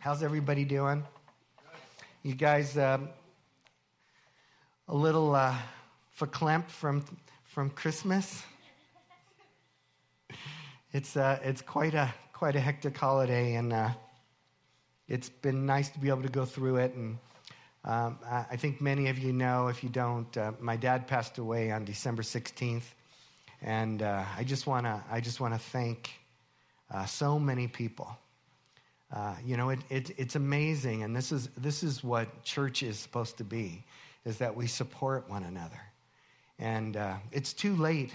How's 0.00 0.22
everybody 0.22 0.64
doing? 0.64 1.02
You 2.22 2.36
guys 2.36 2.78
um, 2.78 3.08
a 4.86 4.94
little 4.94 5.34
uh, 5.34 5.56
verklempt 6.16 6.70
from 6.70 7.04
from 7.42 7.70
Christmas? 7.70 8.44
It's 10.92 11.16
uh, 11.16 11.40
it's 11.42 11.62
quite 11.62 11.94
a 11.94 12.14
quite 12.32 12.54
a 12.54 12.60
hectic 12.60 12.96
holiday, 12.96 13.56
and 13.56 13.72
uh, 13.72 13.90
it's 15.08 15.28
been 15.28 15.66
nice 15.66 15.88
to 15.88 15.98
be 15.98 16.10
able 16.10 16.22
to 16.22 16.28
go 16.28 16.44
through 16.44 16.76
it. 16.76 16.94
And 16.94 17.18
um, 17.84 18.20
I 18.24 18.54
think 18.54 18.80
many 18.80 19.08
of 19.08 19.18
you 19.18 19.32
know. 19.32 19.66
If 19.66 19.82
you 19.82 19.88
don't, 19.88 20.34
uh, 20.36 20.52
my 20.60 20.76
dad 20.76 21.08
passed 21.08 21.38
away 21.38 21.72
on 21.72 21.84
December 21.84 22.22
sixteenth, 22.22 22.94
and 23.62 24.00
uh, 24.00 24.24
I 24.36 24.44
just 24.44 24.64
wanna 24.64 25.02
I 25.10 25.20
just 25.20 25.40
wanna 25.40 25.58
thank 25.58 26.10
uh, 26.88 27.04
so 27.04 27.36
many 27.36 27.66
people 27.66 28.16
uh, 29.12 29.34
you 29.44 29.56
know, 29.56 29.70
it, 29.70 29.78
it, 29.88 30.10
it's 30.18 30.36
amazing, 30.36 31.02
and 31.02 31.16
this 31.16 31.32
is, 31.32 31.48
this 31.56 31.82
is 31.82 32.04
what 32.04 32.42
church 32.44 32.82
is 32.82 32.98
supposed 32.98 33.38
to 33.38 33.44
be, 33.44 33.84
is 34.24 34.38
that 34.38 34.54
we 34.54 34.66
support 34.66 35.28
one 35.30 35.44
another. 35.44 35.80
And 36.58 36.96
uh, 36.96 37.16
it's 37.32 37.52
too 37.52 37.74
late 37.76 38.12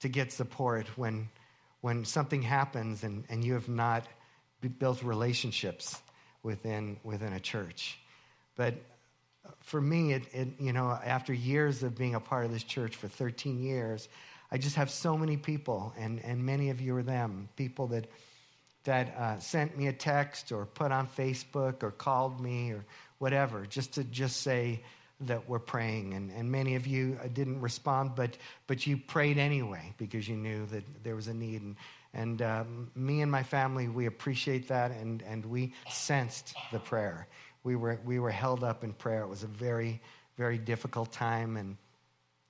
to 0.00 0.08
get 0.08 0.30
support 0.30 0.86
when, 0.96 1.28
when 1.80 2.04
something 2.04 2.42
happens 2.42 3.02
and, 3.02 3.24
and 3.28 3.44
you 3.44 3.54
have 3.54 3.68
not 3.68 4.06
built 4.78 5.02
relationships 5.02 6.00
within, 6.42 6.98
within 7.02 7.32
a 7.32 7.40
church. 7.40 7.98
But 8.54 8.74
for 9.60 9.80
me, 9.80 10.12
it, 10.12 10.24
it, 10.32 10.48
you 10.60 10.72
know, 10.72 10.90
after 11.04 11.32
years 11.32 11.82
of 11.82 11.96
being 11.96 12.14
a 12.14 12.20
part 12.20 12.44
of 12.44 12.52
this 12.52 12.62
church 12.62 12.96
for 12.96 13.08
13 13.08 13.62
years, 13.62 14.08
I 14.50 14.58
just 14.58 14.76
have 14.76 14.90
so 14.90 15.18
many 15.18 15.36
people, 15.36 15.92
and, 15.98 16.20
and 16.24 16.44
many 16.44 16.70
of 16.70 16.80
you 16.80 16.96
are 16.96 17.02
them, 17.02 17.48
people 17.56 17.88
that 17.88 18.06
that 18.86 19.14
uh, 19.16 19.38
sent 19.38 19.78
me 19.78 19.86
a 19.86 19.92
text 19.92 20.50
or 20.50 20.64
put 20.66 20.90
on 20.90 21.06
Facebook 21.06 21.82
or 21.82 21.92
called 21.92 22.40
me 22.40 22.72
or 22.72 22.84
whatever, 23.18 23.66
just 23.66 23.94
to 23.94 24.04
just 24.04 24.40
say 24.42 24.82
that 25.20 25.48
we're 25.48 25.58
praying. 25.58 26.14
And, 26.14 26.30
and 26.32 26.50
many 26.50 26.74
of 26.74 26.86
you 26.86 27.18
uh, 27.22 27.28
didn't 27.32 27.60
respond, 27.60 28.12
but, 28.16 28.36
but 28.66 28.86
you 28.86 28.96
prayed 28.96 29.38
anyway 29.38 29.94
because 29.98 30.28
you 30.28 30.36
knew 30.36 30.66
that 30.66 30.84
there 31.04 31.14
was 31.14 31.28
a 31.28 31.34
need. 31.34 31.62
And, 31.62 31.76
and 32.12 32.42
um, 32.42 32.90
me 32.94 33.20
and 33.20 33.30
my 33.30 33.42
family, 33.42 33.88
we 33.88 34.06
appreciate 34.06 34.68
that, 34.68 34.90
and, 34.90 35.22
and 35.22 35.44
we 35.46 35.74
sensed 35.88 36.54
the 36.72 36.78
prayer. 36.78 37.28
We 37.64 37.76
were, 37.76 37.98
we 38.04 38.18
were 38.18 38.30
held 38.30 38.64
up 38.64 38.84
in 38.84 38.92
prayer. 38.92 39.22
It 39.22 39.28
was 39.28 39.42
a 39.42 39.48
very, 39.48 40.00
very 40.36 40.58
difficult 40.58 41.12
time. 41.12 41.56
And, 41.56 41.76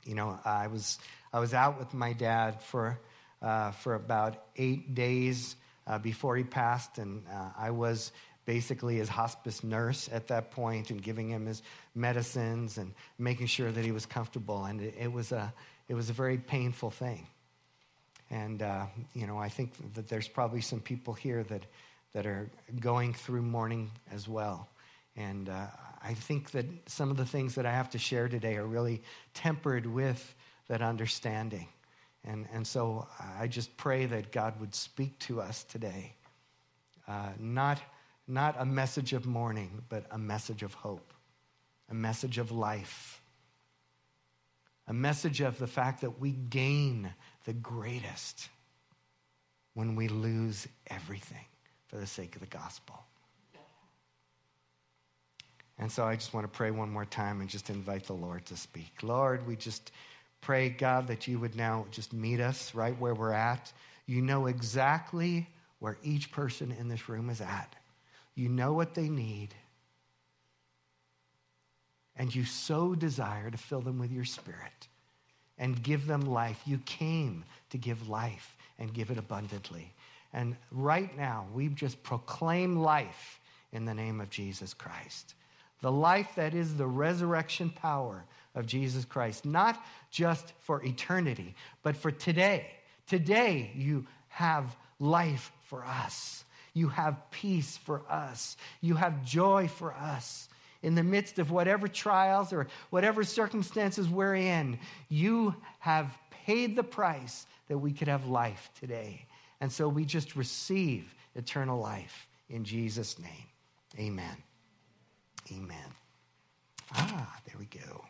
you 0.05 0.15
know, 0.15 0.39
I 0.45 0.67
was, 0.67 0.99
I 1.33 1.41
was 1.41 1.55
out 1.55 1.79
with 1.79 1.95
my 1.95 2.13
dad 2.13 2.63
for, 2.63 2.99
uh, 3.43 3.71
for 3.73 3.95
about 3.95 4.43
eight 4.57 4.95
days 4.95 5.57
uh, 5.87 5.99
before 5.99 6.37
he 6.37 6.45
passed, 6.45 6.99
and 6.99 7.23
uh, 7.33 7.51
I 7.57 7.71
was 7.71 8.13
basically 8.47 8.97
his 8.97 9.09
hospice 9.09 9.65
nurse 9.65 10.09
at 10.13 10.29
that 10.29 10.51
point 10.51 10.91
and 10.91 11.03
giving 11.03 11.29
him 11.29 11.47
his 11.47 11.63
medicines 11.95 12.79
and 12.79 12.95
making 13.19 13.47
sure 13.47 13.73
that 13.73 13.85
he 13.85 13.93
was 13.93 14.07
comfortable. 14.07 14.65
And 14.65 14.81
it, 14.81 14.95
it 14.99 15.13
was, 15.13 15.33
a, 15.33 15.53
it 15.89 15.95
was 15.95 16.09
a 16.11 16.13
very 16.13 16.39
painful 16.39 16.91
thing. 16.91 17.27
And, 18.31 18.63
uh, 18.63 18.87
you 19.15 19.27
know, 19.27 19.37
I 19.39 19.49
think 19.49 19.73
that 19.95 20.09
there's 20.09 20.29
probably 20.29 20.61
some 20.61 20.81
people 20.81 21.13
here 21.13 21.43
that, 21.45 21.67
that 22.13 22.27
are 22.27 22.49
going 22.81 23.15
through 23.15 23.43
mourning 23.43 23.91
as 24.13 24.29
well. 24.29 24.69
And 25.17 25.49
uh, 25.49 25.67
I 26.03 26.15
think 26.15 26.53
that 26.53 26.67
some 26.87 27.11
of 27.11 27.17
the 27.17 27.27
things 27.27 27.55
that 27.57 27.67
I 27.67 27.73
have 27.73 27.91
to 27.91 27.99
share 27.99 28.29
today 28.29 28.57
are 28.57 28.67
really 28.67 29.03
tempered 29.35 29.87
with 29.87 30.35
that 30.69 30.83
understanding. 30.83 31.69
And, 32.27 32.47
and 32.53 32.67
so 32.67 33.07
I 33.39 33.47
just 33.47 33.77
pray 33.77 34.07
that 34.07 34.33
God 34.33 34.59
would 34.61 34.75
speak 34.75 35.19
to 35.21 35.41
us 35.41 35.65
today. 35.65 36.15
Uh, 37.07 37.31
not, 37.39 37.81
not 38.27 38.57
a 38.59 38.65
message 38.65 39.13
of 39.13 39.27
mourning, 39.27 39.83
but 39.89 40.05
a 40.11 40.19
message 40.19 40.63
of 40.63 40.75
hope, 40.75 41.15
a 41.89 41.95
message 41.95 42.39
of 42.39 42.51
life, 42.51 43.21
a 44.89 44.93
message 44.93 45.41
of 45.41 45.59
the 45.59 45.67
fact 45.67 46.01
that 46.01 46.21
we 46.21 46.33
gain 46.33 47.13
the 47.45 47.53
greatest 47.53 48.49
when 49.75 49.95
we 49.95 50.09
lose 50.09 50.67
everything 50.89 51.45
for 51.87 51.97
the 51.97 52.07
sake 52.07 52.35
of 52.35 52.41
the 52.41 52.47
gospel. 52.47 52.99
And 55.79 55.93
so 55.93 56.05
I 56.05 56.17
just 56.17 56.33
want 56.33 56.45
to 56.45 56.57
pray 56.57 56.71
one 56.71 56.91
more 56.91 57.05
time 57.05 57.41
and 57.41 57.51
just 57.51 57.69
invite 57.69 58.05
the 58.05 58.15
Lord 58.15 58.47
to 58.47 58.57
speak. 58.57 59.03
Lord, 59.03 59.47
we 59.47 59.57
just 59.57 59.93
pray, 60.47 60.69
God, 60.69 61.09
that 61.09 61.27
you 61.27 61.41
would 61.41 61.57
now 61.57 61.87
just 61.91 62.13
meet 62.13 62.39
us 62.39 62.73
right 62.73 62.97
where 63.01 63.17
we're 63.17 63.33
at. 63.33 63.73
You 64.07 64.23
know 64.23 64.47
exactly 64.47 65.49
where 65.81 65.99
each 66.05 66.31
person 66.31 66.73
in 66.79 66.87
this 66.87 67.09
room 67.09 67.31
is 67.31 67.41
at, 67.41 67.75
you 68.37 68.49
know 68.49 68.73
what 68.73 68.95
they 68.95 69.09
need. 69.09 69.49
And 72.15 72.33
you 72.33 72.45
so 72.45 72.95
desire 72.95 73.51
to 73.51 73.59
fill 73.59 73.81
them 73.81 73.99
with 73.99 74.13
your 74.13 74.25
spirit 74.25 74.87
and 75.59 75.83
give 75.83 76.07
them 76.07 76.21
life. 76.21 76.63
You 76.65 76.79
came 76.87 77.45
to 77.71 77.77
give 77.77 78.09
life 78.09 78.57
and 78.79 78.95
give 78.95 79.11
it 79.11 79.19
abundantly. 79.19 79.93
And 80.33 80.55
right 80.71 81.15
now, 81.17 81.47
we 81.53 81.71
just 81.71 82.01
proclaim 82.05 82.77
life 82.77 83.41
in 83.73 83.85
the 83.85 83.95
name 83.95 84.21
of 84.21 84.31
Jesus 84.31 84.75
Christ. 84.75 85.35
The 85.83 85.91
life 85.91 86.37
that 86.37 86.55
is 86.55 86.77
the 86.77 86.87
resurrection 86.87 87.71
power 87.71 88.25
of 88.57 88.67
Jesus 88.67 89.05
Christ, 89.05 89.45
not 89.45 89.81
just 90.11 90.53
for 90.61 90.85
eternity, 90.85 91.55
but 91.83 91.97
for 91.97 92.11
today. 92.11 92.67
Today, 93.07 93.71
you 93.77 94.07
have 94.29 94.75
life 94.99 95.53
for 95.63 95.85
us. 95.85 96.45
You 96.75 96.89
have 96.89 97.31
peace 97.31 97.77
for 97.77 98.03
us. 98.11 98.57
You 98.81 98.97
have 98.97 99.25
joy 99.25 99.69
for 99.69 99.95
us. 99.95 100.49
In 100.83 100.95
the 100.95 101.03
midst 101.03 101.39
of 101.39 101.51
whatever 101.51 101.87
trials 101.89 102.53
or 102.53 102.67
whatever 102.91 103.25
circumstances 103.25 104.09
we're 104.09 104.35
in, 104.35 104.79
you 105.09 105.55
have 105.79 106.17
paid 106.31 106.77
the 106.77 106.83
price 106.83 107.47
that 107.69 107.79
we 107.79 107.93
could 107.93 108.09
have 108.09 108.27
life 108.27 108.71
today. 108.79 109.27
And 109.61 109.73
so 109.73 109.89
we 109.89 110.05
just 110.05 110.37
receive 110.37 111.15
eternal 111.35 111.81
life 111.81 112.27
in 112.49 112.65
Jesus' 112.65 113.19
name. 113.19 113.47
Amen. 113.99 114.37
Amen. 115.53 115.95
Ah, 116.93 117.41
there 117.47 117.57
we 117.59 117.67
go. 117.67 118.05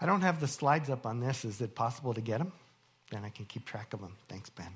I 0.00 0.06
don't 0.06 0.20
have 0.20 0.40
the 0.40 0.48
slides 0.48 0.90
up 0.90 1.06
on 1.06 1.20
this. 1.20 1.44
Is 1.44 1.60
it 1.60 1.74
possible 1.74 2.12
to 2.14 2.20
get 2.20 2.38
them? 2.38 2.52
Then 3.10 3.24
I 3.24 3.30
can 3.30 3.46
keep 3.46 3.64
track 3.64 3.94
of 3.94 4.00
them. 4.00 4.14
Thanks, 4.28 4.50
Ben. 4.50 4.68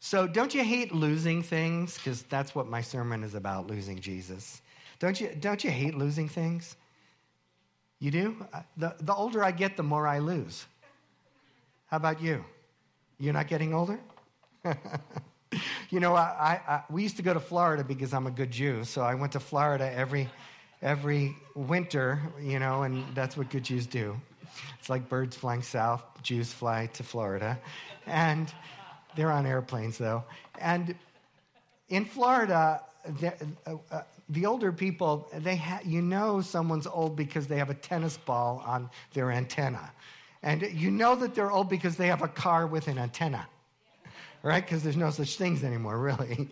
So, 0.00 0.26
don't 0.26 0.54
you 0.54 0.64
hate 0.64 0.94
losing 0.94 1.42
things? 1.42 1.94
Because 1.96 2.22
that's 2.22 2.54
what 2.54 2.66
my 2.66 2.80
sermon 2.80 3.22
is 3.22 3.34
about 3.34 3.66
losing 3.66 4.00
Jesus. 4.00 4.62
Don't 4.98 5.20
you, 5.20 5.30
don't 5.38 5.62
you 5.62 5.70
hate 5.70 5.94
losing 5.94 6.28
things? 6.28 6.76
You 7.98 8.10
do? 8.10 8.46
Uh, 8.52 8.62
the, 8.78 8.96
the 9.00 9.14
older 9.14 9.44
I 9.44 9.50
get, 9.50 9.76
the 9.76 9.82
more 9.82 10.06
I 10.06 10.18
lose. 10.18 10.64
How 11.86 11.98
about 11.98 12.22
you? 12.22 12.44
You're 13.18 13.34
not 13.34 13.46
getting 13.46 13.74
older? 13.74 14.00
you 15.90 16.00
know, 16.00 16.14
I, 16.14 16.60
I, 16.66 16.82
we 16.88 17.02
used 17.02 17.16
to 17.16 17.22
go 17.22 17.34
to 17.34 17.40
Florida 17.40 17.84
because 17.84 18.14
I'm 18.14 18.26
a 18.26 18.30
good 18.30 18.50
Jew, 18.50 18.84
so 18.84 19.02
I 19.02 19.14
went 19.14 19.32
to 19.32 19.40
Florida 19.40 19.92
every 19.92 20.30
every 20.82 21.36
winter, 21.54 22.20
you 22.40 22.58
know, 22.58 22.82
and 22.82 23.04
that's 23.14 23.36
what 23.36 23.50
good 23.50 23.64
Jews 23.64 23.86
do. 23.86 24.16
It's 24.78 24.88
like 24.88 25.08
birds 25.08 25.36
flying 25.36 25.62
south, 25.62 26.02
Jews 26.22 26.52
fly 26.52 26.86
to 26.94 27.02
Florida. 27.02 27.58
And 28.06 28.52
they're 29.16 29.30
on 29.30 29.46
airplanes, 29.46 29.98
though. 29.98 30.24
And 30.58 30.94
in 31.88 32.04
Florida, 32.04 32.82
the, 33.20 33.34
uh, 33.66 33.76
uh, 33.90 34.02
the 34.28 34.46
older 34.46 34.72
people, 34.72 35.28
they 35.38 35.56
ha- 35.56 35.80
you 35.84 36.02
know 36.02 36.40
someone's 36.40 36.86
old 36.86 37.16
because 37.16 37.46
they 37.46 37.58
have 37.58 37.70
a 37.70 37.74
tennis 37.74 38.16
ball 38.16 38.62
on 38.66 38.90
their 39.12 39.30
antenna. 39.30 39.90
And 40.42 40.62
you 40.72 40.90
know 40.90 41.16
that 41.16 41.34
they're 41.34 41.50
old 41.50 41.68
because 41.68 41.96
they 41.96 42.06
have 42.06 42.22
a 42.22 42.28
car 42.28 42.66
with 42.66 42.88
an 42.88 42.98
antenna 42.98 43.46
right? 44.42 44.64
Because 44.64 44.82
there's 44.82 44.96
no 44.96 45.10
such 45.10 45.36
things 45.36 45.62
anymore, 45.64 45.98
really. 45.98 46.48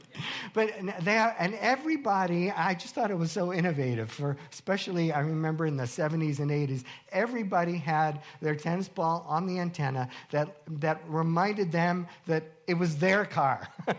but 0.54 0.72
they 1.02 1.16
are, 1.16 1.34
and 1.38 1.54
everybody, 1.54 2.50
I 2.50 2.74
just 2.74 2.94
thought 2.94 3.10
it 3.10 3.18
was 3.18 3.32
so 3.32 3.52
innovative. 3.52 4.10
For 4.10 4.36
especially, 4.52 5.12
I 5.12 5.20
remember 5.20 5.66
in 5.66 5.76
the 5.76 5.84
70s 5.84 6.38
and 6.38 6.50
80s, 6.50 6.84
everybody 7.12 7.76
had 7.76 8.20
their 8.40 8.54
tennis 8.54 8.88
ball 8.88 9.24
on 9.28 9.46
the 9.46 9.58
antenna 9.58 10.08
that 10.30 10.56
that 10.80 11.02
reminded 11.08 11.72
them 11.72 12.06
that 12.26 12.44
it 12.66 12.74
was 12.74 12.96
their 12.96 13.24
car. 13.24 13.68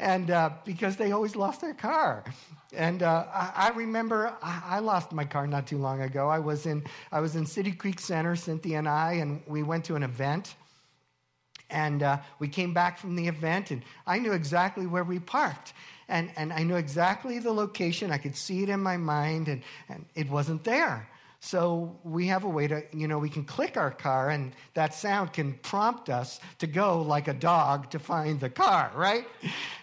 and 0.00 0.30
uh, 0.30 0.50
because 0.64 0.96
they 0.96 1.12
always 1.12 1.36
lost 1.36 1.60
their 1.60 1.74
car. 1.74 2.24
And 2.72 3.02
uh, 3.02 3.26
I, 3.32 3.68
I, 3.68 3.68
remember 3.70 4.34
I, 4.42 4.62
I, 4.66 4.78
lost 4.80 5.12
my 5.12 5.24
car 5.24 5.46
not 5.46 5.66
too 5.66 5.78
long 5.78 6.02
ago. 6.02 6.28
I 6.28 6.40
was 6.40 6.66
in 6.66 6.82
I 7.12 7.20
was 7.20 7.36
in 7.36 7.46
City 7.46 7.70
Creek 7.70 8.00
Center, 8.00 8.34
Cynthia 8.34 8.78
and 8.78 8.88
I, 8.88 9.12
and 9.14 9.42
we 9.46 9.62
went 9.62 9.84
to 9.84 9.94
an 9.94 10.02
event. 10.02 10.56
And 11.74 12.02
uh, 12.02 12.18
we 12.38 12.48
came 12.48 12.72
back 12.72 12.98
from 12.98 13.16
the 13.16 13.26
event, 13.26 13.70
and 13.70 13.82
I 14.06 14.18
knew 14.18 14.32
exactly 14.32 14.86
where 14.86 15.04
we 15.04 15.18
parked. 15.18 15.74
And, 16.08 16.30
and 16.36 16.52
I 16.52 16.62
knew 16.62 16.76
exactly 16.76 17.40
the 17.40 17.52
location. 17.52 18.12
I 18.12 18.18
could 18.18 18.36
see 18.36 18.62
it 18.62 18.68
in 18.68 18.80
my 18.80 18.96
mind, 18.96 19.48
and, 19.48 19.62
and 19.88 20.06
it 20.14 20.30
wasn't 20.30 20.62
there. 20.64 21.08
So 21.40 21.94
we 22.04 22.28
have 22.28 22.44
a 22.44 22.48
way 22.48 22.68
to, 22.68 22.82
you 22.94 23.06
know, 23.06 23.18
we 23.18 23.28
can 23.28 23.44
click 23.44 23.76
our 23.76 23.90
car 23.90 24.30
and 24.30 24.52
that 24.72 24.94
sound 24.94 25.34
can 25.34 25.52
prompt 25.60 26.08
us 26.08 26.40
to 26.60 26.66
go 26.66 27.02
like 27.02 27.28
a 27.28 27.34
dog 27.34 27.90
to 27.90 27.98
find 27.98 28.40
the 28.40 28.48
car, 28.48 28.90
right? 28.94 29.26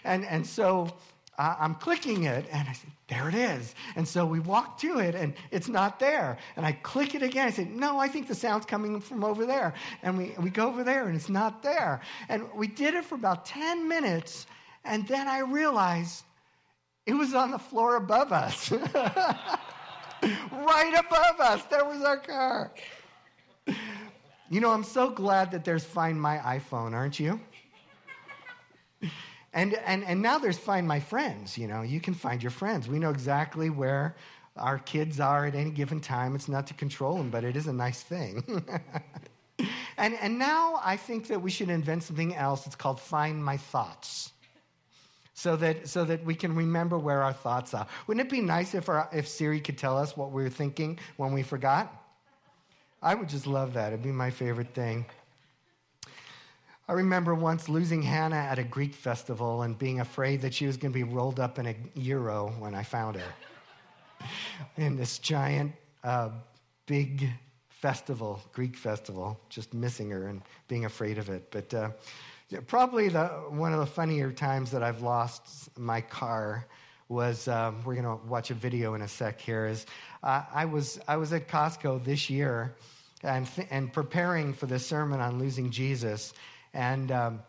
And, 0.02 0.24
and 0.24 0.44
so 0.44 0.92
I'm 1.38 1.74
clicking 1.76 2.24
it 2.24 2.46
and 2.52 2.68
I 2.68 2.72
said, 2.72 2.90
there 3.08 3.28
it 3.28 3.34
is. 3.34 3.74
And 3.96 4.06
so 4.06 4.26
we 4.26 4.38
walk 4.40 4.78
to 4.80 4.98
it 4.98 5.14
and 5.14 5.34
it's 5.50 5.68
not 5.68 5.98
there. 5.98 6.36
And 6.56 6.66
I 6.66 6.72
click 6.72 7.14
it 7.14 7.22
again. 7.22 7.46
I 7.46 7.50
said, 7.50 7.70
no, 7.70 7.98
I 7.98 8.08
think 8.08 8.28
the 8.28 8.34
sound's 8.34 8.66
coming 8.66 9.00
from 9.00 9.24
over 9.24 9.46
there. 9.46 9.72
And 10.02 10.18
we, 10.18 10.34
we 10.38 10.50
go 10.50 10.68
over 10.68 10.84
there 10.84 11.06
and 11.06 11.16
it's 11.16 11.30
not 11.30 11.62
there. 11.62 12.00
And 12.28 12.44
we 12.54 12.66
did 12.66 12.94
it 12.94 13.04
for 13.04 13.14
about 13.14 13.46
10 13.46 13.88
minutes. 13.88 14.46
And 14.84 15.08
then 15.08 15.26
I 15.26 15.38
realized 15.40 16.24
it 17.06 17.14
was 17.14 17.34
on 17.34 17.50
the 17.50 17.58
floor 17.58 17.96
above 17.96 18.30
us. 18.32 18.70
right 20.22 20.94
above 20.98 21.40
us. 21.40 21.64
There 21.64 21.84
was 21.84 22.02
our 22.02 22.18
car. 22.18 22.72
You 24.50 24.60
know, 24.60 24.70
I'm 24.70 24.84
so 24.84 25.08
glad 25.08 25.50
that 25.52 25.64
there's 25.64 25.84
Find 25.84 26.20
My 26.20 26.36
iPhone, 26.36 26.92
aren't 26.92 27.18
you? 27.18 27.40
And, 29.52 29.74
and, 29.84 30.04
and 30.04 30.22
now 30.22 30.38
there's 30.38 30.58
Find 30.58 30.88
My 30.88 31.00
Friends. 31.00 31.58
You 31.58 31.66
know, 31.66 31.82
you 31.82 32.00
can 32.00 32.14
find 32.14 32.42
your 32.42 32.50
friends. 32.50 32.88
We 32.88 32.98
know 32.98 33.10
exactly 33.10 33.70
where 33.70 34.16
our 34.56 34.78
kids 34.78 35.20
are 35.20 35.46
at 35.46 35.54
any 35.54 35.70
given 35.70 36.00
time. 36.00 36.34
It's 36.34 36.48
not 36.48 36.66
to 36.68 36.74
control 36.74 37.16
them, 37.16 37.30
but 37.30 37.44
it 37.44 37.56
is 37.56 37.66
a 37.66 37.72
nice 37.72 38.02
thing. 38.02 38.64
and, 39.98 40.14
and 40.14 40.38
now 40.38 40.80
I 40.82 40.96
think 40.96 41.28
that 41.28 41.42
we 41.42 41.50
should 41.50 41.70
invent 41.70 42.02
something 42.02 42.34
else. 42.34 42.66
It's 42.66 42.76
called 42.76 43.00
Find 43.00 43.44
My 43.44 43.56
Thoughts 43.56 44.32
so 45.34 45.56
that, 45.56 45.88
so 45.88 46.04
that 46.04 46.24
we 46.24 46.34
can 46.34 46.54
remember 46.54 46.98
where 46.98 47.22
our 47.22 47.32
thoughts 47.32 47.74
are. 47.74 47.86
Wouldn't 48.06 48.26
it 48.26 48.30
be 48.30 48.40
nice 48.40 48.74
if, 48.74 48.88
our, 48.88 49.08
if 49.12 49.26
Siri 49.26 49.60
could 49.60 49.76
tell 49.76 49.98
us 49.98 50.16
what 50.16 50.30
we 50.30 50.42
were 50.42 50.50
thinking 50.50 50.98
when 51.16 51.32
we 51.32 51.42
forgot? 51.42 51.92
I 53.02 53.14
would 53.14 53.28
just 53.28 53.46
love 53.46 53.72
that. 53.74 53.92
It'd 53.92 54.04
be 54.04 54.12
my 54.12 54.30
favorite 54.30 54.74
thing. 54.74 55.04
I 56.92 56.94
remember 56.96 57.34
once 57.34 57.70
losing 57.70 58.02
Hannah 58.02 58.36
at 58.36 58.58
a 58.58 58.62
Greek 58.62 58.92
festival 58.92 59.62
and 59.62 59.78
being 59.78 60.00
afraid 60.00 60.42
that 60.42 60.52
she 60.52 60.66
was 60.66 60.76
going 60.76 60.92
to 60.92 60.94
be 60.94 61.04
rolled 61.04 61.40
up 61.40 61.58
in 61.58 61.64
a 61.64 61.74
gyro 61.98 62.50
when 62.58 62.74
I 62.74 62.82
found 62.82 63.16
her. 63.16 63.32
in 64.76 64.98
this 64.98 65.18
giant, 65.18 65.72
uh, 66.04 66.28
big 66.84 67.30
festival, 67.70 68.42
Greek 68.52 68.76
festival, 68.76 69.40
just 69.48 69.72
missing 69.72 70.10
her 70.10 70.26
and 70.26 70.42
being 70.68 70.84
afraid 70.84 71.16
of 71.16 71.30
it. 71.30 71.50
But 71.50 71.72
uh, 71.72 71.90
Probably 72.66 73.08
the, 73.08 73.26
one 73.48 73.72
of 73.72 73.80
the 73.80 73.86
funnier 73.86 74.30
times 74.30 74.70
that 74.72 74.82
I've 74.82 75.00
lost 75.00 75.70
my 75.78 76.02
car 76.02 76.66
was 77.08 77.48
um, 77.48 77.82
we're 77.86 77.94
going 77.94 78.18
to 78.18 78.22
watch 78.26 78.50
a 78.50 78.54
video 78.54 78.92
in 78.92 79.00
a 79.00 79.08
sec 79.08 79.40
here. 79.40 79.64
Is 79.64 79.86
uh, 80.22 80.42
I 80.52 80.66
was 80.66 81.00
I 81.08 81.16
was 81.16 81.32
at 81.32 81.48
Costco 81.48 82.04
this 82.04 82.28
year 82.28 82.74
and 83.22 83.46
th- 83.46 83.68
and 83.70 83.90
preparing 83.90 84.52
for 84.52 84.66
this 84.66 84.86
sermon 84.86 85.20
on 85.20 85.38
losing 85.38 85.70
Jesus, 85.70 86.34
and 86.74 87.10
um, 87.12 87.42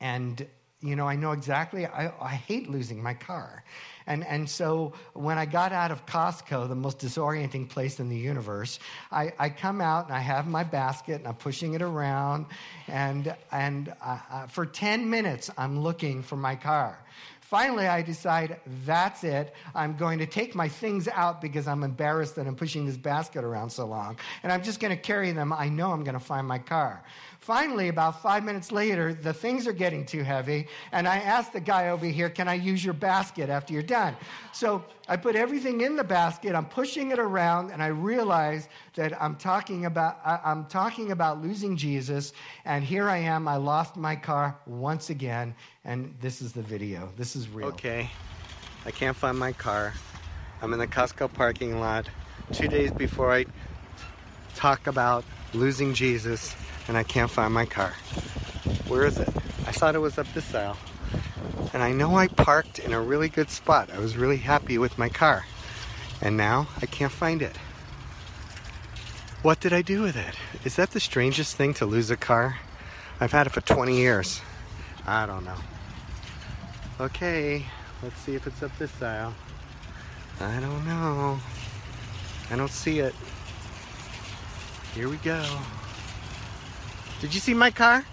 and 0.00 0.46
you 0.80 0.96
know 0.96 1.08
I 1.08 1.16
know 1.16 1.32
exactly 1.32 1.86
I, 1.86 2.12
I 2.20 2.34
hate 2.34 2.70
losing 2.70 3.02
my 3.02 3.14
car, 3.14 3.64
and, 4.06 4.24
and 4.26 4.48
so 4.48 4.92
when 5.14 5.38
I 5.38 5.46
got 5.46 5.72
out 5.72 5.90
of 5.90 6.04
Costco, 6.04 6.68
the 6.68 6.74
most 6.74 6.98
disorienting 6.98 7.68
place 7.68 8.00
in 8.00 8.08
the 8.08 8.16
universe, 8.16 8.78
I, 9.10 9.32
I 9.38 9.48
come 9.48 9.80
out 9.80 10.06
and 10.06 10.14
I 10.14 10.20
have 10.20 10.46
my 10.46 10.62
basket 10.62 11.16
and 11.16 11.26
I'm 11.26 11.36
pushing 11.36 11.74
it 11.74 11.80
around. 11.80 12.46
And, 12.86 13.34
and 13.50 13.94
uh, 14.02 14.18
uh, 14.30 14.46
for 14.46 14.66
10 14.66 15.08
minutes, 15.08 15.50
I'm 15.56 15.80
looking 15.80 16.22
for 16.22 16.36
my 16.36 16.54
car. 16.54 16.98
Finally, 17.54 17.86
I 17.86 18.02
decide 18.02 18.58
that's 18.84 19.22
it. 19.22 19.54
I'm 19.76 19.96
going 19.96 20.18
to 20.18 20.26
take 20.26 20.56
my 20.56 20.68
things 20.68 21.06
out 21.06 21.40
because 21.40 21.68
I'm 21.68 21.84
embarrassed 21.84 22.34
that 22.34 22.48
I'm 22.48 22.56
pushing 22.56 22.84
this 22.84 22.96
basket 22.96 23.44
around 23.44 23.70
so 23.70 23.86
long. 23.86 24.16
And 24.42 24.50
I'm 24.50 24.60
just 24.60 24.80
going 24.80 24.90
to 24.90 25.00
carry 25.00 25.30
them. 25.30 25.52
I 25.52 25.68
know 25.68 25.92
I'm 25.92 26.02
going 26.02 26.18
to 26.18 26.24
find 26.24 26.48
my 26.48 26.58
car. 26.58 27.04
Finally, 27.44 27.88
about 27.88 28.22
five 28.22 28.42
minutes 28.42 28.72
later, 28.72 29.12
the 29.12 29.30
things 29.30 29.66
are 29.66 29.72
getting 29.74 30.06
too 30.06 30.22
heavy, 30.22 30.66
and 30.92 31.06
I 31.06 31.18
ask 31.18 31.52
the 31.52 31.60
guy 31.60 31.90
over 31.90 32.06
here, 32.06 32.30
Can 32.30 32.48
I 32.48 32.54
use 32.54 32.82
your 32.82 32.94
basket 32.94 33.50
after 33.50 33.74
you're 33.74 33.82
done? 33.82 34.16
So 34.52 34.82
I 35.08 35.18
put 35.18 35.36
everything 35.36 35.82
in 35.82 35.94
the 35.94 36.04
basket, 36.04 36.54
I'm 36.54 36.64
pushing 36.64 37.10
it 37.10 37.18
around, 37.18 37.70
and 37.70 37.82
I 37.82 37.88
realize 37.88 38.70
that 38.94 39.20
I'm 39.22 39.36
talking 39.36 39.84
about, 39.84 40.20
I'm 40.24 40.64
talking 40.64 41.12
about 41.12 41.42
losing 41.42 41.76
Jesus, 41.76 42.32
and 42.64 42.82
here 42.82 43.10
I 43.10 43.18
am, 43.18 43.46
I 43.46 43.56
lost 43.56 43.94
my 43.94 44.16
car 44.16 44.56
once 44.64 45.10
again, 45.10 45.54
and 45.84 46.14
this 46.20 46.40
is 46.40 46.52
the 46.52 46.62
video. 46.62 47.12
This 47.16 47.36
is 47.36 47.48
real. 47.48 47.68
Okay, 47.68 48.10
I 48.86 48.90
can't 48.90 49.16
find 49.16 49.38
my 49.38 49.52
car. 49.52 49.92
I'm 50.62 50.72
in 50.72 50.78
the 50.78 50.86
Costco 50.86 51.32
parking 51.32 51.78
lot 51.78 52.08
two 52.52 52.68
days 52.68 52.90
before 52.90 53.32
I 53.32 53.46
talk 54.56 54.86
about 54.86 55.24
losing 55.52 55.94
Jesus 55.94 56.54
and 56.88 56.96
I 56.96 57.02
can't 57.02 57.30
find 57.30 57.52
my 57.52 57.66
car. 57.66 57.92
Where 58.88 59.04
is 59.04 59.18
it? 59.18 59.28
I 59.66 59.72
thought 59.72 59.94
it 59.94 59.98
was 59.98 60.18
up 60.18 60.26
this 60.32 60.54
aisle. 60.54 60.76
And 61.72 61.82
I 61.82 61.92
know 61.92 62.16
I 62.16 62.28
parked 62.28 62.78
in 62.78 62.92
a 62.92 63.00
really 63.00 63.28
good 63.28 63.50
spot. 63.50 63.90
I 63.92 63.98
was 63.98 64.16
really 64.16 64.36
happy 64.36 64.78
with 64.78 64.96
my 64.96 65.08
car. 65.08 65.44
And 66.22 66.36
now 66.36 66.68
I 66.80 66.86
can't 66.86 67.12
find 67.12 67.42
it. 67.42 67.56
What 69.42 69.60
did 69.60 69.72
I 69.72 69.82
do 69.82 70.02
with 70.02 70.16
it? 70.16 70.34
Is 70.64 70.76
that 70.76 70.92
the 70.92 71.00
strangest 71.00 71.56
thing 71.56 71.74
to 71.74 71.84
lose 71.84 72.10
a 72.10 72.16
car? 72.16 72.58
I've 73.20 73.32
had 73.32 73.46
it 73.46 73.50
for 73.50 73.60
20 73.60 73.96
years. 73.96 74.40
I 75.06 75.26
don't 75.26 75.44
know. 75.44 75.56
Okay, 77.00 77.64
let's 78.04 78.16
see 78.20 78.36
if 78.36 78.46
it's 78.46 78.62
up 78.62 78.70
this 78.78 79.02
aisle. 79.02 79.34
I 80.40 80.60
don't 80.60 80.86
know. 80.86 81.40
I 82.52 82.56
don't 82.56 82.70
see 82.70 83.00
it. 83.00 83.14
Here 84.94 85.08
we 85.08 85.16
go. 85.16 85.44
Did 87.20 87.34
you 87.34 87.40
see 87.40 87.52
my 87.52 87.72
car? 87.72 88.04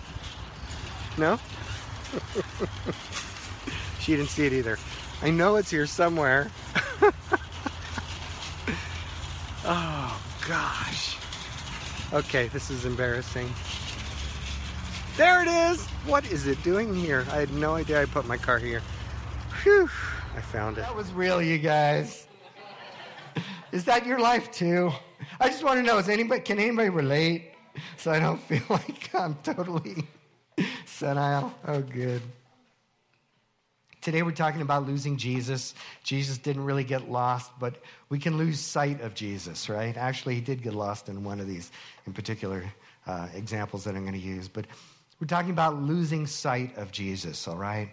No? 1.16 1.38
she 4.00 4.16
didn't 4.16 4.30
see 4.30 4.48
it 4.48 4.54
either. 4.54 4.80
I 5.22 5.30
know 5.30 5.58
it's 5.58 5.70
here 5.70 5.86
somewhere. 5.86 6.50
oh, 9.64 10.22
gosh. 10.48 11.18
Okay, 12.14 12.48
this 12.48 12.72
is 12.72 12.86
embarrassing. 12.86 13.48
There 15.18 15.42
it 15.42 15.48
is! 15.48 15.86
What 16.06 16.26
is 16.32 16.48
it 16.48 16.62
doing 16.64 16.96
here? 16.96 17.26
I 17.32 17.38
had 17.38 17.54
no 17.54 17.76
idea 17.76 18.02
I 18.02 18.06
put 18.06 18.26
my 18.26 18.38
car 18.38 18.58
here. 18.58 18.82
Whew, 19.64 19.90
I 20.36 20.42
found 20.42 20.78
it. 20.78 20.82
That 20.82 20.96
was 20.96 21.12
real, 21.12 21.42
you 21.42 21.58
guys. 21.58 22.28
Is 23.72 23.84
that 23.86 24.06
your 24.06 24.20
life 24.20 24.52
too? 24.52 24.92
I 25.40 25.50
just 25.50 25.64
want 25.64 25.80
to 25.80 25.84
know, 25.84 25.98
is 25.98 26.08
anybody 26.08 26.42
can 26.42 26.60
anybody 26.60 26.90
relate? 26.90 27.52
so 27.98 28.12
I 28.12 28.20
don't 28.20 28.42
feel 28.48 28.64
like 28.70 29.14
I'm 29.14 29.36
totally 29.44 30.08
senile. 30.86 31.54
Oh, 31.68 31.82
good. 31.82 32.22
Today 34.02 34.24
we're 34.24 34.32
talking 34.32 34.62
about 34.62 34.88
losing 34.88 35.18
Jesus. 35.18 35.76
Jesus 36.04 36.38
didn't 36.38 36.64
really 36.64 36.84
get 36.84 37.12
lost, 37.12 37.52
but 37.60 37.76
we 38.10 38.18
can 38.18 38.38
lose 38.38 38.60
sight 38.60 39.02
of 39.02 39.14
Jesus, 39.14 39.70
right? 39.70 39.96
Actually, 39.96 40.36
he 40.36 40.42
did 40.42 40.64
get 40.64 40.74
lost 40.74 41.08
in 41.08 41.24
one 41.24 41.40
of 41.40 41.48
these 41.48 41.72
in 42.08 42.14
particular 42.14 42.64
uh, 43.06 43.28
examples 43.36 43.84
that 43.84 43.96
I'm 43.96 44.02
going 44.02 44.20
to 44.20 44.20
use. 44.20 44.48
But 44.48 44.66
we're 45.22 45.28
talking 45.28 45.52
about 45.52 45.80
losing 45.80 46.26
sight 46.26 46.76
of 46.78 46.92
Jesus, 46.92 47.48
all 47.48 47.56
right? 47.56 47.90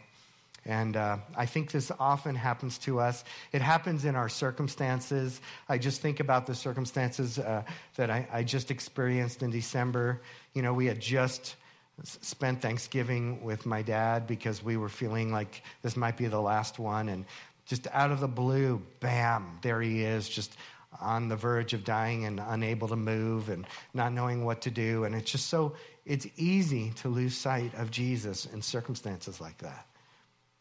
And 0.65 0.97
uh, 0.97 1.19
I 1.37 1.45
think 1.45 1.71
this 1.71 1.93
often 2.01 2.35
happens 2.35 2.79
to 2.79 3.01
us. 3.01 3.23
It 3.53 3.61
happens 3.61 4.07
in 4.07 4.17
our 4.17 4.31
circumstances. 4.31 5.43
I 5.69 5.77
just 5.77 6.01
think 6.01 6.21
about 6.21 6.47
the 6.47 6.55
circumstances 6.55 7.39
uh, 7.39 7.65
that 7.97 8.11
I, 8.11 8.27
I, 8.33 8.43
just 8.43 8.71
experienced 8.71 9.43
in 9.43 9.51
December. 9.51 10.23
You 10.55 10.63
know, 10.63 10.73
we 10.73 10.87
had 10.87 11.01
just 11.01 11.57
spent 12.05 12.63
Thanksgiving 12.63 13.43
with 13.45 13.67
my 13.67 13.83
dad 13.83 14.27
because 14.27 14.63
we 14.63 14.79
were 14.79 14.89
feeling 14.89 15.31
like 15.31 15.63
this 15.83 15.97
might 15.97 16.17
be 16.17 16.27
the 16.27 16.41
last 16.41 16.79
one. 16.79 17.11
And 17.11 17.27
just 17.67 17.87
out 17.93 18.11
of 18.11 18.21
the 18.21 18.29
blue, 18.29 18.83
bam, 19.01 19.59
there 19.63 19.83
he 19.83 20.03
is, 20.03 20.29
just 20.29 20.57
on 21.01 21.29
the 21.29 21.37
verge 21.37 21.75
of 21.75 21.85
dying 21.85 22.25
and 22.25 22.41
unable 22.49 22.89
to 22.89 22.97
move 22.97 23.51
and 23.51 23.67
not 23.95 24.13
knowing 24.13 24.45
what 24.45 24.63
to 24.63 24.71
do. 24.71 25.05
And 25.05 25.15
it's 25.15 25.31
just 25.31 25.49
so, 25.49 25.75
it's 26.09 26.27
easy 26.39 26.91
to 26.97 27.09
lose 27.09 27.37
sight 27.37 27.75
of 27.75 27.91
Jesus 27.91 28.47
in 28.47 28.63
circumstances 28.63 29.43
like 29.43 29.59
that. 29.59 29.87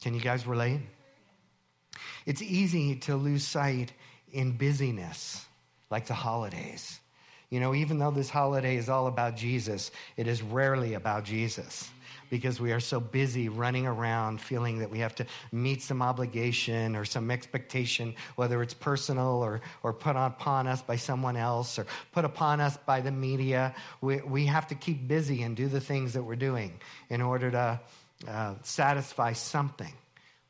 Can 0.04 0.14
you 0.14 0.20
guys 0.20 0.46
relate? 0.46 0.82
It's 2.26 2.42
easy 2.42 2.98
to 2.98 3.16
lose 3.16 3.48
sight 3.48 3.94
in 4.34 4.52
busyness, 4.52 5.46
like 5.90 6.06
the 6.06 6.14
holidays. 6.14 7.00
You 7.50 7.62
know, 7.62 7.74
even 7.74 7.98
though 7.98 8.12
this 8.12 8.30
holiday 8.30 8.76
is 8.76 8.90
all 8.90 9.08
about 9.08 9.38
Jesus, 9.38 9.90
it 10.18 10.28
is 10.28 10.44
rarely 10.44 10.96
about 10.96 11.24
Jesus 11.24 11.90
because 12.30 12.60
we 12.60 12.72
are 12.72 12.80
so 12.80 13.00
busy 13.00 13.50
running 13.50 13.88
around 13.88 14.42
feeling 14.42 14.80
that 14.80 14.90
we 14.90 15.00
have 15.00 15.16
to 15.16 15.26
meet 15.52 15.82
some 15.82 16.02
obligation 16.02 16.96
or 16.96 17.06
some 17.06 17.32
expectation, 17.32 18.16
whether 18.36 18.62
it's 18.62 18.74
personal 18.74 19.44
or, 19.44 19.62
or 19.84 19.94
put 19.94 20.16
upon 20.16 20.68
us 20.68 20.82
by 20.82 20.96
someone 20.96 21.38
else 21.38 21.80
or 21.80 21.86
put 22.12 22.26
upon 22.26 22.60
us 22.60 22.78
by 22.86 23.02
the 23.02 23.12
media. 23.12 23.74
We, 24.02 24.18
we 24.22 24.46
have 24.48 24.68
to 24.68 24.76
keep 24.76 25.08
busy 25.08 25.44
and 25.44 25.56
do 25.56 25.68
the 25.68 25.82
things 25.82 26.14
that 26.14 26.24
we're 26.24 26.36
doing 26.36 26.80
in 27.10 27.22
order 27.22 27.52
to 27.52 27.80
uh, 28.28 28.54
satisfy 28.64 29.34
something. 29.34 29.94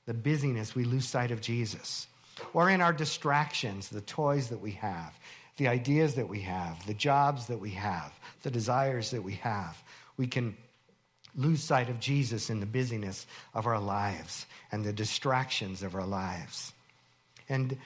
The 0.06 0.14
busyness, 0.14 0.74
we 0.74 0.86
lose 0.86 1.06
sight 1.06 1.32
of 1.32 1.42
Jesus. 1.42 2.08
Or 2.54 2.70
in 2.70 2.82
our 2.82 2.94
distractions, 2.94 3.90
the 3.90 4.02
toys 4.02 4.50
that 4.50 4.62
we 4.62 4.72
have. 4.72 5.14
the 5.58 5.68
ideas 5.68 6.16
that 6.16 6.30
we 6.30 6.42
have, 6.42 6.86
the 6.86 6.94
jobs 6.94 7.48
that 7.48 7.60
we 7.60 7.72
have, 7.72 8.14
the 8.44 8.52
desires 8.52 9.12
that 9.12 9.24
we 9.24 9.34
have. 9.34 9.84
We 10.16 10.28
can 10.28 10.56
lose 11.38 11.64
sight 11.64 11.90
of 11.90 12.00
Jesus 12.00 12.50
in 12.50 12.60
the 12.60 12.66
busyness 12.66 13.26
of 13.54 13.68
our 13.68 13.80
lives 13.80 14.46
and 14.72 14.84
the 14.84 14.92
distractions 14.92 15.84
of 15.84 15.96
our 15.96 16.06
lives. 16.06 16.74
And 17.48 17.78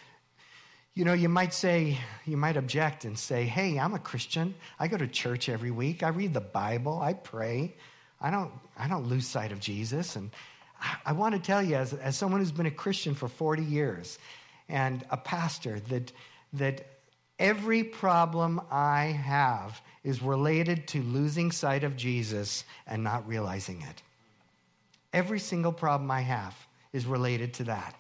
you 0.94 1.06
know, 1.06 1.14
you 1.14 1.30
might 1.30 1.54
say, 1.54 1.98
you 2.26 2.36
might 2.36 2.58
object 2.58 3.06
and 3.06 3.18
say, 3.18 3.46
hey, 3.46 3.80
I'm 3.80 3.94
a 3.94 4.00
Christian. 4.00 4.54
I 4.78 4.90
go 4.90 4.98
to 4.98 5.08
church 5.08 5.48
every 5.48 5.72
week. 5.72 6.04
I 6.04 6.10
read 6.10 6.34
the 6.34 6.42
Bible. 6.42 7.00
I 7.00 7.14
pray. 7.14 7.76
I 8.20 8.30
don't, 8.30 8.52
I 8.78 8.90
don't 8.90 9.08
lose 9.08 9.26
sight 9.26 9.54
of 9.54 9.62
Jesus. 9.62 10.18
And 10.18 10.32
I, 11.06 11.14
want 11.14 11.34
to 11.36 11.40
tell 11.40 11.64
you, 11.64 11.76
as, 11.76 11.94
as 11.94 12.18
someone 12.18 12.42
who's 12.42 12.52
been 12.52 12.66
a 12.66 12.72
Christian 12.72 13.16
for 13.16 13.30
40 13.30 13.64
years 13.64 14.20
and 14.68 15.06
a 15.10 15.16
pastor, 15.16 15.80
that, 15.80 16.12
that 16.54 16.86
every 17.40 17.86
problem 17.86 18.60
I 18.70 19.06
have 19.06 19.82
is 20.04 20.22
related 20.22 20.88
to 20.88 21.02
losing 21.02 21.52
sight 21.52 21.84
of 21.84 21.96
Jesus 21.96 22.64
and 22.88 23.04
not 23.04 23.28
realizing 23.28 23.82
it. 23.82 24.02
Every 25.14 25.40
single 25.40 25.72
problem 25.72 26.10
I 26.10 26.22
have 26.22 26.56
is 26.94 27.06
related 27.06 27.54
to 27.56 27.64
that. 27.66 27.96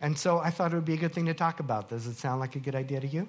And 0.00 0.18
so 0.18 0.38
I 0.38 0.50
thought 0.50 0.72
it 0.72 0.76
would 0.76 0.84
be 0.84 0.94
a 0.94 0.98
good 0.98 1.12
thing 1.12 1.26
to 1.26 1.34
talk 1.34 1.60
about. 1.60 1.88
Does 1.88 2.06
it 2.06 2.16
sound 2.16 2.40
like 2.40 2.56
a 2.56 2.58
good 2.58 2.74
idea 2.74 3.00
to 3.00 3.06
you? 3.06 3.28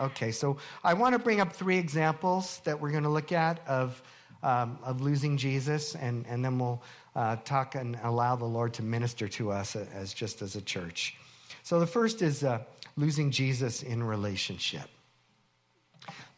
Okay, 0.00 0.30
so 0.30 0.56
I 0.82 0.94
want 0.94 1.12
to 1.14 1.18
bring 1.18 1.40
up 1.40 1.52
three 1.52 1.76
examples 1.76 2.60
that 2.64 2.80
we're 2.80 2.90
going 2.90 3.02
to 3.02 3.10
look 3.10 3.32
at 3.32 3.66
of, 3.66 4.02
um, 4.42 4.78
of 4.82 5.00
losing 5.00 5.36
Jesus, 5.36 5.94
and, 5.94 6.24
and 6.26 6.44
then 6.44 6.58
we'll 6.58 6.82
uh, 7.16 7.36
talk 7.44 7.74
and 7.74 7.98
allow 8.02 8.36
the 8.36 8.46
Lord 8.46 8.72
to 8.74 8.82
minister 8.82 9.28
to 9.28 9.50
us 9.50 9.76
as 9.76 10.14
just 10.14 10.42
as 10.42 10.56
a 10.56 10.62
church. 10.62 11.16
So 11.64 11.80
the 11.80 11.86
first 11.86 12.22
is 12.22 12.44
uh, 12.44 12.60
losing 12.96 13.30
Jesus 13.30 13.82
in 13.82 14.02
relationship. 14.02 14.88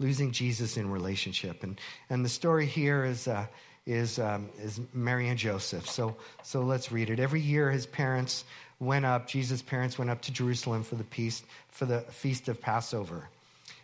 Losing 0.03 0.33
Jesus 0.33 0.77
in 0.77 0.91
relationship. 0.91 1.63
And, 1.63 1.81
and 2.11 2.25
the 2.25 2.29
story 2.29 2.67
here 2.67 3.05
is, 3.05 3.29
uh, 3.29 3.47
is, 3.87 4.19
um, 4.19 4.51
is 4.61 4.81
Mary 4.93 5.29
and 5.29 5.39
Joseph. 5.39 5.89
So, 5.89 6.17
so 6.43 6.63
let's 6.63 6.91
read 6.91 7.09
it. 7.09 7.21
Every 7.21 7.41
year, 7.41 7.71
his 7.71 7.87
parents 7.87 8.45
went 8.81 9.05
up, 9.05 9.29
Jesus' 9.29 9.63
parents 9.63 9.99
went 9.99 10.11
up 10.11 10.21
to 10.23 10.33
Jerusalem 10.33 10.83
for 10.83 10.97
the, 10.97 11.05
feast, 11.05 11.45
for 11.71 11.87
the 11.87 12.01
feast 12.01 12.49
of 12.49 12.61
Passover. 12.61 13.29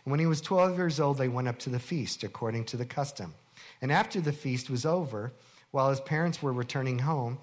And 0.03 0.11
when 0.11 0.19
he 0.19 0.25
was 0.25 0.41
12 0.41 0.77
years 0.77 0.99
old, 0.99 1.17
they 1.17 1.29
went 1.29 1.47
up 1.47 1.57
to 1.59 1.69
the 1.69 1.79
feast, 1.79 2.23
according 2.23 2.65
to 2.65 2.77
the 2.77 2.85
custom. 2.85 3.33
And 3.81 3.91
after 3.91 4.19
the 4.19 4.33
feast 4.33 4.69
was 4.69 4.85
over, 4.85 5.31
while 5.71 5.89
his 5.89 6.01
parents 6.01 6.41
were 6.41 6.51
returning 6.51 6.99
home, 6.99 7.39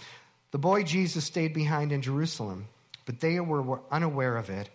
the 0.51 0.59
boy 0.59 0.83
Jesus 0.83 1.25
stayed 1.25 1.55
behind 1.55 1.93
in 1.93 2.03
Jerusalem, 2.03 2.67
but 3.07 3.21
they 3.21 3.41
were 3.41 3.81
unaware 3.91 4.37
of 4.37 4.51
it. 4.51 4.69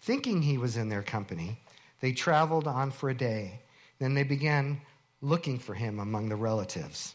Thinking 0.00 0.42
he 0.42 0.58
was 0.58 0.76
in 0.76 0.88
their 0.88 1.02
company, 1.02 1.58
they 2.04 2.12
traveled 2.12 2.68
on 2.68 2.90
for 2.90 3.08
a 3.08 3.14
day. 3.14 3.62
Then 3.98 4.12
they 4.12 4.24
began 4.24 4.82
looking 5.22 5.58
for 5.58 5.72
him 5.72 5.98
among 5.98 6.28
the 6.28 6.36
relatives. 6.36 7.14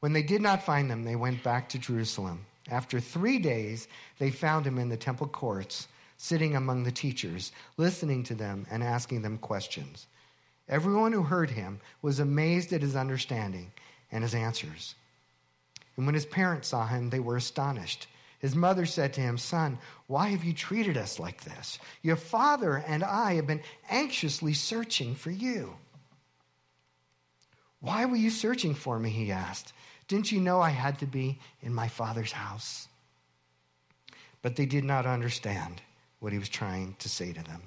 When 0.00 0.12
they 0.12 0.24
did 0.24 0.42
not 0.42 0.64
find 0.64 0.90
them, 0.90 1.04
they 1.04 1.14
went 1.14 1.44
back 1.44 1.68
to 1.68 1.78
Jerusalem. 1.78 2.44
After 2.68 2.98
three 2.98 3.38
days, 3.38 3.86
they 4.18 4.32
found 4.32 4.66
him 4.66 4.80
in 4.80 4.88
the 4.88 4.96
temple 4.96 5.28
courts, 5.28 5.86
sitting 6.16 6.56
among 6.56 6.82
the 6.82 6.90
teachers, 6.90 7.52
listening 7.76 8.24
to 8.24 8.34
them 8.34 8.66
and 8.68 8.82
asking 8.82 9.22
them 9.22 9.38
questions. 9.38 10.08
Everyone 10.68 11.12
who 11.12 11.22
heard 11.22 11.50
him 11.50 11.78
was 12.02 12.18
amazed 12.18 12.72
at 12.72 12.82
his 12.82 12.96
understanding 12.96 13.70
and 14.10 14.24
his 14.24 14.34
answers. 14.34 14.96
And 15.96 16.04
when 16.04 16.16
his 16.16 16.26
parents 16.26 16.66
saw 16.66 16.88
him, 16.88 17.10
they 17.10 17.20
were 17.20 17.36
astonished. 17.36 18.08
His 18.38 18.54
mother 18.54 18.86
said 18.86 19.14
to 19.14 19.20
him, 19.20 19.38
Son, 19.38 19.78
why 20.06 20.28
have 20.28 20.44
you 20.44 20.52
treated 20.52 20.96
us 20.96 21.18
like 21.18 21.44
this? 21.44 21.78
Your 22.02 22.16
father 22.16 22.84
and 22.86 23.02
I 23.02 23.34
have 23.34 23.46
been 23.46 23.62
anxiously 23.88 24.52
searching 24.54 25.14
for 25.14 25.30
you. 25.30 25.74
Why 27.80 28.04
were 28.06 28.16
you 28.16 28.30
searching 28.30 28.74
for 28.74 28.98
me? 28.98 29.10
He 29.10 29.30
asked. 29.30 29.72
Didn't 30.08 30.32
you 30.32 30.40
know 30.40 30.60
I 30.60 30.70
had 30.70 30.98
to 30.98 31.06
be 31.06 31.38
in 31.62 31.74
my 31.74 31.88
father's 31.88 32.32
house? 32.32 32.88
But 34.42 34.56
they 34.56 34.66
did 34.66 34.84
not 34.84 35.06
understand 35.06 35.80
what 36.20 36.32
he 36.32 36.38
was 36.38 36.48
trying 36.48 36.96
to 36.98 37.08
say 37.08 37.32
to 37.32 37.42
them. 37.42 37.62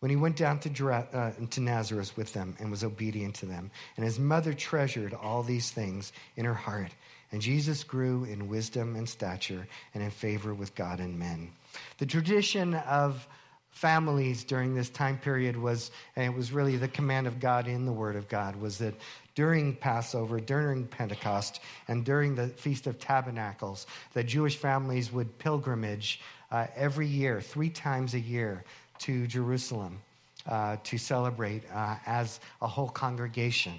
When 0.00 0.10
he 0.10 0.16
went 0.16 0.36
down 0.36 0.58
to, 0.60 0.92
uh, 0.92 1.32
to 1.50 1.60
Nazareth 1.60 2.16
with 2.16 2.32
them 2.32 2.56
and 2.58 2.70
was 2.70 2.84
obedient 2.84 3.36
to 3.36 3.46
them, 3.46 3.70
and 3.96 4.04
his 4.04 4.18
mother 4.18 4.52
treasured 4.52 5.14
all 5.14 5.42
these 5.42 5.70
things 5.70 6.12
in 6.36 6.44
her 6.44 6.54
heart, 6.54 6.90
and 7.34 7.42
Jesus 7.42 7.82
grew 7.82 8.22
in 8.22 8.46
wisdom 8.46 8.94
and 8.94 9.08
stature 9.08 9.66
and 9.92 10.04
in 10.04 10.10
favor 10.10 10.54
with 10.54 10.72
God 10.76 11.00
and 11.00 11.18
men. 11.18 11.50
The 11.98 12.06
tradition 12.06 12.74
of 12.74 13.26
families 13.72 14.44
during 14.44 14.72
this 14.72 14.88
time 14.88 15.18
period 15.18 15.56
was, 15.56 15.90
and 16.14 16.24
it 16.24 16.36
was 16.36 16.52
really 16.52 16.76
the 16.76 16.86
command 16.86 17.26
of 17.26 17.40
God 17.40 17.66
in 17.66 17.86
the 17.86 17.92
Word 17.92 18.14
of 18.14 18.28
God, 18.28 18.54
was 18.54 18.78
that 18.78 18.94
during 19.34 19.74
Passover, 19.74 20.38
during 20.38 20.86
Pentecost, 20.86 21.58
and 21.88 22.04
during 22.04 22.36
the 22.36 22.46
Feast 22.46 22.86
of 22.86 23.00
Tabernacles, 23.00 23.88
the 24.12 24.22
Jewish 24.22 24.56
families 24.56 25.10
would 25.12 25.36
pilgrimage 25.40 26.20
uh, 26.52 26.68
every 26.76 27.08
year, 27.08 27.40
three 27.40 27.68
times 27.68 28.14
a 28.14 28.20
year, 28.20 28.62
to 29.00 29.26
Jerusalem 29.26 29.98
uh, 30.46 30.76
to 30.84 30.98
celebrate 30.98 31.64
uh, 31.74 31.96
as 32.06 32.38
a 32.62 32.68
whole 32.68 32.90
congregation. 32.90 33.74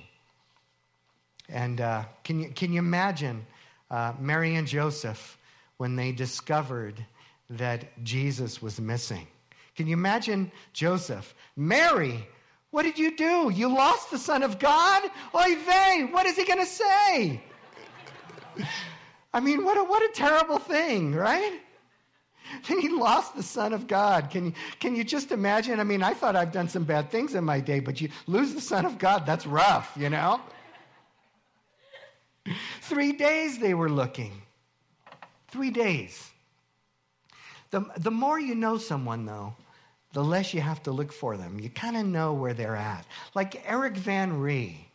And 1.50 1.82
uh, 1.82 2.06
can, 2.24 2.40
you, 2.40 2.50
can 2.50 2.74
you 2.74 2.80
imagine 2.80 3.46
uh, 3.92 4.14
Mary 4.20 4.56
and 4.56 4.68
Joseph 4.68 5.38
when 5.78 5.96
they 5.96 6.12
discovered 6.12 7.04
that 7.50 8.04
Jesus 8.04 8.62
was 8.62 8.80
missing? 8.80 9.28
Can 9.76 9.88
you 9.88 9.94
imagine 9.94 10.52
Joseph? 10.74 11.36
Mary, 11.56 12.28
what 12.72 12.84
did 12.84 12.98
you 12.98 13.16
do? 13.16 13.52
You 13.54 13.68
lost 13.74 14.12
the 14.12 14.18
Son 14.18 14.42
of 14.42 14.58
God? 14.60 15.04
Oy 15.36 15.56
vey, 15.56 16.08
what 16.12 16.26
is 16.26 16.36
he 16.36 16.46
going 16.46 16.60
to 16.60 16.66
say? 16.66 17.42
I 19.34 19.40
mean, 19.42 19.66
what 19.66 19.78
a, 19.78 19.84
what 19.84 20.02
a 20.02 20.14
terrible 20.14 20.60
thing, 20.60 21.14
right? 21.14 21.60
Then 22.68 22.80
he 22.80 22.90
lost 22.90 23.36
the 23.36 23.44
Son 23.44 23.74
of 23.74 23.88
God. 23.88 24.30
Can 24.30 24.46
you, 24.46 24.54
can 24.80 24.96
you 24.96 25.04
just 25.04 25.32
imagine? 25.32 25.80
I 25.80 25.84
mean, 25.84 26.04
I 26.04 26.14
thought 26.14 26.36
I've 26.36 26.52
done 26.52 26.70
some 26.70 26.84
bad 26.84 27.12
things 27.12 27.36
in 27.36 27.44
my 27.44 27.60
day, 27.60 27.80
but 27.80 28.00
you 28.00 28.10
lose 28.28 28.54
the 28.54 28.62
Son 28.62 28.86
of 28.86 28.98
God, 28.98 29.26
that's 29.26 29.46
rough, 29.46 29.92
you 29.98 30.10
know? 30.10 30.40
Three 32.82 33.12
days 33.12 33.58
they 33.58 33.74
were 33.74 33.90
looking. 33.90 34.42
Three 35.48 35.72
days. 35.72 36.32
The, 37.72 37.86
the 37.98 38.12
more 38.12 38.40
you 38.40 38.56
know 38.56 38.78
someone, 38.78 39.26
though, 39.26 39.56
the 40.14 40.24
less 40.24 40.54
you 40.54 40.62
have 40.62 40.82
to 40.84 40.92
look 40.92 41.12
for 41.12 41.36
them. 41.36 41.60
You 41.60 41.70
kind 41.70 41.98
of 41.98 42.06
know 42.06 42.34
where 42.34 42.54
they're 42.54 42.76
at. 42.76 43.06
Like 43.34 43.64
Eric 43.70 43.98
Van 43.98 44.40
Ree. 44.40 44.88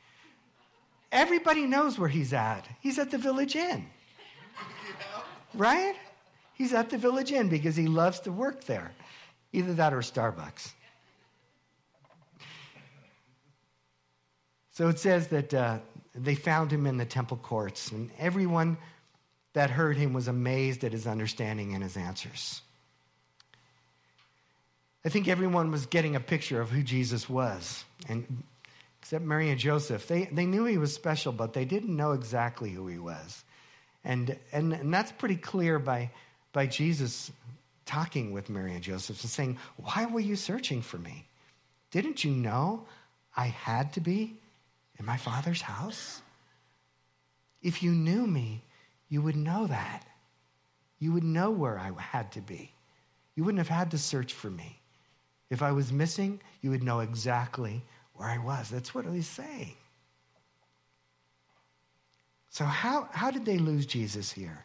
Everybody 1.13 1.67
knows 1.67 1.99
where 1.99 2.09
he's 2.09 2.33
at. 2.33 2.67
He's 2.81 2.99
at 2.99 3.11
the 3.11 3.19
Village 3.19 3.57
Inn. 3.57 3.87
Right? 5.55 5.97
He's 6.55 6.73
at 6.73 6.91
the 6.91 6.99
Village 6.99 7.33
Inn 7.33 7.49
because 7.49 7.75
he 7.75 7.87
loves 7.87 8.21
to 8.21 8.33
work 8.33 8.65
there. 8.65 8.93
Either 9.53 9.75
that 9.75 9.93
or 9.93 10.01
Starbucks. 10.01 10.73
So 14.71 14.89
it 14.89 14.99
says 14.99 15.27
that 15.29 15.53
uh, 15.53 15.79
they 16.15 16.35
found 16.35 16.73
him 16.73 16.87
in 16.87 16.97
the 16.97 17.05
temple 17.05 17.37
courts, 17.37 17.91
and 17.93 18.11
everyone 18.19 18.77
that 19.53 19.71
heard 19.71 19.97
him 19.97 20.13
was 20.13 20.29
amazed 20.29 20.85
at 20.85 20.93
his 20.93 21.07
understanding 21.07 21.75
and 21.75 21.83
his 21.83 21.97
answers. 21.97 22.63
I 25.05 25.09
think 25.09 25.29
everyone 25.29 25.71
was 25.71 25.87
getting 25.87 26.15
a 26.15 26.21
picture 26.21 26.61
of 26.61 26.71
who 26.71 26.83
Jesus 26.83 27.29
was. 27.29 27.85
And 28.09 28.43
except 29.01 29.25
Mary 29.25 29.51
and 29.51 29.59
Joseph, 29.59 30.07
they, 30.07 30.27
they 30.27 30.45
knew 30.45 30.67
he 30.67 30.79
was 30.79 30.95
special, 30.95 31.33
but 31.33 31.53
they 31.53 31.65
didn't 31.65 31.97
know 31.97 32.13
exactly 32.13 32.71
who 32.71 32.87
he 32.87 32.99
was. 32.99 33.45
And, 34.05 34.37
and, 34.53 34.73
and 34.73 34.93
that's 34.93 35.13
pretty 35.13 35.37
clear 35.37 35.79
by, 35.79 36.11
by 36.53 36.67
Jesus 36.67 37.33
talking 37.87 38.33
with 38.33 38.51
Mary 38.51 38.75
and 38.75 38.83
Joseph 38.83 39.21
and 39.23 39.31
saying, 39.31 39.59
Why 39.77 40.07
were 40.07 40.21
you 40.21 40.37
searching 40.37 40.83
for 40.83 40.99
me? 40.99 41.27
Didn't 41.91 42.25
you 42.25 42.31
know 42.31 42.87
I 43.37 43.47
had 43.47 43.95
to 43.95 44.01
be 44.01 44.35
in 45.01 45.07
my 45.07 45.17
Father's 45.17 45.63
house? 45.63 46.23
If 47.63 47.83
you 47.83 47.91
knew 47.91 48.27
me, 48.27 48.63
you 49.09 49.23
would 49.23 49.35
know 49.35 49.67
that. 49.67 50.05
You 50.99 51.13
would 51.13 51.25
know 51.25 51.51
where 51.51 51.79
I 51.79 51.91
had 51.99 52.31
to 52.33 52.41
be. 52.41 52.71
You 53.35 53.43
wouldn't 53.43 53.67
have 53.67 53.77
had 53.77 53.91
to 53.93 53.99
search 53.99 54.35
for 54.35 54.51
me. 54.51 54.79
If 55.49 55.63
I 55.63 55.73
was 55.73 55.91
missing, 55.91 56.41
you 56.61 56.71
would 56.71 56.83
know 56.83 57.01
exactly 57.01 57.83
where 58.15 58.29
I 58.29 58.39
was. 58.39 58.69
That's 58.69 58.95
what 58.95 59.07
he's 59.07 59.27
saying. 59.27 59.75
So, 62.51 62.65
how, 62.65 63.09
how 63.13 63.31
did 63.31 63.45
they 63.45 63.59
lose 63.59 63.87
Jesus 63.87 64.31
here? 64.31 64.65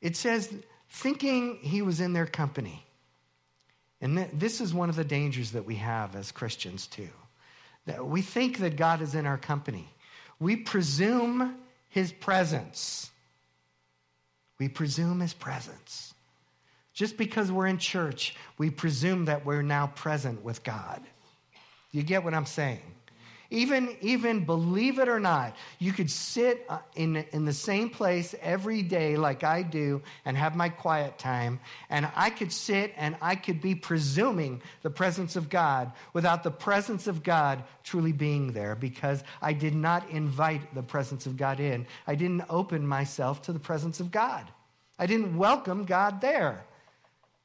It 0.00 0.16
says, 0.16 0.52
thinking 0.88 1.58
he 1.62 1.82
was 1.82 2.00
in 2.00 2.14
their 2.14 2.26
company. 2.26 2.84
And 4.00 4.16
th- 4.16 4.30
this 4.32 4.60
is 4.60 4.74
one 4.74 4.88
of 4.88 4.96
the 4.96 5.04
dangers 5.04 5.52
that 5.52 5.66
we 5.66 5.76
have 5.76 6.16
as 6.16 6.32
Christians, 6.32 6.86
too. 6.86 7.10
We 8.00 8.22
think 8.22 8.58
that 8.58 8.76
God 8.76 9.02
is 9.02 9.14
in 9.14 9.26
our 9.26 9.38
company. 9.38 9.88
We 10.38 10.56
presume 10.56 11.56
his 11.88 12.12
presence. 12.12 13.10
We 14.58 14.68
presume 14.68 15.20
his 15.20 15.34
presence. 15.34 16.14
Just 16.92 17.16
because 17.16 17.50
we're 17.50 17.66
in 17.66 17.78
church, 17.78 18.36
we 18.58 18.70
presume 18.70 19.24
that 19.24 19.44
we're 19.44 19.62
now 19.62 19.88
present 19.88 20.44
with 20.44 20.62
God. 20.62 21.02
You 21.92 22.02
get 22.02 22.22
what 22.22 22.34
I'm 22.34 22.46
saying? 22.46 22.82
Even, 23.52 23.96
even 24.00 24.44
believe 24.44 25.00
it 25.00 25.08
or 25.08 25.18
not, 25.18 25.56
you 25.80 25.92
could 25.92 26.08
sit 26.08 26.64
uh, 26.68 26.78
in, 26.94 27.24
in 27.32 27.44
the 27.44 27.52
same 27.52 27.90
place 27.90 28.32
every 28.40 28.80
day 28.80 29.16
like 29.16 29.42
I 29.42 29.62
do 29.62 30.02
and 30.24 30.36
have 30.36 30.54
my 30.54 30.68
quiet 30.68 31.18
time, 31.18 31.58
and 31.88 32.08
I 32.14 32.30
could 32.30 32.52
sit 32.52 32.94
and 32.96 33.16
I 33.20 33.34
could 33.34 33.60
be 33.60 33.74
presuming 33.74 34.62
the 34.82 34.90
presence 34.90 35.34
of 35.34 35.50
God 35.50 35.90
without 36.12 36.44
the 36.44 36.50
presence 36.52 37.08
of 37.08 37.24
God 37.24 37.64
truly 37.82 38.12
being 38.12 38.52
there 38.52 38.76
because 38.76 39.24
I 39.42 39.52
did 39.52 39.74
not 39.74 40.08
invite 40.10 40.72
the 40.72 40.82
presence 40.84 41.26
of 41.26 41.36
God 41.36 41.58
in. 41.58 41.86
I 42.06 42.14
didn't 42.14 42.44
open 42.48 42.86
myself 42.86 43.42
to 43.42 43.52
the 43.52 43.58
presence 43.58 43.98
of 43.98 44.12
God. 44.12 44.46
I 44.96 45.06
didn't 45.06 45.36
welcome 45.36 45.86
God 45.86 46.20
there. 46.20 46.64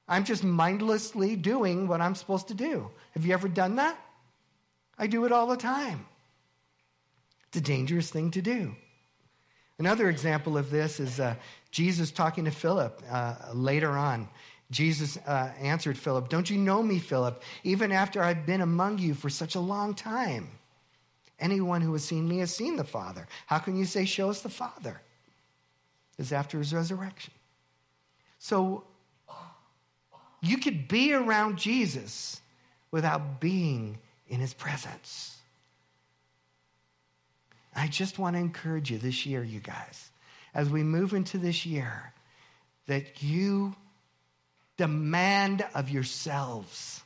I'm 0.07 0.23
just 0.23 0.43
mindlessly 0.43 1.35
doing 1.35 1.87
what 1.87 1.99
I'm 1.99 2.13
supposed 2.13 2.49
to 2.49 2.53
do. 2.53 2.91
Have 3.15 3.25
you 3.25 3.33
ever 3.33 3.47
done 3.47 3.77
that? 3.77 3.97
I 4.97 5.07
do 5.07 5.25
it 5.25 5.31
all 5.31 5.47
the 5.47 5.57
time. 5.57 6.05
It's 7.47 7.57
a 7.57 7.61
dangerous 7.61 8.09
thing 8.09 8.31
to 8.31 8.41
do. 8.41 8.75
Another 9.77 10.09
example 10.09 10.57
of 10.57 10.69
this 10.69 10.99
is 10.99 11.19
uh, 11.19 11.35
Jesus 11.71 12.11
talking 12.11 12.45
to 12.45 12.51
Philip 12.51 13.01
uh, 13.09 13.35
later 13.53 13.91
on. 13.91 14.29
Jesus 14.71 15.17
uh, 15.27 15.51
answered 15.59 15.97
Philip, 15.97 16.29
Don't 16.29 16.49
you 16.49 16.57
know 16.57 16.81
me, 16.81 16.97
Philip, 16.97 17.43
even 17.63 17.91
after 17.91 18.23
I've 18.23 18.45
been 18.45 18.61
among 18.61 18.99
you 18.99 19.13
for 19.13 19.29
such 19.29 19.55
a 19.55 19.59
long 19.59 19.93
time? 19.93 20.49
Anyone 21.39 21.81
who 21.81 21.91
has 21.93 22.03
seen 22.03 22.27
me 22.27 22.39
has 22.39 22.55
seen 22.55 22.77
the 22.77 22.85
Father. 22.85 23.27
How 23.45 23.59
can 23.59 23.75
you 23.75 23.85
say, 23.85 24.05
Show 24.05 24.29
us 24.29 24.41
the 24.41 24.49
Father? 24.49 25.01
Is 26.17 26.31
after 26.31 26.57
his 26.57 26.73
resurrection. 26.73 27.33
So 28.39 28.85
you 30.41 30.57
could 30.57 30.87
be 30.87 31.13
around 31.13 31.57
Jesus 31.57 32.39
without 32.89 33.41
being 33.41 33.97
in 34.27 34.39
his 34.39 34.53
presence. 34.53 35.37
I 37.75 37.87
just 37.87 38.17
want 38.17 38.35
to 38.35 38.39
encourage 38.39 38.89
you 38.89 38.97
this 38.97 39.25
year, 39.25 39.43
you 39.43 39.59
guys, 39.59 40.09
as 40.53 40.69
we 40.69 40.83
move 40.83 41.13
into 41.13 41.37
this 41.37 41.65
year, 41.65 42.13
that 42.87 43.21
you 43.21 43.75
demand 44.77 45.65
of 45.73 45.89
yourselves, 45.89 47.01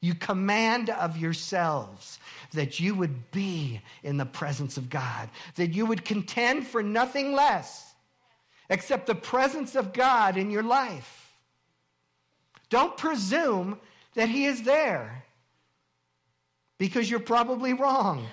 you 0.00 0.14
command 0.14 0.90
of 0.90 1.16
yourselves 1.16 2.18
that 2.52 2.78
you 2.80 2.94
would 2.94 3.30
be 3.30 3.80
in 4.02 4.18
the 4.18 4.26
presence 4.26 4.76
of 4.76 4.90
God, 4.90 5.30
that 5.56 5.72
you 5.72 5.86
would 5.86 6.04
contend 6.04 6.66
for 6.66 6.82
nothing 6.82 7.32
less 7.32 7.94
except 8.68 9.06
the 9.06 9.14
presence 9.14 9.74
of 9.74 9.92
God 9.92 10.36
in 10.36 10.50
your 10.50 10.62
life. 10.62 11.32
Don't 12.68 12.96
presume 12.96 13.78
that 14.14 14.28
He 14.28 14.44
is 14.44 14.62
there 14.62 15.23
because 16.78 17.10
you're 17.10 17.20
probably 17.20 17.72
wrong. 17.72 18.26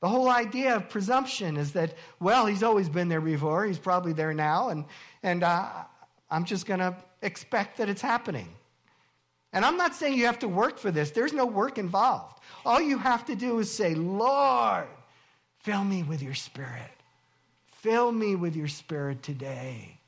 The 0.00 0.08
whole 0.08 0.28
idea 0.28 0.76
of 0.76 0.88
presumption 0.88 1.56
is 1.56 1.72
that, 1.72 1.94
well, 2.20 2.46
he's 2.46 2.62
always 2.62 2.88
been 2.88 3.08
there 3.08 3.20
before, 3.20 3.64
he's 3.64 3.78
probably 3.78 4.12
there 4.12 4.34
now, 4.34 4.68
and, 4.68 4.84
and 5.22 5.42
uh, 5.42 5.68
I'm 6.30 6.44
just 6.44 6.66
going 6.66 6.80
to 6.80 6.94
expect 7.22 7.78
that 7.78 7.88
it's 7.88 8.02
happening. 8.02 8.48
And 9.52 9.64
I'm 9.64 9.76
not 9.76 9.94
saying 9.94 10.18
you 10.18 10.26
have 10.26 10.40
to 10.40 10.48
work 10.48 10.78
for 10.78 10.90
this, 10.90 11.10
there's 11.12 11.32
no 11.32 11.46
work 11.46 11.78
involved. 11.78 12.40
All 12.64 12.80
you 12.80 12.98
have 12.98 13.24
to 13.26 13.34
do 13.34 13.58
is 13.58 13.72
say, 13.72 13.94
Lord, 13.94 14.86
fill 15.60 15.82
me 15.82 16.02
with 16.02 16.22
your 16.22 16.34
spirit. 16.34 16.90
Fill 17.80 18.12
me 18.12 18.34
with 18.34 18.54
your 18.54 18.68
spirit 18.68 19.22
today. 19.22 19.98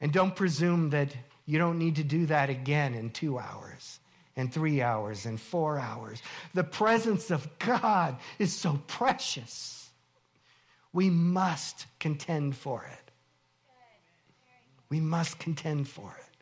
And 0.00 0.12
don't 0.12 0.34
presume 0.34 0.90
that 0.90 1.14
you 1.48 1.58
don't 1.58 1.78
need 1.78 1.96
to 1.96 2.04
do 2.04 2.26
that 2.26 2.50
again 2.50 2.92
in 2.92 3.08
two 3.08 3.38
hours, 3.38 4.00
in 4.36 4.50
three 4.50 4.82
hours, 4.82 5.24
in 5.24 5.38
four 5.38 5.78
hours. 5.78 6.20
The 6.52 6.62
presence 6.62 7.30
of 7.30 7.48
God 7.58 8.18
is 8.38 8.54
so 8.54 8.78
precious. 8.86 9.88
We 10.92 11.08
must 11.08 11.86
contend 12.00 12.54
for 12.54 12.84
it. 12.84 13.10
We 14.90 15.00
must 15.00 15.38
contend 15.38 15.88
for 15.88 16.14
it. 16.20 16.36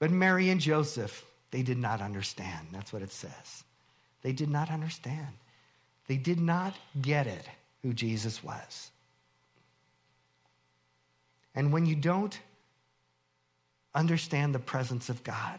But 0.00 0.10
Mary 0.10 0.50
and 0.50 0.60
Joseph, 0.60 1.24
they 1.52 1.62
did 1.62 1.78
not 1.78 2.00
understand. 2.00 2.66
That's 2.72 2.92
what 2.92 3.02
it 3.02 3.12
says. 3.12 3.62
They 4.22 4.32
did 4.32 4.50
not 4.50 4.72
understand. 4.72 5.34
They 6.08 6.16
did 6.16 6.40
not 6.40 6.74
get 7.00 7.28
it 7.28 7.48
who 7.82 7.92
Jesus 7.92 8.42
was. 8.42 8.90
And 11.54 11.72
when 11.72 11.86
you 11.86 11.94
don't 11.94 12.38
understand 13.94 14.54
the 14.54 14.58
presence 14.58 15.08
of 15.08 15.22
God 15.24 15.58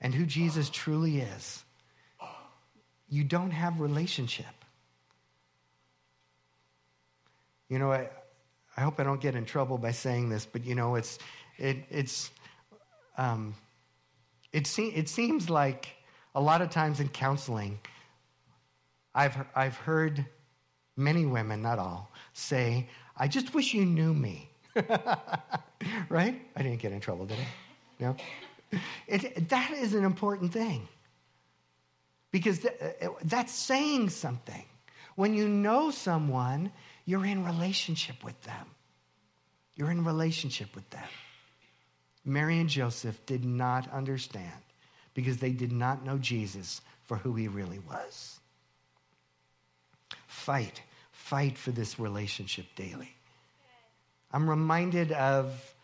and 0.00 0.14
who 0.14 0.24
Jesus 0.26 0.70
truly 0.70 1.20
is, 1.20 1.62
you 3.08 3.24
don't 3.24 3.50
have 3.50 3.80
relationship. 3.80 4.46
You 7.68 7.78
know, 7.78 7.92
I, 7.92 8.08
I 8.76 8.80
hope 8.82 9.00
I 9.00 9.04
don't 9.04 9.20
get 9.20 9.34
in 9.34 9.44
trouble 9.44 9.78
by 9.78 9.92
saying 9.92 10.28
this, 10.28 10.46
but 10.46 10.64
you 10.64 10.74
know, 10.74 10.94
it's 10.94 11.18
it, 11.58 11.78
it's 11.90 12.30
um, 13.16 13.54
it, 14.52 14.66
se- 14.66 14.92
it 14.94 15.08
seems 15.08 15.50
like 15.50 15.88
a 16.34 16.40
lot 16.40 16.62
of 16.62 16.70
times 16.70 17.00
in 17.00 17.08
counseling, 17.08 17.78
I've 19.14 19.36
I've 19.54 19.76
heard 19.76 20.24
many 20.96 21.26
women, 21.26 21.62
not 21.62 21.78
all, 21.78 22.10
say, 22.32 22.88
I 23.16 23.28
just 23.28 23.54
wish 23.54 23.74
you 23.74 23.84
knew 23.84 24.14
me. 24.14 24.48
right? 26.08 26.40
I 26.56 26.62
didn't 26.62 26.80
get 26.80 26.92
in 26.92 27.00
trouble, 27.00 27.26
did 27.26 27.38
I? 27.38 28.02
No? 28.02 28.16
It, 29.06 29.48
that 29.48 29.70
is 29.70 29.94
an 29.94 30.04
important 30.04 30.52
thing 30.52 30.86
because 32.30 32.58
th- 32.58 32.74
uh, 33.00 33.08
that's 33.24 33.50
saying 33.50 34.10
something. 34.10 34.62
When 35.14 35.32
you 35.32 35.48
know 35.48 35.90
someone, 35.90 36.70
you're 37.06 37.24
in 37.24 37.46
relationship 37.46 38.22
with 38.22 38.38
them. 38.42 38.66
You're 39.74 39.90
in 39.90 40.04
relationship 40.04 40.74
with 40.74 40.90
them. 40.90 41.08
Mary 42.26 42.58
and 42.58 42.68
Joseph 42.68 43.24
did 43.24 43.46
not 43.46 43.90
understand 43.90 44.60
because 45.14 45.38
they 45.38 45.52
did 45.52 45.72
not 45.72 46.04
know 46.04 46.18
Jesus 46.18 46.82
for 47.04 47.16
who 47.16 47.34
he 47.36 47.48
really 47.48 47.78
was. 47.78 48.38
Fight 50.26 50.82
fight 51.28 51.58
for 51.58 51.72
this 51.72 51.98
relationship 51.98 52.64
daily. 52.74 53.14
I'm 54.32 54.48
reminded 54.48 55.12
of, 55.12 55.74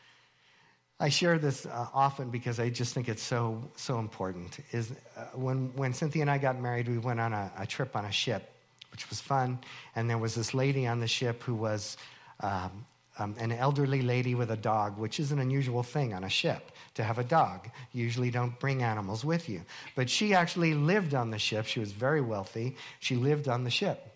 I 1.00 1.08
share 1.08 1.38
this 1.38 1.66
uh, 1.66 1.86
often 1.94 2.30
because 2.30 2.60
I 2.60 2.68
just 2.68 2.94
think 2.94 3.08
it's 3.08 3.22
so, 3.22 3.62
so 3.76 3.98
important. 3.98 4.58
Is 4.72 4.92
uh, 5.16 5.24
when, 5.34 5.72
when 5.74 5.92
Cynthia 5.94 6.22
and 6.22 6.30
I 6.30 6.38
got 6.38 6.60
married, 6.60 6.88
we 6.88 6.98
went 6.98 7.20
on 7.20 7.32
a, 7.32 7.50
a, 7.58 7.66
trip 7.66 7.96
on 7.96 8.04
a 8.04 8.12
ship, 8.12 8.50
which 8.92 9.08
was 9.10 9.20
fun. 9.20 9.58
And 9.96 10.08
there 10.08 10.18
was 10.18 10.34
this 10.34 10.54
lady 10.54 10.86
on 10.86 11.00
the 11.00 11.08
ship 11.08 11.42
who 11.42 11.54
was 11.54 11.96
um, 12.40 12.84
um, 13.18 13.34
an 13.38 13.52
elderly 13.52 14.02
lady 14.02 14.34
with 14.34 14.50
a 14.50 14.56
dog, 14.56 14.98
which 14.98 15.20
is 15.20 15.32
an 15.32 15.38
unusual 15.38 15.82
thing 15.82 16.14
on 16.14 16.24
a 16.24 16.28
ship 16.28 16.70
to 16.94 17.02
have 17.02 17.18
a 17.18 17.24
dog. 17.24 17.70
You 17.92 18.04
usually 18.04 18.30
don't 18.30 18.58
bring 18.58 18.82
animals 18.82 19.24
with 19.24 19.48
you. 19.48 19.62
But 19.94 20.10
she 20.10 20.34
actually 20.34 20.74
lived 20.74 21.14
on 21.14 21.30
the 21.30 21.38
ship. 21.38 21.66
She 21.66 21.80
was 21.80 21.92
very 21.92 22.20
wealthy. 22.20 22.76
She 23.00 23.16
lived 23.16 23.48
on 23.48 23.64
the 23.64 23.70
ship. 23.70 24.13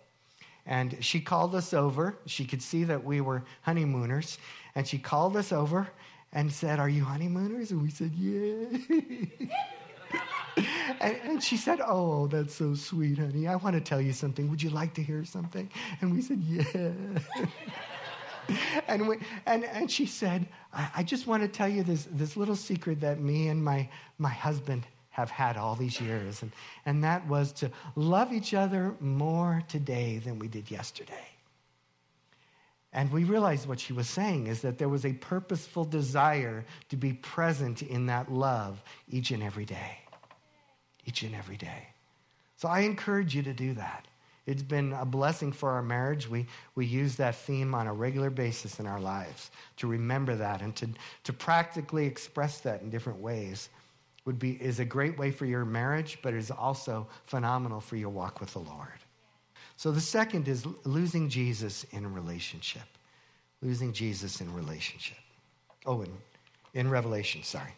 And 0.69 1.03
she 1.03 1.19
called 1.19 1.55
us 1.55 1.73
over. 1.73 2.15
She 2.27 2.45
could 2.45 2.61
see 2.61 2.83
that 2.83 3.03
we 3.03 3.21
were 3.21 3.43
honeymooners. 3.63 4.37
And 4.75 4.87
she 4.87 4.99
called 4.99 5.35
us 5.35 5.51
over 5.51 5.89
and 6.31 6.53
said, 6.53 6.79
Are 6.79 6.87
you 6.87 7.03
honeymooners? 7.03 7.71
And 7.71 7.81
we 7.81 7.89
said, 7.89 8.11
Yeah. 8.13 8.67
and, 11.01 11.17
and, 11.23 11.43
she 11.43 11.57
said, 11.57 11.81
Oh, 11.83 12.27
that's 12.27 12.53
so 12.53 12.75
sweet, 12.75 13.17
honey. 13.17 13.47
I 13.47 13.55
want 13.55 13.73
to 13.77 13.81
tell 13.81 13.99
you 13.99 14.13
something. 14.13 14.47
Would 14.51 14.61
you 14.61 14.69
like 14.69 14.93
to 14.93 15.01
hear 15.01 15.25
something? 15.25 15.71
And 16.01 16.13
we 16.13 16.21
said, 16.21 16.39
Yeah. 16.43 16.91
and, 18.87 19.07
we, 19.07 19.17
and, 19.47 19.65
and 19.65 19.89
she 19.89 20.05
said, 20.05 20.47
I, 20.71 20.89
I 20.97 21.03
just 21.03 21.25
want 21.25 21.41
to 21.41 21.49
tell 21.49 21.67
you 21.67 21.81
this, 21.81 22.07
this 22.11 22.37
little 22.37 22.55
secret 22.55 23.01
that 23.01 23.19
me 23.19 23.47
and 23.47 23.63
my, 23.63 23.89
my 24.19 24.29
husband 24.29 24.85
have 25.19 25.29
had 25.29 25.57
all 25.57 25.75
these 25.75 25.99
years. 25.99 26.41
And, 26.41 26.51
and 26.85 27.03
that 27.03 27.27
was 27.27 27.51
to 27.53 27.71
love 27.95 28.33
each 28.33 28.53
other 28.53 28.95
more 28.99 29.63
today 29.67 30.17
than 30.17 30.39
we 30.39 30.47
did 30.47 30.71
yesterday. 30.71 31.27
And 32.91 33.11
we 33.11 33.23
realized 33.23 33.67
what 33.67 33.79
she 33.79 33.93
was 33.93 34.09
saying 34.09 34.47
is 34.47 34.61
that 34.61 34.79
there 34.79 34.89
was 34.89 35.05
a 35.05 35.13
purposeful 35.13 35.85
desire 35.85 36.65
to 36.89 36.97
be 36.97 37.13
present 37.13 37.83
in 37.83 38.07
that 38.07 38.31
love 38.31 38.81
each 39.09 39.29
and 39.31 39.43
every 39.43 39.65
day. 39.65 39.99
Each 41.05 41.21
and 41.21 41.35
every 41.35 41.57
day. 41.57 41.87
So 42.57 42.67
I 42.67 42.81
encourage 42.81 43.35
you 43.35 43.43
to 43.43 43.53
do 43.53 43.73
that. 43.73 44.07
It's 44.45 44.63
been 44.63 44.93
a 44.93 45.05
blessing 45.05 45.51
for 45.51 45.69
our 45.69 45.83
marriage. 45.83 46.27
We, 46.27 46.47
we 46.73 46.87
use 46.87 47.15
that 47.17 47.35
theme 47.35 47.75
on 47.75 47.85
a 47.85 47.93
regular 47.93 48.31
basis 48.31 48.79
in 48.79 48.87
our 48.87 48.99
lives 48.99 49.51
to 49.77 49.87
remember 49.87 50.35
that 50.35 50.63
and 50.63 50.75
to, 50.77 50.89
to 51.25 51.33
practically 51.33 52.07
express 52.07 52.59
that 52.61 52.81
in 52.81 52.89
different 52.89 53.19
ways 53.19 53.69
would 54.29 54.37
be, 54.37 54.51
is 54.51 54.79
a 54.79 54.85
great 54.85 55.17
way 55.17 55.31
for 55.31 55.47
your 55.47 55.65
marriage, 55.65 56.19
but 56.21 56.35
is 56.35 56.51
also 56.51 57.07
phenomenal 57.25 57.81
for 57.81 57.95
your 57.95 58.11
walk 58.11 58.39
with 58.39 58.53
the 58.53 58.59
Lord. 58.59 58.99
So 59.75 59.91
the 59.91 59.99
second 59.99 60.47
is 60.47 60.67
losing 60.85 61.29
Jesus 61.29 61.83
in 61.85 62.13
relationship. 62.13 62.83
Losing 63.63 63.91
Jesus 63.91 64.39
in 64.39 64.53
relationship. 64.53 65.17
Oh, 65.83 66.03
in, 66.03 66.11
in 66.75 66.91
Revelation, 66.91 67.41
sorry. 67.41 67.73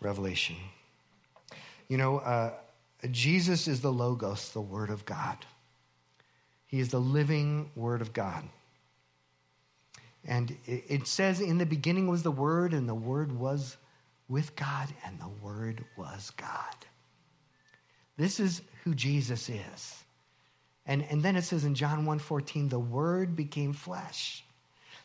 Revelation. 0.00 0.56
You 1.88 1.98
know, 1.98 2.20
uh, 2.20 2.52
Jesus 3.10 3.68
is 3.68 3.82
the 3.82 3.92
Logos, 3.92 4.52
the 4.52 4.62
Word 4.62 4.88
of 4.88 5.04
God. 5.04 5.36
He 6.66 6.80
is 6.80 6.88
the 6.88 6.98
living 6.98 7.68
Word 7.76 8.00
of 8.00 8.14
God. 8.14 8.44
And 10.24 10.56
it, 10.64 11.06
says, 11.06 11.42
In 11.42 11.58
the 11.58 11.66
beginning 11.66 12.06
was 12.06 12.22
the 12.22 12.30
Word, 12.30 12.72
and 12.72 12.88
the 12.88 12.94
Word 12.94 13.38
was 13.38 13.76
with 14.32 14.56
God, 14.56 14.88
and 15.04 15.20
the 15.20 15.28
Word 15.28 15.84
was 15.96 16.32
God. 16.36 16.74
This 18.16 18.40
is 18.40 18.62
who 18.84 18.94
Jesus 18.94 19.48
is. 19.48 20.04
And, 20.86 21.04
and 21.10 21.22
then 21.22 21.36
it 21.36 21.42
says 21.42 21.64
in 21.64 21.74
John 21.74 22.06
1:14, 22.06 22.70
the 22.70 22.78
word 22.78 23.36
became 23.36 23.72
flesh. 23.72 24.44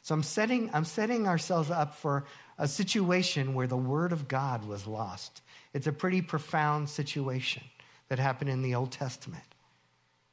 So 0.02 0.16
I'm 0.16 0.24
setting, 0.24 0.70
I'm 0.74 0.86
setting 0.86 1.28
ourselves 1.28 1.70
up 1.70 1.96
for 1.96 2.26
a 2.58 2.68
situation 2.68 3.54
where 3.54 3.68
the 3.68 3.78
word 3.78 4.12
of 4.12 4.28
God 4.28 4.66
was 4.66 4.88
lost. 4.88 5.42
It's 5.74 5.88
a 5.88 5.92
pretty 5.92 6.22
profound 6.22 6.90
situation 6.90 7.63
that 8.08 8.18
happened 8.18 8.50
in 8.50 8.62
the 8.62 8.76
Old 8.76 8.92
Testament 8.92 9.44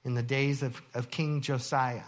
in 0.04 0.14
the 0.14 0.22
days 0.22 0.62
of, 0.62 0.80
of 0.94 1.10
King 1.10 1.40
Josiah. 1.40 2.02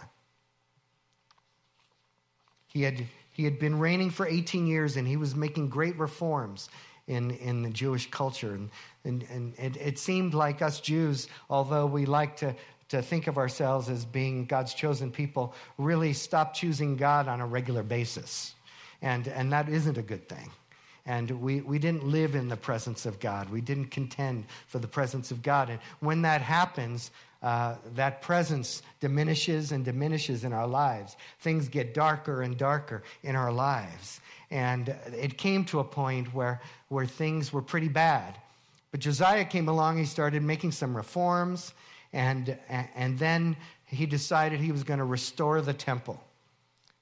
He 2.67 2.83
had, 2.83 3.05
he 3.37 3.43
had 3.43 3.59
been 3.59 3.77
reigning 3.77 4.09
for 4.09 4.27
18 4.27 4.65
years 4.65 4.97
and 4.97 5.07
he 5.07 5.15
was 5.15 5.35
making 5.35 5.69
great 5.69 5.95
reforms 5.99 6.69
in, 7.05 7.29
in 7.31 7.61
the 7.61 7.69
Jewish 7.69 8.09
culture. 8.09 8.55
And, 8.55 8.71
and, 9.05 9.53
and 9.59 9.77
it, 9.77 9.99
seemed 9.99 10.33
like 10.33 10.63
us 10.63 10.79
Jews, 10.79 11.27
although 11.47 11.85
we 11.85 12.07
like 12.07 12.35
to, 12.37 12.55
to 12.89 12.99
think 13.03 13.27
of 13.27 13.37
ourselves 13.37 13.89
as 13.89 14.05
being 14.05 14.45
God's 14.45 14.73
chosen 14.73 15.11
people, 15.11 15.53
really 15.77 16.13
stopped 16.13 16.55
choosing 16.55 16.97
God 16.97 17.27
on 17.27 17.39
a 17.39 17.45
regular 17.45 17.83
basis. 17.83 18.55
And, 19.03 19.27
and 19.27 19.53
that 19.53 19.69
isn't 19.69 19.99
a 19.99 20.01
good 20.01 20.27
thing. 20.27 20.49
And 21.05 21.29
we, 21.39 21.61
we 21.61 21.77
didn't 21.77 22.05
live 22.05 22.33
in 22.33 22.49
the 22.49 22.57
presence 22.57 23.05
of 23.05 23.19
God. 23.19 23.51
We 23.51 23.61
didn't 23.61 23.91
contend 23.91 24.45
for 24.65 24.79
the 24.79 24.87
presence 24.87 25.29
of 25.29 25.43
God. 25.43 25.69
And 25.69 25.79
when 25.99 26.23
that 26.23 26.41
happens, 26.41 27.11
uh, 27.43 27.75
that 27.95 28.21
presence 28.21 28.81
diminishes 28.99 29.71
and 29.71 29.85
diminishes 29.85 30.43
in 30.43 30.53
our 30.53 30.67
lives. 30.67 31.15
Things 31.39 31.69
get 31.69 31.93
darker 31.93 32.41
and 32.41 32.57
darker 32.57 33.03
in 33.23 33.35
our 33.35 33.51
lives. 33.51 34.19
And 34.49 34.95
it 35.13 35.37
came 35.37 35.65
to 35.65 35.79
a 35.79 35.83
point 35.83 36.33
where, 36.33 36.61
where 36.87 37.05
things 37.05 37.51
were 37.51 37.61
pretty 37.61 37.89
bad. 37.89 38.37
But 38.91 39.01
Josiah 39.01 39.45
came 39.45 39.67
along, 39.67 39.97
he 39.97 40.05
started 40.05 40.41
making 40.41 40.71
some 40.71 40.95
reforms, 40.95 41.73
and, 42.13 42.57
and 42.69 43.19
then 43.19 43.57
he 43.85 44.05
decided 44.05 44.59
he 44.59 44.71
was 44.71 44.83
going 44.83 44.99
to 44.99 45.05
restore 45.05 45.61
the 45.61 45.73
temple. 45.73 46.21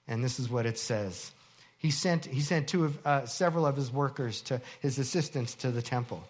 And 0.07 0.23
this 0.23 0.39
is 0.39 0.49
what 0.49 0.65
it 0.65 0.77
says. 0.77 1.31
He 1.77 1.91
sent, 1.91 2.25
he 2.25 2.41
sent 2.41 2.67
two 2.67 2.85
of, 2.85 3.05
uh, 3.05 3.25
several 3.27 3.65
of 3.65 3.75
his 3.75 3.91
workers, 3.91 4.41
to 4.43 4.59
his 4.81 4.97
assistants, 4.97 5.53
to 5.55 5.71
the 5.71 5.81
temple. 5.81 6.23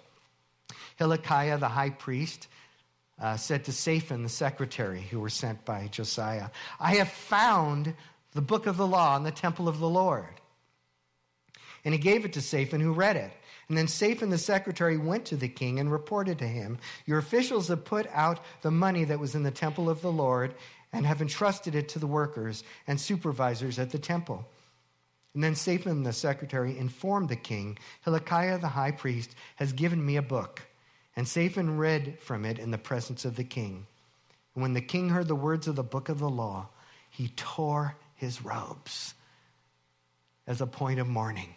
Hilkiah, 0.97 1.57
the 1.57 1.69
high 1.69 1.89
priest, 1.91 2.47
uh, 3.19 3.37
said 3.37 3.63
to 3.65 3.71
Shaphan, 3.71 4.23
the 4.23 4.29
secretary, 4.29 5.01
who 5.01 5.19
were 5.19 5.29
sent 5.29 5.63
by 5.65 5.87
Josiah, 5.87 6.49
I 6.79 6.95
have 6.95 7.09
found 7.09 7.93
the 8.33 8.41
book 8.41 8.67
of 8.67 8.77
the 8.77 8.87
law 8.87 9.15
in 9.15 9.23
the 9.23 9.31
temple 9.31 9.67
of 9.67 9.79
the 9.79 9.89
Lord. 9.89 10.41
And 11.85 11.93
he 11.93 11.99
gave 11.99 12.25
it 12.25 12.33
to 12.33 12.41
Shaphan, 12.41 12.81
who 12.81 12.93
read 12.93 13.15
it. 13.15 13.31
And 13.69 13.77
then 13.77 13.87
Shaphan 13.87 14.29
the 14.29 14.37
secretary 14.37 14.97
went 14.97 15.25
to 15.25 15.37
the 15.37 15.47
king 15.47 15.79
and 15.79 15.91
reported 15.91 16.39
to 16.39 16.47
him, 16.47 16.77
Your 17.05 17.19
officials 17.19 17.69
have 17.69 17.85
put 17.85 18.07
out 18.11 18.39
the 18.61 18.71
money 18.71 19.05
that 19.05 19.19
was 19.19 19.33
in 19.33 19.43
the 19.43 19.51
temple 19.51 19.89
of 19.89 20.01
the 20.01 20.11
Lord 20.11 20.53
and 20.91 21.05
have 21.05 21.21
entrusted 21.21 21.75
it 21.75 21.89
to 21.89 21.99
the 21.99 22.07
workers 22.07 22.63
and 22.87 22.99
supervisors 22.99 23.79
at 23.79 23.91
the 23.91 23.99
temple. 23.99 24.47
And 25.33 25.43
then 25.43 25.55
Shaphan 25.55 26.03
the 26.03 26.13
secretary 26.13 26.77
informed 26.77 27.29
the 27.29 27.35
king, 27.35 27.77
Hilkiah 28.03 28.59
the 28.59 28.69
high 28.69 28.91
priest 28.91 29.35
has 29.57 29.73
given 29.73 30.03
me 30.03 30.15
a 30.15 30.21
book. 30.21 30.61
And 31.15 31.27
Shaphan 31.27 31.77
read 31.77 32.19
from 32.19 32.45
it 32.45 32.59
in 32.59 32.71
the 32.71 32.77
presence 32.77 33.25
of 33.25 33.35
the 33.35 33.43
king. 33.43 33.87
And 34.53 34.61
when 34.61 34.73
the 34.73 34.81
king 34.81 35.09
heard 35.09 35.27
the 35.27 35.35
words 35.35 35.67
of 35.67 35.75
the 35.75 35.83
book 35.83 36.09
of 36.09 36.19
the 36.19 36.29
law, 36.29 36.69
he 37.09 37.29
tore 37.35 37.95
his 38.15 38.43
robes 38.43 39.13
as 40.47 40.61
a 40.61 40.67
point 40.67 40.99
of 40.99 41.07
mourning 41.07 41.55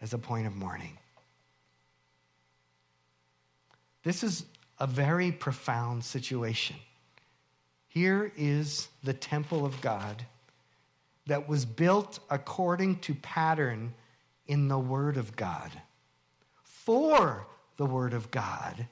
as 0.00 0.12
a 0.12 0.18
point 0.18 0.46
of 0.46 0.54
mourning. 0.54 0.98
This 4.02 4.22
is 4.22 4.44
a 4.78 4.86
very 4.86 5.32
profound 5.32 6.04
situation. 6.04 6.76
Here 7.88 8.30
is 8.36 8.88
the 9.02 9.14
temple 9.14 9.64
of 9.64 9.80
God 9.80 10.24
that 11.26 11.48
was 11.48 11.64
built 11.64 12.20
according 12.30 13.00
to 13.00 13.14
pattern 13.14 13.94
in 14.46 14.68
the 14.68 14.78
Word 14.78 15.16
of 15.16 15.34
God, 15.34 15.72
for 16.62 17.46
the 17.76 17.86
Word 17.86 18.14
of 18.14 18.30
God. 18.30 18.86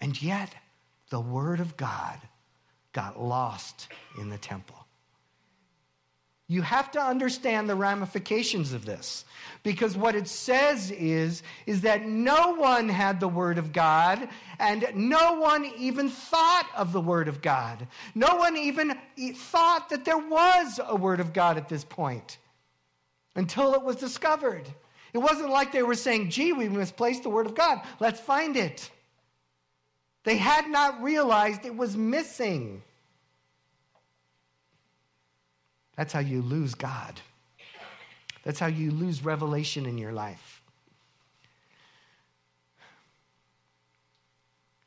And 0.00 0.20
yet, 0.20 0.54
the 1.10 1.20
Word 1.20 1.60
of 1.60 1.76
God 1.76 2.18
got 2.92 3.20
lost 3.20 3.88
in 4.18 4.30
the 4.30 4.38
temple. 4.38 4.76
You 6.46 6.60
have 6.60 6.90
to 6.90 7.00
understand 7.00 7.68
the 7.70 7.74
ramifications 7.74 8.74
of 8.74 8.84
this. 8.84 9.24
Because 9.62 9.96
what 9.96 10.14
it 10.14 10.28
says 10.28 10.90
is, 10.90 11.42
is 11.66 11.80
that 11.80 12.06
no 12.06 12.54
one 12.54 12.88
had 12.88 13.18
the 13.18 13.28
Word 13.28 13.56
of 13.56 13.72
God, 13.72 14.28
and 14.58 14.86
no 14.94 15.34
one 15.40 15.64
even 15.78 16.10
thought 16.10 16.68
of 16.76 16.92
the 16.92 17.00
Word 17.00 17.28
of 17.28 17.40
God. 17.40 17.86
No 18.14 18.36
one 18.36 18.58
even 18.58 18.94
thought 19.34 19.88
that 19.88 20.04
there 20.04 20.18
was 20.18 20.78
a 20.86 20.94
Word 20.94 21.20
of 21.20 21.32
God 21.32 21.56
at 21.56 21.70
this 21.70 21.84
point 21.84 22.36
until 23.34 23.72
it 23.72 23.82
was 23.82 23.96
discovered. 23.96 24.68
It 25.14 25.18
wasn't 25.18 25.50
like 25.50 25.70
they 25.70 25.84
were 25.84 25.94
saying, 25.94 26.30
gee, 26.30 26.52
we 26.52 26.68
misplaced 26.68 27.22
the 27.22 27.28
Word 27.28 27.46
of 27.46 27.54
God. 27.54 27.80
Let's 28.00 28.18
find 28.18 28.56
it. 28.56 28.90
They 30.24 30.36
had 30.36 30.68
not 30.68 31.02
realized 31.02 31.64
it 31.64 31.76
was 31.76 31.96
missing. 31.96 32.82
That's 35.96 36.12
how 36.12 36.18
you 36.20 36.42
lose 36.42 36.74
God. 36.74 37.20
That's 38.42 38.58
how 38.58 38.66
you 38.66 38.90
lose 38.90 39.24
revelation 39.24 39.86
in 39.86 39.98
your 39.98 40.12
life. 40.12 40.62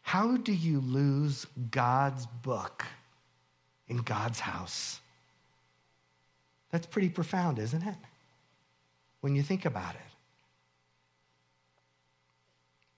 How 0.01 0.37
do 0.37 0.53
you 0.53 0.81
lose 0.81 1.47
God's 1.71 2.25
book 2.25 2.85
in 3.87 3.97
God's 3.97 4.41
house? 4.41 4.99
That's 6.71 6.85
pretty 6.85 7.09
profound, 7.09 7.59
isn't 7.59 7.83
it? 7.83 7.95
When 9.21 9.35
you 9.35 9.41
think 9.41 9.65
about 9.65 9.95
it. 9.95 10.06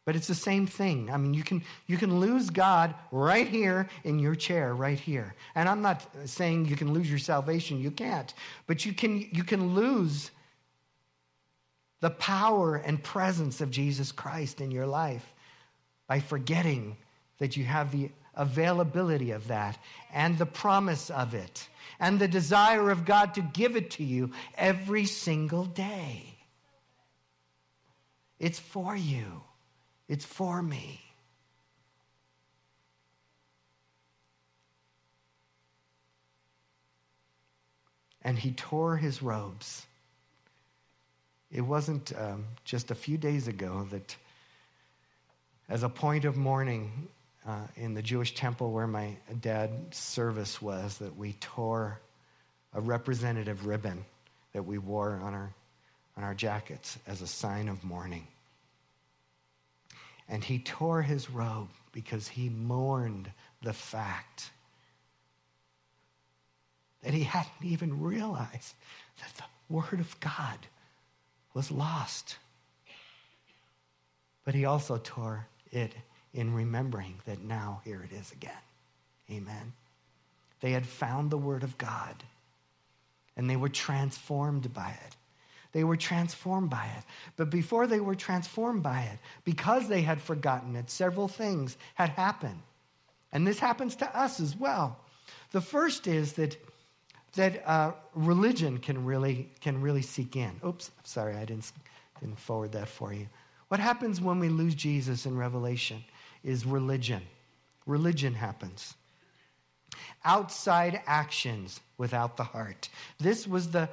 But 0.10 0.16
it's 0.16 0.26
the 0.26 0.34
same 0.34 0.66
thing. 0.66 1.12
I 1.12 1.18
mean, 1.18 1.36
you 1.36 1.44
can, 1.44 1.62
you 1.86 1.96
can 1.96 2.20
lose 2.20 2.50
God 2.50 2.96
right 3.12 3.48
here 3.48 3.88
in 4.04 4.18
your 4.18 4.34
chair, 4.34 4.74
right 4.74 5.00
here. 5.00 5.36
And 5.54 5.70
I'm 5.70 5.84
not 5.84 6.04
saying 6.26 6.66
you 6.66 6.76
can 6.76 6.94
lose 6.94 7.08
your 7.08 7.20
salvation, 7.20 7.80
you 7.80 7.92
can't. 7.92 8.34
But 8.66 8.88
you 8.88 8.94
can, 8.94 9.20
you 9.32 9.44
can 9.44 9.76
lose 9.76 10.32
the 12.02 12.10
power 12.10 12.78
and 12.78 13.04
presence 13.04 13.62
of 13.62 13.70
Jesus 13.70 14.12
Christ 14.12 14.62
in 14.62 14.72
your 14.72 14.88
life 14.88 15.32
by 16.08 16.22
forgetting 16.22 16.98
that 17.38 17.56
you 17.56 17.64
have 17.66 17.92
the 17.92 18.10
availability 18.34 19.30
of 19.30 19.50
that 19.50 19.78
and 20.12 20.40
the 20.40 20.48
promise 20.48 21.12
of 21.12 21.36
it 21.36 21.70
and 22.00 22.18
the 22.18 22.28
desire 22.28 22.90
of 22.90 23.06
God 23.06 23.36
to 23.36 23.42
give 23.42 23.76
it 23.76 23.92
to 23.92 24.04
you 24.04 24.32
every 24.58 25.06
single 25.06 25.66
day. 25.66 26.34
It's 28.40 28.58
for 28.58 28.96
you. 28.96 29.44
It's 30.10 30.26
for 30.26 30.62
me. 30.62 31.00
And 38.24 38.38
he 38.38 38.52
tore 38.52 38.98
his 38.98 39.22
robes. 39.22 39.86
It 41.52 41.62
wasn't 41.62 42.12
um, 42.20 42.46
just 42.66 42.92
a 42.92 42.96
few 42.96 43.18
days 43.18 43.48
ago 43.48 43.88
that, 43.92 44.16
as 45.70 45.84
a 45.84 45.90
point 45.90 46.26
of 46.26 46.36
mourning 46.36 47.08
uh, 47.48 47.62
in 47.76 47.94
the 47.94 48.02
Jewish 48.02 48.34
temple 48.34 48.72
where 48.72 48.88
my 48.88 49.16
dad's 49.42 49.98
service 49.98 50.62
was, 50.62 50.98
that 50.98 51.16
we 51.18 51.34
tore 51.34 52.00
a 52.74 52.82
representative 52.82 53.66
ribbon 53.66 54.04
that 54.54 54.64
we 54.64 54.78
wore 54.78 55.20
on 55.24 55.34
our, 55.34 55.54
on 56.18 56.24
our 56.24 56.34
jackets 56.34 56.98
as 57.08 57.22
a 57.22 57.28
sign 57.28 57.70
of 57.70 57.84
mourning. 57.84 58.28
And 60.30 60.44
he 60.44 60.60
tore 60.60 61.02
his 61.02 61.30
robe 61.30 61.70
because 61.92 62.28
he 62.28 62.50
mourned 62.50 63.32
the 63.64 63.74
fact 63.74 64.52
that 67.04 67.14
he 67.14 67.24
hadn't 67.24 67.52
even 67.64 68.02
realized 68.02 68.76
that 69.20 69.36
the 69.38 69.74
Word 69.74 70.00
of 70.00 70.20
God 70.20 70.60
was 71.54 71.72
lost. 71.72 72.38
But 74.46 74.54
he 74.54 74.66
also 74.66 75.00
tore 75.04 75.48
it 75.72 75.94
in 76.34 76.54
remembering 76.54 77.16
that 77.26 77.42
now 77.42 77.82
here 77.84 78.08
it 78.10 78.16
is 78.16 78.32
again. 78.32 78.52
Amen. 79.32 79.74
They 80.62 80.72
had 80.72 80.86
found 80.86 81.32
the 81.32 81.38
Word 81.38 81.64
of 81.64 81.78
God 81.78 82.24
and 83.36 83.50
they 83.50 83.56
were 83.56 83.70
transformed 83.70 84.74
by 84.74 84.90
it. 84.90 85.16
They 85.72 85.84
were 85.84 85.98
transformed 85.98 86.70
by 86.70 86.86
it. 86.98 87.04
But 87.38 87.50
before 87.50 87.86
they 87.88 88.00
were 88.00 88.16
transformed 88.16 88.82
by 88.82 89.02
it, 89.02 89.20
because 89.44 89.88
they 89.88 90.02
had 90.02 90.22
forgotten 90.22 90.76
it, 90.76 90.90
several 90.90 91.28
things 91.28 91.78
had 91.96 92.10
happened. 92.10 92.60
And 93.32 93.46
this 93.46 93.60
happens 93.60 93.96
to 93.98 94.18
us 94.18 94.40
as 94.40 94.56
well. 94.56 94.98
The 95.52 95.62
first 95.62 96.08
is 96.08 96.34
that, 96.34 96.58
that 97.36 97.68
uh, 97.68 97.92
religion 98.16 98.80
can 98.80 99.06
really, 99.06 99.50
can 99.62 99.82
really 99.82 100.02
seek 100.02 100.36
in. 100.36 100.60
Oops, 100.66 100.90
sorry, 101.04 101.36
I 101.36 101.46
didn't, 101.46 101.72
didn't 102.20 102.40
forward 102.40 102.72
that 102.72 102.88
for 102.88 103.14
you. 103.14 103.28
What 103.68 103.80
happens 103.80 104.20
when 104.20 104.40
we 104.40 104.50
lose 104.50 104.74
Jesus 104.74 105.28
in 105.28 105.38
Revelation 105.38 106.04
is 106.44 106.66
religion. 106.66 107.22
Religion 107.86 108.34
happens. 108.34 108.96
Outside 110.26 111.02
actions 111.06 111.80
without 111.98 112.38
the 112.38 112.44
heart. 112.44 112.90
This 113.20 113.48
was 113.48 113.70
the, 113.70 113.90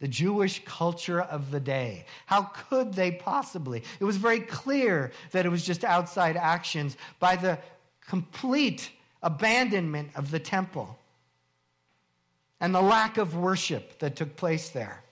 the 0.00 0.08
Jewish 0.08 0.62
culture 0.64 1.20
of 1.20 1.50
the 1.50 1.60
day. 1.60 2.04
How 2.26 2.42
could 2.42 2.94
they 2.94 3.10
possibly? 3.12 3.82
It 3.98 4.04
was 4.04 4.16
very 4.16 4.40
clear 4.40 5.12
that 5.32 5.44
it 5.44 5.48
was 5.48 5.64
just 5.64 5.84
outside 5.84 6.36
actions 6.36 6.96
by 7.18 7.36
the 7.36 7.58
complete 8.06 8.90
abandonment 9.22 10.10
of 10.14 10.30
the 10.30 10.38
temple 10.38 10.98
and 12.60 12.74
the 12.74 12.80
lack 12.80 13.18
of 13.18 13.36
worship 13.36 13.98
that 13.98 14.16
took 14.16 14.36
place 14.36 14.70
there 14.70 15.02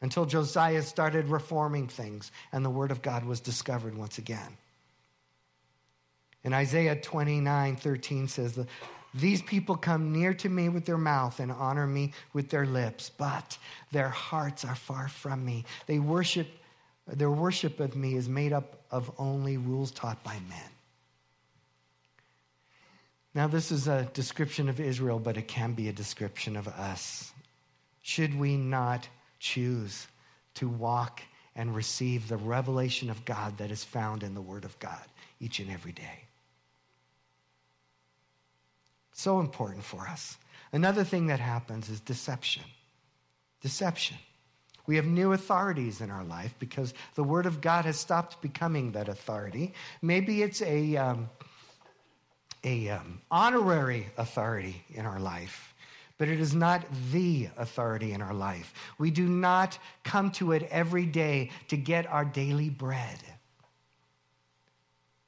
until 0.00 0.26
Josiah 0.26 0.82
started 0.82 1.28
reforming 1.28 1.88
things 1.88 2.30
and 2.52 2.64
the 2.64 2.70
word 2.70 2.90
of 2.90 3.02
God 3.02 3.24
was 3.24 3.40
discovered 3.40 3.96
once 3.96 4.18
again. 4.18 4.56
In 6.44 6.52
Isaiah 6.52 6.94
29 6.94 7.76
13 7.76 8.28
says, 8.28 8.58
These 9.16 9.40
people 9.42 9.76
come 9.76 10.12
near 10.12 10.34
to 10.34 10.48
me 10.48 10.68
with 10.68 10.84
their 10.84 10.98
mouth 10.98 11.40
and 11.40 11.50
honor 11.50 11.86
me 11.86 12.12
with 12.34 12.50
their 12.50 12.66
lips, 12.66 13.10
but 13.16 13.56
their 13.90 14.10
hearts 14.10 14.64
are 14.64 14.74
far 14.74 15.08
from 15.08 15.44
me. 15.44 15.64
They 15.86 15.98
worship, 15.98 16.48
their 17.06 17.30
worship 17.30 17.80
of 17.80 17.96
me 17.96 18.14
is 18.14 18.28
made 18.28 18.52
up 18.52 18.82
of 18.90 19.10
only 19.18 19.56
rules 19.56 19.90
taught 19.90 20.22
by 20.22 20.38
men. 20.48 20.70
Now, 23.34 23.46
this 23.46 23.70
is 23.70 23.88
a 23.88 24.08
description 24.12 24.68
of 24.68 24.80
Israel, 24.80 25.18
but 25.18 25.36
it 25.36 25.48
can 25.48 25.72
be 25.72 25.88
a 25.88 25.92
description 25.92 26.56
of 26.56 26.68
us. 26.68 27.32
Should 28.02 28.38
we 28.38 28.56
not 28.56 29.08
choose 29.38 30.06
to 30.54 30.68
walk 30.68 31.22
and 31.54 31.74
receive 31.74 32.28
the 32.28 32.36
revelation 32.36 33.10
of 33.10 33.24
God 33.24 33.58
that 33.58 33.70
is 33.70 33.82
found 33.84 34.22
in 34.22 34.34
the 34.34 34.42
Word 34.42 34.64
of 34.64 34.78
God 34.78 35.04
each 35.40 35.58
and 35.58 35.70
every 35.70 35.92
day? 35.92 36.25
So 39.16 39.40
important 39.40 39.82
for 39.82 40.06
us. 40.06 40.36
Another 40.72 41.02
thing 41.02 41.28
that 41.28 41.40
happens 41.40 41.88
is 41.88 42.00
deception. 42.00 42.64
Deception. 43.62 44.18
We 44.86 44.96
have 44.96 45.06
new 45.06 45.32
authorities 45.32 46.02
in 46.02 46.10
our 46.10 46.22
life 46.22 46.54
because 46.58 46.92
the 47.14 47.24
Word 47.24 47.46
of 47.46 47.62
God 47.62 47.86
has 47.86 47.98
stopped 47.98 48.42
becoming 48.42 48.92
that 48.92 49.08
authority. 49.08 49.72
Maybe 50.02 50.42
it's 50.42 50.62
a. 50.62 50.96
Um, 50.96 51.30
a 52.64 52.88
um, 52.88 53.20
honorary 53.30 54.08
authority 54.16 54.82
in 54.92 55.06
our 55.06 55.20
life 55.20 55.72
but 56.18 56.28
it 56.28 56.40
is 56.40 56.54
not 56.54 56.84
the 57.12 57.48
authority 57.58 58.12
in 58.12 58.20
our 58.20 58.34
life 58.34 58.74
we 58.98 59.08
do 59.10 59.28
not 59.28 59.78
come 60.02 60.32
to 60.32 60.50
it 60.50 60.66
every 60.70 61.06
day 61.06 61.50
to 61.68 61.76
get 61.76 62.06
our 62.06 62.24
daily 62.24 62.70
bread 62.70 63.18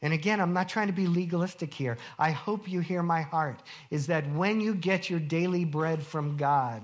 and 0.02 0.12
again 0.12 0.40
i'm 0.40 0.52
not 0.52 0.68
trying 0.68 0.87
to 0.87 0.92
be 0.92 1.06
legalistic 1.06 1.72
here. 1.72 1.98
I 2.18 2.30
hope 2.30 2.68
you 2.68 2.80
hear 2.80 3.02
my 3.02 3.22
heart 3.22 3.62
is 3.90 4.06
that 4.06 4.30
when 4.32 4.61
you 4.61 4.74
get 4.74 5.11
your 5.11 5.20
daily 5.20 5.64
bread 5.64 6.02
from 6.02 6.37
god 6.37 6.82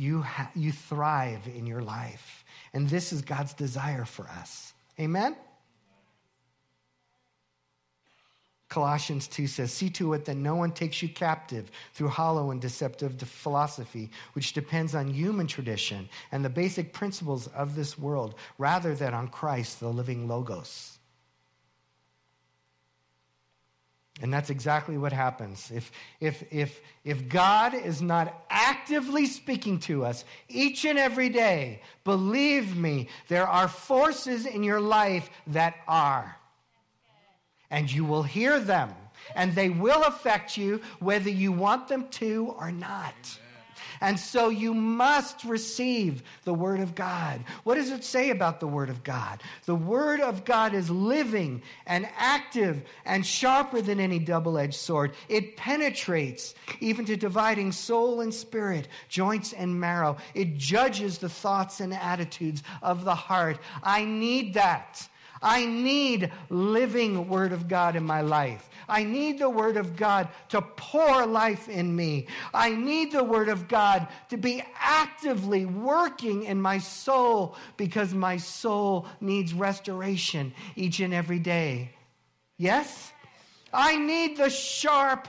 you, 0.00 0.22
ha- 0.22 0.50
you 0.54 0.72
thrive 0.72 1.46
in 1.46 1.66
your 1.66 1.82
life. 1.82 2.44
And 2.72 2.88
this 2.88 3.12
is 3.12 3.20
god's 3.20 3.52
desire 3.52 4.06
for 4.06 4.26
us. 4.28 4.72
Amen? 4.98 5.36
Colossians 8.70 9.26
2 9.26 9.46
says, 9.46 9.72
See 9.72 9.90
to 9.90 10.14
it 10.14 10.24
that 10.24 10.36
no 10.36 10.54
one 10.54 10.70
takes 10.70 11.02
you 11.02 11.08
captive 11.08 11.70
through 11.92 12.08
hollow 12.08 12.50
and 12.50 12.60
deceptive 12.60 13.20
philosophy, 13.20 14.10
which 14.32 14.52
depends 14.52 14.94
on 14.94 15.08
human 15.08 15.46
tradition 15.46 16.08
and 16.32 16.44
the 16.44 16.48
basic 16.50 16.92
principles 16.92 17.48
of 17.48 17.74
this 17.74 17.98
world, 17.98 18.36
rather 18.58 18.94
than 18.94 19.12
on 19.12 19.28
Christ, 19.28 19.80
the 19.80 19.88
living 19.88 20.28
Logos. 20.28 20.89
And 24.22 24.32
that's 24.32 24.50
exactly 24.50 24.98
what 24.98 25.12
happens. 25.12 25.70
If, 25.74 25.90
if, 26.20 26.44
if, 26.52 26.80
if 27.04 27.28
God 27.28 27.74
is 27.74 28.02
not 28.02 28.44
actively 28.50 29.26
speaking 29.26 29.78
to 29.80 30.04
us 30.04 30.24
each 30.48 30.84
and 30.84 30.98
every 30.98 31.30
day, 31.30 31.80
believe 32.04 32.76
me, 32.76 33.08
there 33.28 33.48
are 33.48 33.68
forces 33.68 34.44
in 34.44 34.62
your 34.62 34.80
life 34.80 35.30
that 35.46 35.76
are 35.88 36.36
and 37.70 37.90
you 37.90 38.04
will 38.04 38.22
hear 38.22 38.58
them, 38.58 38.92
and 39.34 39.54
they 39.54 39.70
will 39.70 40.02
affect 40.02 40.56
you 40.56 40.80
whether 40.98 41.30
you 41.30 41.52
want 41.52 41.88
them 41.88 42.08
to 42.08 42.54
or 42.58 42.72
not. 42.72 43.14
And 44.00 44.18
so 44.18 44.48
you 44.48 44.74
must 44.74 45.44
receive 45.44 46.22
the 46.44 46.54
Word 46.54 46.80
of 46.80 46.94
God. 46.94 47.44
What 47.64 47.74
does 47.74 47.90
it 47.90 48.04
say 48.04 48.30
about 48.30 48.60
the 48.60 48.66
Word 48.66 48.90
of 48.90 49.02
God? 49.02 49.42
The 49.66 49.74
Word 49.74 50.20
of 50.20 50.44
God 50.44 50.74
is 50.74 50.90
living 50.90 51.62
and 51.86 52.08
active 52.16 52.82
and 53.04 53.24
sharper 53.24 53.82
than 53.82 54.00
any 54.00 54.18
double 54.18 54.58
edged 54.58 54.74
sword. 54.74 55.14
It 55.28 55.56
penetrates 55.56 56.54
even 56.80 57.04
to 57.06 57.16
dividing 57.16 57.72
soul 57.72 58.20
and 58.20 58.32
spirit, 58.32 58.88
joints 59.08 59.52
and 59.52 59.78
marrow. 59.78 60.16
It 60.34 60.56
judges 60.56 61.18
the 61.18 61.28
thoughts 61.28 61.80
and 61.80 61.92
attitudes 61.92 62.62
of 62.82 63.04
the 63.04 63.14
heart. 63.14 63.58
I 63.82 64.04
need 64.04 64.54
that. 64.54 65.08
I 65.42 65.64
need 65.64 66.30
living 66.50 67.28
Word 67.28 67.52
of 67.52 67.68
God 67.68 67.96
in 67.96 68.04
my 68.04 68.20
life. 68.20 68.69
I 68.90 69.04
need 69.04 69.38
the 69.38 69.48
Word 69.48 69.76
of 69.76 69.96
God 69.96 70.28
to 70.50 70.60
pour 70.60 71.24
life 71.24 71.68
in 71.68 71.94
me. 71.94 72.26
I 72.52 72.70
need 72.74 73.12
the 73.12 73.24
Word 73.24 73.48
of 73.48 73.68
God 73.68 74.08
to 74.28 74.36
be 74.36 74.62
actively 74.78 75.64
working 75.64 76.42
in 76.44 76.60
my 76.60 76.78
soul 76.78 77.54
because 77.76 78.12
my 78.12 78.36
soul 78.36 79.06
needs 79.20 79.54
restoration 79.54 80.52
each 80.74 81.00
and 81.00 81.14
every 81.14 81.38
day. 81.38 81.92
Yes? 82.58 83.12
I 83.72 83.96
need 83.96 84.36
the 84.36 84.50
sharp 84.50 85.28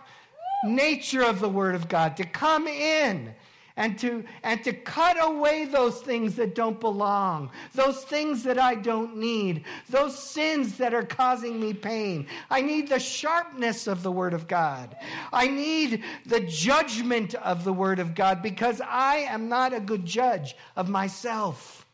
nature 0.66 1.24
of 1.24 1.40
the 1.40 1.50
Word 1.50 1.76
of 1.76 1.88
God 1.88 2.18
to 2.18 2.26
come 2.26 2.68
in 2.68 3.34
and 3.78 3.98
to, 4.00 4.24
and 4.44 4.64
to 4.64 4.74
cut 4.74 5.18
away 5.22 5.66
those 5.66 6.02
things 6.02 6.36
that 6.36 6.56
don't 6.56 6.80
belong, 6.80 7.50
those 7.74 8.04
things 8.04 8.44
that 8.44 8.60
I 8.60 8.76
don't 8.76 9.18
need, 9.18 9.66
those 9.90 10.18
sins 10.18 10.78
that 10.78 10.94
are 10.94 11.04
causing 11.04 11.60
me 11.60 11.74
pain. 11.74 12.28
I 12.50 12.62
need 12.62 12.90
the 12.90 13.00
sharpness 13.00 13.88
of 13.88 14.04
the 14.04 14.12
Word 14.12 14.34
of 14.34 14.48
God. 14.48 14.96
I 15.32 15.48
need 15.48 16.04
the 16.26 16.42
judgment 16.42 17.36
of 17.36 17.64
the 17.64 17.74
Word 17.74 18.00
of 18.00 18.16
God 18.16 18.42
because 18.42 18.82
I 18.82 19.18
am 19.18 19.50
not 19.50 19.74
a 19.74 19.80
good 19.80 20.06
judge 20.06 20.56
of 20.76 20.90
myself. 20.90 21.86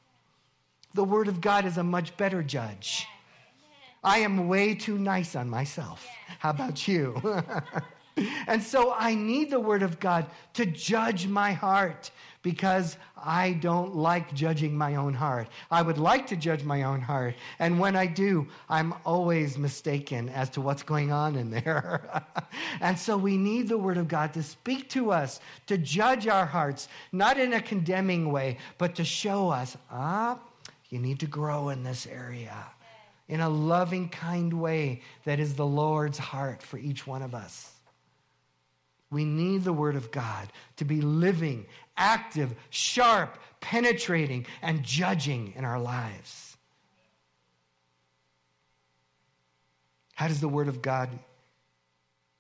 The 0.94 1.04
Word 1.04 1.28
of 1.28 1.42
God 1.42 1.66
is 1.66 1.78
a 1.78 1.84
much 1.84 2.16
better 2.18 2.42
judge. 2.42 3.08
I 4.04 4.20
am 4.20 4.48
way 4.48 4.74
too 4.74 4.98
nice 4.98 5.36
on 5.36 5.50
myself. 5.50 6.08
How 6.40 6.52
about 6.52 6.88
you? 6.88 7.22
And 8.48 8.64
so 8.64 8.94
I 8.98 9.14
need 9.14 9.50
the 9.50 9.60
Word 9.60 9.84
of 9.84 10.00
God 10.00 10.26
to 10.54 10.66
judge 10.66 11.28
my 11.28 11.52
heart 11.52 12.12
because 12.42 12.98
I 13.18 13.54
don't 13.54 13.96
like 13.96 14.34
judging 14.34 14.78
my 14.78 14.96
own 14.96 15.14
heart. 15.14 15.50
I 15.70 15.82
would 15.82 15.98
like 15.98 16.28
to 16.28 16.38
judge 16.38 16.64
my 16.64 16.84
own 16.84 17.02
heart. 17.02 17.36
And 17.60 17.80
when 17.80 17.96
I 17.96 18.06
do, 18.06 18.48
I'm 18.70 18.94
always 19.06 19.58
mistaken 19.58 20.30
as 20.30 20.50
to 20.52 20.62
what's 20.62 20.84
going 20.84 21.12
on 21.12 21.36
in 21.36 21.52
there. 21.52 22.24
and 22.82 22.98
so 22.98 23.18
we 23.18 23.38
need 23.38 23.68
the 23.68 23.78
Word 23.78 23.98
of 23.98 24.08
God 24.08 24.34
to 24.34 24.44
speak 24.44 24.90
to 24.92 25.12
us, 25.12 25.42
to 25.68 25.78
judge 25.78 26.28
our 26.28 26.46
hearts, 26.46 26.88
not 27.12 27.38
in 27.38 27.54
a 27.54 27.62
condemning 27.62 28.32
way, 28.32 28.58
but 28.78 28.96
to 28.96 29.04
show 29.04 29.50
us, 29.50 29.76
ah, 29.92 30.40
you 30.90 31.00
need 31.00 31.20
to 31.20 31.28
grow 31.28 31.70
in 31.70 31.84
this 31.84 32.08
area 32.08 32.66
in 33.28 33.42
a 33.42 33.50
loving, 33.50 34.08
kind 34.10 34.54
way 34.54 35.02
that 35.26 35.40
is 35.40 35.54
the 35.56 35.66
Lord's 35.66 36.18
heart 36.18 36.64
for 36.64 36.78
each 36.78 37.06
one 37.06 37.22
of 37.22 37.36
us. 37.36 37.74
We 39.10 39.24
need 39.24 39.64
the 39.64 39.74
Word 39.74 39.96
of 39.96 40.12
God 40.12 40.52
to 40.78 40.86
be 40.86 41.02
living, 41.02 41.66
active, 41.96 42.54
sharp, 42.70 43.38
penetrating, 43.62 44.46
and 44.62 44.84
judging 44.84 45.54
in 45.56 45.64
our 45.64 45.80
lives. 45.80 46.58
How 50.14 50.28
does 50.28 50.42
the 50.42 50.50
Word 50.50 50.68
of 50.68 50.82
God 50.82 51.10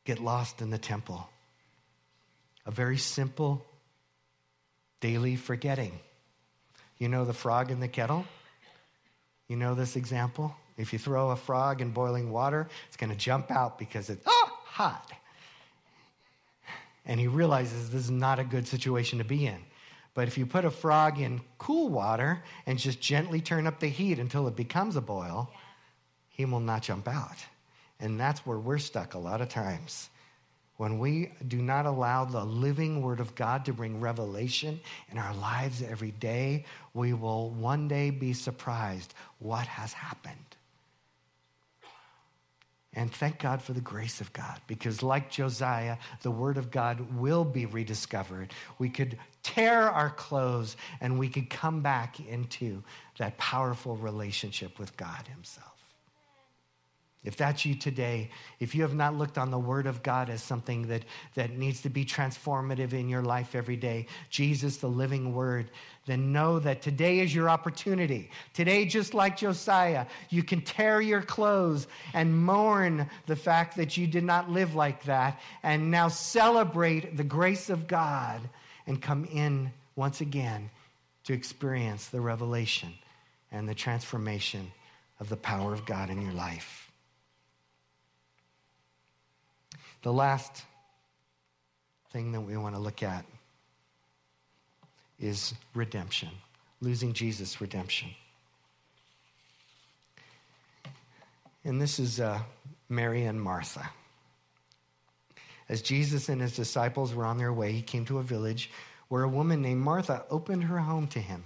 get 0.03 0.19
lost 0.19 0.61
in 0.61 0.69
the 0.69 0.77
temple? 0.77 1.29
A 2.65 2.71
very 2.71 2.97
simple 2.97 3.65
daily 4.99 5.35
forgetting. 5.35 5.99
You 6.97 7.07
know 7.07 7.23
the 7.23 7.33
frog 7.33 7.71
in 7.71 7.79
the 7.79 7.87
kettle? 7.87 8.25
You 9.47 9.55
know 9.55 9.75
this 9.75 9.95
example? 9.95 10.55
If 10.75 10.91
you 10.91 10.99
throw 10.99 11.29
a 11.29 11.35
frog 11.35 11.81
in 11.81 11.91
boiling 11.91 12.31
water, 12.31 12.67
it's 12.87 12.97
going 12.97 13.09
to 13.11 13.15
jump 13.15 13.51
out 13.51 13.79
because 13.79 14.09
it's 14.09 14.23
oh, 14.25 14.59
hot. 14.65 15.11
And 17.07 17.19
he 17.19 17.27
realizes 17.27 17.89
this 17.89 18.03
is 18.03 18.11
not 18.11 18.37
a 18.37 18.43
good 18.43 18.67
situation 18.67 19.17
to 19.17 19.23
be 19.23 19.47
in. 19.47 19.57
But 20.13 20.27
if 20.27 20.37
you 20.37 20.45
put 20.45 20.65
a 20.65 20.71
frog 20.71 21.19
in 21.19 21.41
cool 21.57 21.89
water 21.89 22.43
and 22.65 22.77
just 22.77 22.99
gently 22.99 23.39
turn 23.39 23.65
up 23.65 23.79
the 23.79 23.87
heat 23.87 24.19
until 24.19 24.47
it 24.47 24.55
becomes 24.55 24.95
a 24.95 25.01
boil, 25.01 25.51
he 26.27 26.45
will 26.45 26.59
not 26.59 26.83
jump 26.83 27.07
out. 27.07 27.37
And 27.99 28.19
that's 28.19 28.45
where 28.45 28.57
we're 28.57 28.77
stuck 28.77 29.13
a 29.13 29.19
lot 29.19 29.41
of 29.41 29.49
times. 29.49 30.09
When 30.77 30.99
we 30.99 31.31
do 31.47 31.57
not 31.57 31.85
allow 31.87 32.25
the 32.25 32.43
living 32.43 33.01
Word 33.01 33.19
of 33.19 33.33
God 33.33 33.65
to 33.65 33.73
bring 33.73 33.99
revelation 33.99 34.79
in 35.11 35.17
our 35.17 35.33
lives 35.33 35.81
every 35.81 36.11
day, 36.11 36.65
we 36.93 37.13
will 37.13 37.49
one 37.49 37.87
day 37.87 38.11
be 38.11 38.33
surprised 38.33 39.13
what 39.39 39.65
has 39.65 39.93
happened. 39.93 40.46
And 42.97 43.13
thank 43.13 43.37
God 43.37 43.61
for 43.61 43.73
the 43.73 43.79
grace 43.79 44.21
of 44.21 44.33
God, 44.33 44.59
because 44.65 45.03
like 45.03 45.29
Josiah, 45.29 45.97
the 46.23 46.31
Word 46.31 46.57
of 46.57 46.71
God 46.71 47.15
will 47.15 47.45
be 47.45 47.67
rediscovered. 47.67 48.51
We 48.79 48.89
could 48.89 49.19
tear 49.43 49.83
our 49.83 50.09
clothes 50.09 50.75
and 50.99 51.19
we 51.19 51.29
could 51.29 51.47
come 51.47 51.81
back 51.81 52.19
into 52.19 52.81
that 53.19 53.37
powerful 53.37 53.97
relationship 53.97 54.79
with 54.79 54.97
God 54.97 55.27
Himself. 55.27 55.75
If 57.23 57.37
that's 57.37 57.65
you 57.65 57.75
today, 57.75 58.31
if 58.59 58.73
you 58.73 58.81
have 58.81 58.95
not 58.95 59.15
looked 59.15 59.37
on 59.37 59.51
the 59.51 59.59
Word 59.59 59.85
of 59.85 60.01
God 60.01 60.31
as 60.31 60.41
something 60.41 60.87
that, 60.87 61.03
that 61.35 61.55
needs 61.55 61.81
to 61.81 61.89
be 61.89 62.03
transformative 62.03 62.93
in 62.93 63.09
your 63.09 63.21
life 63.21 63.53
every 63.53 63.75
day, 63.75 64.07
Jesus, 64.31 64.77
the 64.77 64.87
living 64.87 65.35
Word, 65.35 65.69
then 66.07 66.31
know 66.31 66.57
that 66.57 66.81
today 66.81 67.19
is 67.19 67.35
your 67.35 67.49
opportunity. 67.49 68.31
Today, 68.53 68.85
just 68.85 69.13
like 69.13 69.37
Josiah, 69.37 70.07
you 70.29 70.41
can 70.41 70.61
tear 70.61 70.99
your 70.99 71.21
clothes 71.21 71.85
and 72.13 72.43
mourn 72.43 73.09
the 73.27 73.35
fact 73.35 73.75
that 73.75 73.97
you 73.97 74.07
did 74.07 74.23
not 74.23 74.49
live 74.49 74.73
like 74.73 75.03
that, 75.03 75.39
and 75.61 75.91
now 75.91 76.07
celebrate 76.07 77.17
the 77.17 77.23
grace 77.23 77.69
of 77.69 77.87
God 77.87 78.41
and 78.87 79.01
come 79.01 79.25
in 79.25 79.71
once 79.95 80.21
again 80.21 80.69
to 81.25 81.33
experience 81.33 82.07
the 82.07 82.21
revelation 82.21 82.93
and 83.51 83.67
the 83.67 83.75
transformation 83.75 84.71
of 85.19 85.27
the 85.27 85.37
power 85.37 85.73
of 85.73 85.85
God 85.85 86.09
in 86.09 86.21
your 86.21 86.33
life. 86.33 86.89
The 90.03 90.13
last 90.13 90.63
thing 92.11 92.31
that 92.31 92.41
we 92.41 92.55
want 92.55 92.75
to 92.75 92.81
look 92.81 93.03
at 93.03 93.25
is 95.19 95.53
redemption, 95.73 96.29
losing 96.81 97.13
Jesus' 97.13 97.59
redemption. 97.59 98.09
And 101.63 101.81
this 101.81 101.99
is 101.99 102.19
uh, 102.19 102.39
Mary 102.87 103.25
and 103.25 103.41
Martha. 103.41 103.89
As 105.69 105.81
Jesus 105.81 106.29
and 106.29 106.41
his 106.41 106.55
disciples 106.55 107.13
were 107.13 107.25
on 107.25 107.37
their 107.37 107.51
way, 107.51 107.73
he 107.73 107.81
came 107.81 108.05
to 108.05 108.19
a 108.19 108.23
village 108.23 108.71
where 109.09 109.23
a 109.23 109.29
woman 109.29 109.61
named 109.61 109.81
Martha 109.81 110.23
opened 110.29 110.65
her 110.65 110.79
home 110.79 111.07
to 111.07 111.19
him. 111.19 111.43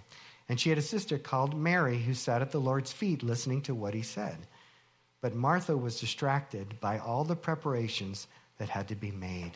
And 0.47 0.59
she 0.59 0.69
had 0.69 0.77
a 0.77 0.83
sister 0.83 1.17
called 1.17 1.57
Mary 1.57 1.99
who 1.99 2.13
sat 2.13 2.41
at 2.41 2.51
the 2.51 2.59
Lord's 2.59 2.91
feet 2.91 3.23
listening 3.23 3.61
to 3.63 3.73
what 3.73 3.93
he 3.93 4.01
said. 4.01 4.37
But 5.21 5.33
Martha 5.35 5.77
was 5.77 5.99
distracted 5.99 6.79
by 6.79 6.97
all 6.97 7.23
the 7.23 7.35
preparations 7.35 8.27
that 8.57 8.69
had 8.69 8.89
to 8.89 8.95
be 8.95 9.11
made. 9.11 9.53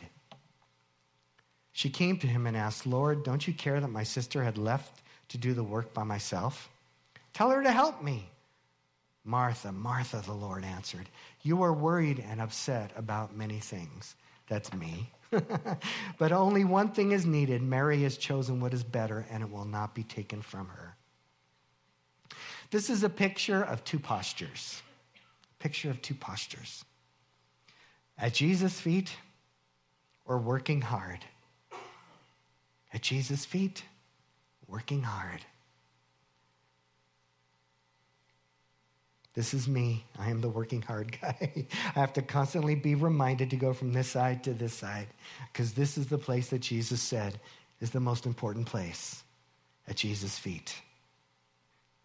She 1.76 1.90
came 1.90 2.16
to 2.20 2.26
him 2.26 2.46
and 2.46 2.56
asked, 2.56 2.86
Lord, 2.86 3.22
don't 3.22 3.46
you 3.46 3.52
care 3.52 3.82
that 3.82 3.88
my 3.88 4.02
sister 4.02 4.42
had 4.42 4.56
left 4.56 5.02
to 5.28 5.36
do 5.36 5.52
the 5.52 5.62
work 5.62 5.92
by 5.92 6.04
myself? 6.04 6.70
Tell 7.34 7.50
her 7.50 7.62
to 7.62 7.70
help 7.70 8.02
me. 8.02 8.30
Martha, 9.26 9.72
Martha, 9.72 10.22
the 10.24 10.32
Lord 10.32 10.64
answered, 10.64 11.06
You 11.42 11.62
are 11.62 11.74
worried 11.74 12.24
and 12.30 12.40
upset 12.40 12.92
about 12.96 13.36
many 13.36 13.58
things. 13.58 14.14
That's 14.48 14.72
me. 14.72 15.10
but 16.18 16.32
only 16.32 16.64
one 16.64 16.92
thing 16.92 17.12
is 17.12 17.26
needed. 17.26 17.60
Mary 17.60 18.02
has 18.04 18.16
chosen 18.16 18.58
what 18.58 18.72
is 18.72 18.82
better, 18.82 19.26
and 19.30 19.42
it 19.42 19.50
will 19.52 19.66
not 19.66 19.94
be 19.94 20.02
taken 20.02 20.40
from 20.40 20.68
her. 20.68 20.96
This 22.70 22.88
is 22.88 23.02
a 23.02 23.10
picture 23.10 23.62
of 23.62 23.84
two 23.84 23.98
postures. 23.98 24.80
Picture 25.58 25.90
of 25.90 26.00
two 26.00 26.14
postures 26.14 26.86
at 28.16 28.32
Jesus' 28.32 28.80
feet 28.80 29.14
or 30.24 30.38
working 30.38 30.80
hard? 30.80 31.22
At 32.96 33.02
Jesus' 33.02 33.44
feet, 33.44 33.82
working 34.66 35.02
hard. 35.02 35.44
This 39.34 39.52
is 39.52 39.68
me. 39.68 40.06
I 40.18 40.30
am 40.30 40.40
the 40.40 40.48
working 40.48 40.80
hard 40.80 41.14
guy. 41.20 41.66
I 41.94 42.00
have 42.00 42.14
to 42.14 42.22
constantly 42.22 42.74
be 42.74 42.94
reminded 42.94 43.50
to 43.50 43.56
go 43.56 43.74
from 43.74 43.92
this 43.92 44.08
side 44.08 44.42
to 44.44 44.54
this 44.54 44.72
side 44.72 45.08
because 45.52 45.74
this 45.74 45.98
is 45.98 46.06
the 46.06 46.16
place 46.16 46.48
that 46.48 46.60
Jesus 46.60 47.02
said 47.02 47.38
is 47.82 47.90
the 47.90 48.00
most 48.00 48.24
important 48.24 48.64
place 48.64 49.22
at 49.86 49.96
Jesus' 49.96 50.38
feet. 50.38 50.74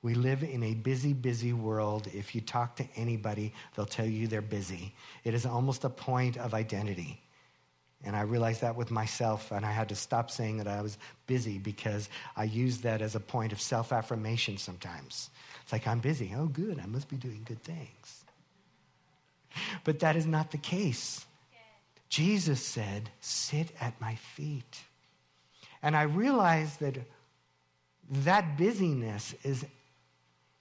We 0.01 0.13
live 0.13 0.43
in 0.43 0.61
a 0.61 0.73
busy, 0.73 1.13
busy 1.13 1.53
world. 1.53 2.09
If 2.13 2.35
you 2.35 2.41
talk 2.41 2.75
to 2.75 2.87
anybody, 2.97 3.53
they'll 3.77 3.85
tell 3.85 4.05
you 4.05 4.27
they're 4.27 4.41
busy. 4.41 4.93
It 5.23 5.33
is 5.33 5.45
almost 5.45 5.85
a 5.85 5.89
point 5.89 6.35
of 6.35 6.53
identity. 6.53 7.21
And 8.03 8.15
I 8.15 8.21
realized 8.21 8.61
that 8.61 8.75
with 8.75 8.89
myself, 8.89 9.51
and 9.51 9.65
I 9.65 9.71
had 9.71 9.89
to 9.89 9.95
stop 9.95 10.31
saying 10.31 10.57
that 10.57 10.67
I 10.67 10.81
was 10.81 10.97
busy 11.27 11.59
because 11.59 12.09
I 12.35 12.45
use 12.45 12.79
that 12.79 13.01
as 13.01 13.15
a 13.15 13.19
point 13.19 13.51
of 13.51 13.61
self 13.61 13.93
affirmation 13.93 14.57
sometimes. 14.57 15.29
It's 15.63 15.71
like, 15.71 15.87
I'm 15.87 15.99
busy. 15.99 16.33
Oh, 16.35 16.47
good. 16.47 16.79
I 16.79 16.87
must 16.87 17.09
be 17.09 17.17
doing 17.17 17.43
good 17.45 17.61
things. 17.63 18.23
But 19.83 19.99
that 19.99 20.15
is 20.15 20.25
not 20.25 20.51
the 20.51 20.57
case. 20.57 21.25
Jesus 22.09 22.65
said, 22.65 23.09
Sit 23.19 23.71
at 23.79 23.99
my 24.01 24.15
feet. 24.15 24.81
And 25.83 25.95
I 25.95 26.03
realized 26.03 26.79
that 26.79 26.97
that 28.09 28.57
busyness 28.57 29.33
is 29.43 29.65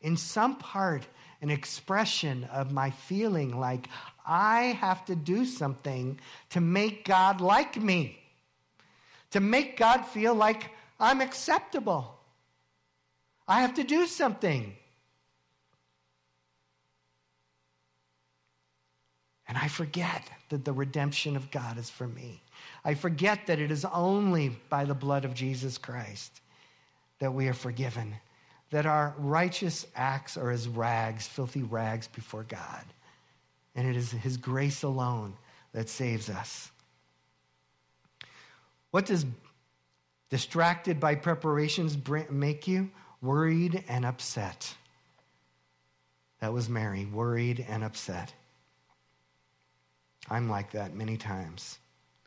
in 0.00 0.16
some 0.16 0.56
part, 0.56 1.06
an 1.40 1.50
expression 1.50 2.44
of 2.52 2.72
my 2.72 2.90
feeling 2.90 3.58
like 3.58 3.88
I 4.26 4.78
have 4.80 5.04
to 5.06 5.14
do 5.14 5.44
something 5.44 6.18
to 6.50 6.60
make 6.60 7.04
God 7.04 7.40
like 7.40 7.80
me, 7.80 8.18
to 9.30 9.40
make 9.40 9.76
God 9.76 10.02
feel 10.02 10.34
like 10.34 10.70
I'm 10.98 11.20
acceptable. 11.20 12.18
I 13.48 13.62
have 13.62 13.74
to 13.74 13.84
do 13.84 14.06
something. 14.06 14.76
And 19.48 19.58
I 19.58 19.66
forget 19.66 20.30
that 20.50 20.64
the 20.64 20.72
redemption 20.72 21.34
of 21.34 21.50
God 21.50 21.78
is 21.78 21.90
for 21.90 22.06
me. 22.06 22.40
I 22.84 22.94
forget 22.94 23.46
that 23.46 23.58
it 23.58 23.70
is 23.70 23.84
only 23.84 24.56
by 24.68 24.84
the 24.84 24.94
blood 24.94 25.24
of 25.24 25.34
Jesus 25.34 25.78
Christ 25.78 26.40
that 27.18 27.32
we 27.32 27.48
are 27.48 27.54
forgiven 27.54 28.14
that 28.70 28.86
our 28.86 29.14
righteous 29.18 29.86
acts 29.96 30.36
are 30.36 30.50
as 30.50 30.68
rags, 30.68 31.26
filthy 31.26 31.62
rags 31.62 32.08
before 32.08 32.44
God. 32.44 32.84
And 33.74 33.86
it 33.86 33.96
is 33.96 34.10
His 34.10 34.36
grace 34.36 34.82
alone 34.82 35.34
that 35.72 35.88
saves 35.88 36.30
us. 36.30 36.70
What 38.90 39.06
does 39.06 39.24
distracted 40.30 41.00
by 41.00 41.16
preparations 41.16 41.96
make 42.30 42.66
you? 42.66 42.90
Worried 43.20 43.84
and 43.88 44.04
upset. 44.04 44.74
That 46.40 46.52
was 46.52 46.68
Mary, 46.68 47.04
worried 47.04 47.64
and 47.68 47.84
upset. 47.84 48.32
I'm 50.28 50.48
like 50.48 50.72
that 50.72 50.94
many 50.94 51.16
times. 51.16 51.78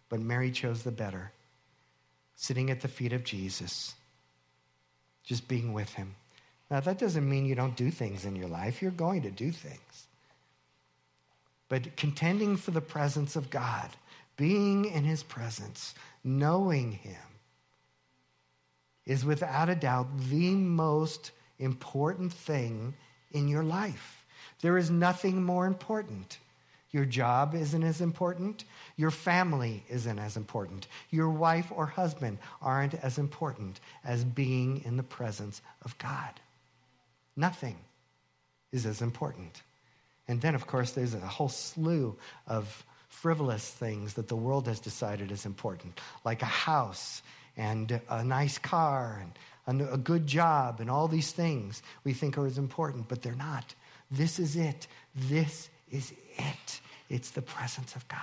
But 0.09 0.19
Mary 0.19 0.51
chose 0.51 0.83
the 0.83 0.91
better, 0.91 1.31
sitting 2.35 2.69
at 2.69 2.81
the 2.81 2.87
feet 2.87 3.13
of 3.13 3.23
Jesus, 3.23 3.95
just 5.23 5.47
being 5.47 5.73
with 5.73 5.91
him. 5.93 6.13
Now, 6.73 6.79
that 6.79 6.97
doesn't 6.97 7.29
mean 7.29 7.45
you 7.45 7.53
don't 7.53 7.75
do 7.75 7.91
things 7.91 8.25
in 8.25 8.35
your 8.35 8.47
life. 8.47 8.81
You're 8.81 8.89
going 8.89 9.21
to 9.21 9.29
do 9.29 9.51
things. 9.51 10.07
But 11.69 11.95
contending 11.97 12.57
for 12.57 12.71
the 12.71 12.81
presence 12.81 13.35
of 13.35 13.51
God, 13.51 13.91
being 14.37 14.85
in 14.85 15.03
his 15.03 15.21
presence, 15.21 15.93
knowing 16.23 16.93
him, 16.93 17.21
is 19.05 19.23
without 19.23 19.69
a 19.69 19.75
doubt 19.75 20.07
the 20.31 20.55
most 20.55 21.29
important 21.59 22.33
thing 22.33 22.95
in 23.33 23.47
your 23.47 23.63
life. 23.63 24.25
There 24.61 24.79
is 24.79 24.89
nothing 24.89 25.43
more 25.43 25.67
important. 25.67 26.39
Your 26.89 27.05
job 27.05 27.53
isn't 27.53 27.83
as 27.83 28.01
important. 28.01 28.63
Your 28.95 29.11
family 29.11 29.83
isn't 29.89 30.17
as 30.17 30.37
important. 30.37 30.87
Your 31.11 31.29
wife 31.29 31.71
or 31.75 31.85
husband 31.85 32.39
aren't 32.63 32.95
as 32.95 33.19
important 33.19 33.79
as 34.03 34.23
being 34.23 34.83
in 34.85 34.97
the 34.97 35.03
presence 35.03 35.61
of 35.85 35.95
God. 35.99 36.39
Nothing 37.35 37.77
is 38.71 38.85
as 38.85 39.01
important. 39.01 39.61
And 40.27 40.41
then, 40.41 40.55
of 40.55 40.67
course, 40.67 40.91
there's 40.91 41.13
a 41.13 41.19
whole 41.19 41.49
slew 41.49 42.17
of 42.47 42.85
frivolous 43.09 43.69
things 43.69 44.15
that 44.15 44.27
the 44.27 44.35
world 44.35 44.67
has 44.67 44.79
decided 44.79 45.31
is 45.31 45.45
important, 45.45 45.99
like 46.23 46.41
a 46.41 46.45
house 46.45 47.21
and 47.55 48.01
a 48.09 48.23
nice 48.23 48.57
car 48.57 49.25
and 49.67 49.81
a 49.81 49.97
good 49.97 50.27
job 50.27 50.79
and 50.79 50.89
all 50.89 51.07
these 51.07 51.31
things 51.31 51.81
we 52.03 52.13
think 52.13 52.37
are 52.37 52.47
as 52.47 52.57
important, 52.57 53.07
but 53.07 53.21
they're 53.21 53.35
not. 53.35 53.75
This 54.09 54.39
is 54.39 54.55
it. 54.55 54.87
This 55.15 55.69
is 55.91 56.11
it. 56.37 56.81
It's 57.09 57.31
the 57.31 57.41
presence 57.41 57.95
of 57.95 58.07
God, 58.07 58.19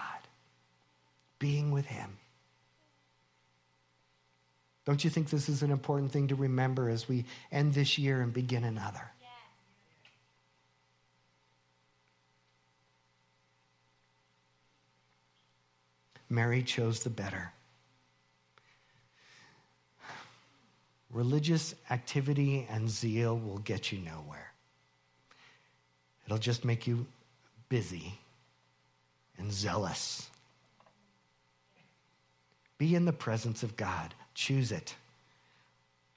being 1.38 1.70
with 1.70 1.86
Him. 1.86 2.16
Don't 4.84 5.04
you 5.04 5.10
think 5.10 5.30
this 5.30 5.48
is 5.48 5.62
an 5.62 5.70
important 5.70 6.10
thing 6.10 6.28
to 6.28 6.34
remember 6.34 6.88
as 6.88 7.08
we 7.08 7.24
end 7.52 7.74
this 7.74 7.98
year 7.98 8.22
and 8.22 8.32
begin 8.32 8.64
another? 8.64 9.10
Mary 16.30 16.62
chose 16.62 17.02
the 17.02 17.10
better. 17.10 17.52
Religious 21.12 21.74
activity 21.90 22.66
and 22.70 22.88
zeal 22.88 23.36
will 23.36 23.58
get 23.58 23.90
you 23.90 23.98
nowhere. 23.98 24.52
It'll 26.24 26.38
just 26.38 26.64
make 26.64 26.86
you 26.86 27.04
busy 27.68 28.14
and 29.36 29.52
zealous. 29.52 30.30
Be 32.78 32.94
in 32.94 33.04
the 33.04 33.12
presence 33.12 33.64
of 33.64 33.76
God. 33.76 34.14
Choose 34.40 34.72
it. 34.72 34.94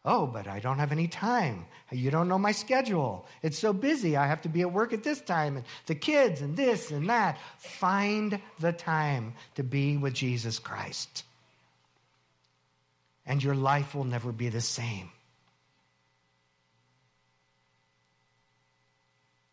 Oh, 0.05 0.25
but 0.27 0.47
I 0.47 0.59
don't 0.59 0.79
have 0.79 0.93
any 0.93 1.09
time. 1.09 1.65
You 1.91 2.09
don't 2.09 2.29
know 2.29 2.39
my 2.39 2.53
schedule. 2.53 3.25
It's 3.41 3.59
so 3.59 3.73
busy. 3.73 4.15
I 4.15 4.27
have 4.27 4.43
to 4.43 4.49
be 4.49 4.61
at 4.61 4.71
work 4.71 4.93
at 4.93 5.03
this 5.03 5.19
time, 5.19 5.57
and 5.57 5.65
the 5.87 5.95
kids, 5.95 6.39
and 6.39 6.55
this 6.55 6.89
and 6.89 7.09
that. 7.09 7.37
Find 7.57 8.39
the 8.61 8.71
time 8.71 9.33
to 9.55 9.63
be 9.63 9.97
with 9.97 10.13
Jesus 10.13 10.57
Christ. 10.57 11.25
And 13.25 13.43
your 13.43 13.55
life 13.55 13.93
will 13.93 14.05
never 14.05 14.31
be 14.31 14.47
the 14.47 14.61
same. 14.61 15.09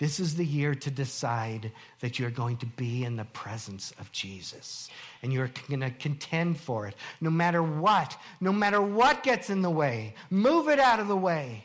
This 0.01 0.19
is 0.19 0.35
the 0.35 0.47
year 0.47 0.75
to 0.75 0.91
decide 0.91 1.71
that 2.01 2.19
you're 2.19 2.31
going 2.31 2.57
to 2.57 2.67
be 2.67 3.05
in 3.05 3.17
the 3.17 3.27
presence 3.27 3.93
of 4.01 4.11
Jesus 4.13 4.89
and 5.23 5.31
you're 5.31 5.51
going 5.69 5.81
to 5.81 5.91
contend 5.91 6.59
for 6.59 6.87
it 6.87 6.95
no 7.21 7.29
matter 7.29 7.63
what, 7.63 8.17
no 8.41 8.51
matter 8.51 8.81
what 8.81 9.23
gets 9.23 9.51
in 9.51 9.61
the 9.61 9.69
way. 9.69 10.15
Move 10.31 10.71
it 10.71 10.79
out 10.79 11.01
of 11.01 11.09
the 11.09 11.17
way. 11.17 11.65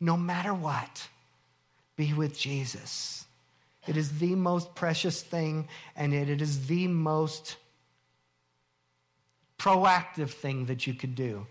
No 0.00 0.18
matter 0.18 0.52
what, 0.52 1.08
be 1.96 2.12
with 2.12 2.38
Jesus. 2.38 3.24
It 3.86 3.96
is 3.96 4.18
the 4.18 4.34
most 4.34 4.74
precious 4.74 5.22
thing 5.22 5.66
and 5.96 6.12
it 6.12 6.42
is 6.42 6.66
the 6.66 6.88
most 6.88 7.56
proactive 9.58 10.28
thing 10.28 10.66
that 10.66 10.86
you 10.86 10.92
could 10.92 11.14
do. 11.14 11.46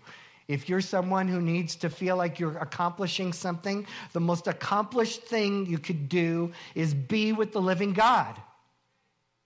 If 0.50 0.68
you're 0.68 0.80
someone 0.80 1.28
who 1.28 1.40
needs 1.40 1.76
to 1.76 1.88
feel 1.88 2.16
like 2.16 2.40
you're 2.40 2.58
accomplishing 2.58 3.32
something, 3.32 3.86
the 4.12 4.18
most 4.18 4.48
accomplished 4.48 5.22
thing 5.22 5.66
you 5.66 5.78
could 5.78 6.08
do 6.08 6.50
is 6.74 6.92
be 6.92 7.30
with 7.30 7.52
the 7.52 7.60
living 7.60 7.92
God. 7.92 8.34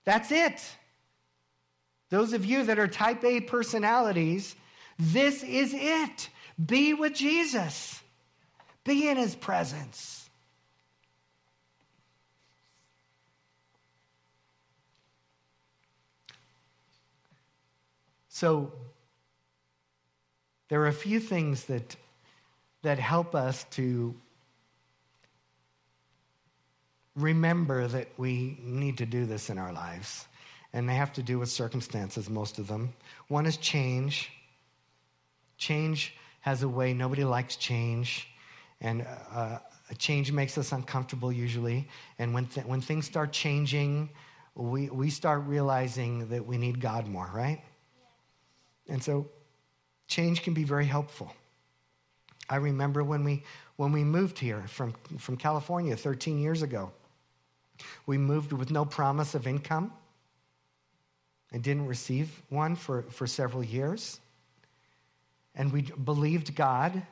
That's 0.06 0.32
it. 0.32 0.64
Those 2.08 2.32
of 2.32 2.46
you 2.46 2.64
that 2.64 2.78
are 2.78 2.88
type 2.88 3.22
A 3.22 3.42
personalities, 3.42 4.56
this 4.98 5.42
is 5.42 5.74
it. 5.76 6.30
Be 6.64 6.94
with 6.94 7.12
Jesus, 7.12 8.00
be 8.82 9.06
in 9.06 9.18
his 9.18 9.34
presence. 9.34 10.30
So, 18.30 18.72
there 20.68 20.80
are 20.82 20.88
a 20.88 20.92
few 20.92 21.20
things 21.20 21.64
that, 21.64 21.96
that 22.82 22.98
help 22.98 23.34
us 23.34 23.64
to 23.72 24.14
remember 27.16 27.86
that 27.86 28.08
we 28.16 28.58
need 28.62 28.98
to 28.98 29.06
do 29.06 29.26
this 29.26 29.50
in 29.50 29.58
our 29.58 29.72
lives. 29.72 30.26
And 30.72 30.88
they 30.88 30.94
have 30.94 31.12
to 31.14 31.22
do 31.22 31.38
with 31.38 31.48
circumstances, 31.48 32.28
most 32.28 32.58
of 32.58 32.66
them. 32.66 32.92
One 33.28 33.46
is 33.46 33.56
change. 33.56 34.32
Change 35.56 36.14
has 36.40 36.62
a 36.62 36.68
way, 36.68 36.92
nobody 36.92 37.24
likes 37.24 37.56
change. 37.56 38.28
And 38.80 39.06
uh, 39.32 39.60
change 39.96 40.32
makes 40.32 40.58
us 40.58 40.72
uncomfortable 40.72 41.32
usually. 41.32 41.88
And 42.18 42.34
when, 42.34 42.46
th- 42.46 42.66
when 42.66 42.80
things 42.80 43.06
start 43.06 43.32
changing, 43.32 44.10
we, 44.54 44.90
we 44.90 45.10
start 45.10 45.44
realizing 45.46 46.28
that 46.28 46.44
we 46.44 46.58
need 46.58 46.80
God 46.80 47.06
more, 47.06 47.30
right? 47.32 47.62
And 48.88 49.02
so 49.02 49.30
change 50.06 50.42
can 50.42 50.54
be 50.54 50.64
very 50.64 50.86
helpful. 50.86 51.32
I 52.48 52.56
remember 52.56 53.02
when 53.02 53.24
we, 53.24 53.42
when 53.76 53.92
we 53.92 54.04
moved 54.04 54.38
here 54.38 54.64
from, 54.68 54.94
from 55.18 55.36
California 55.36 55.96
13 55.96 56.38
years 56.40 56.62
ago, 56.62 56.92
we 58.06 58.18
moved 58.18 58.52
with 58.52 58.70
no 58.70 58.84
promise 58.84 59.34
of 59.34 59.46
income 59.46 59.92
and 61.52 61.62
didn't 61.62 61.86
receive 61.86 62.42
one 62.48 62.76
for, 62.76 63.02
for 63.10 63.26
several 63.26 63.64
years. 63.64 64.20
And 65.54 65.72
we 65.72 65.82
believed 65.82 66.54
God, 66.54 67.02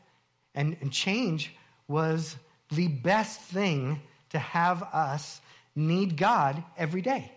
and, 0.54 0.76
and 0.80 0.92
change 0.92 1.54
was 1.88 2.36
the 2.70 2.88
best 2.88 3.40
thing 3.40 4.02
to 4.30 4.38
have 4.38 4.82
us 4.82 5.40
need 5.74 6.16
God 6.16 6.62
every 6.76 7.02
day. 7.02 7.32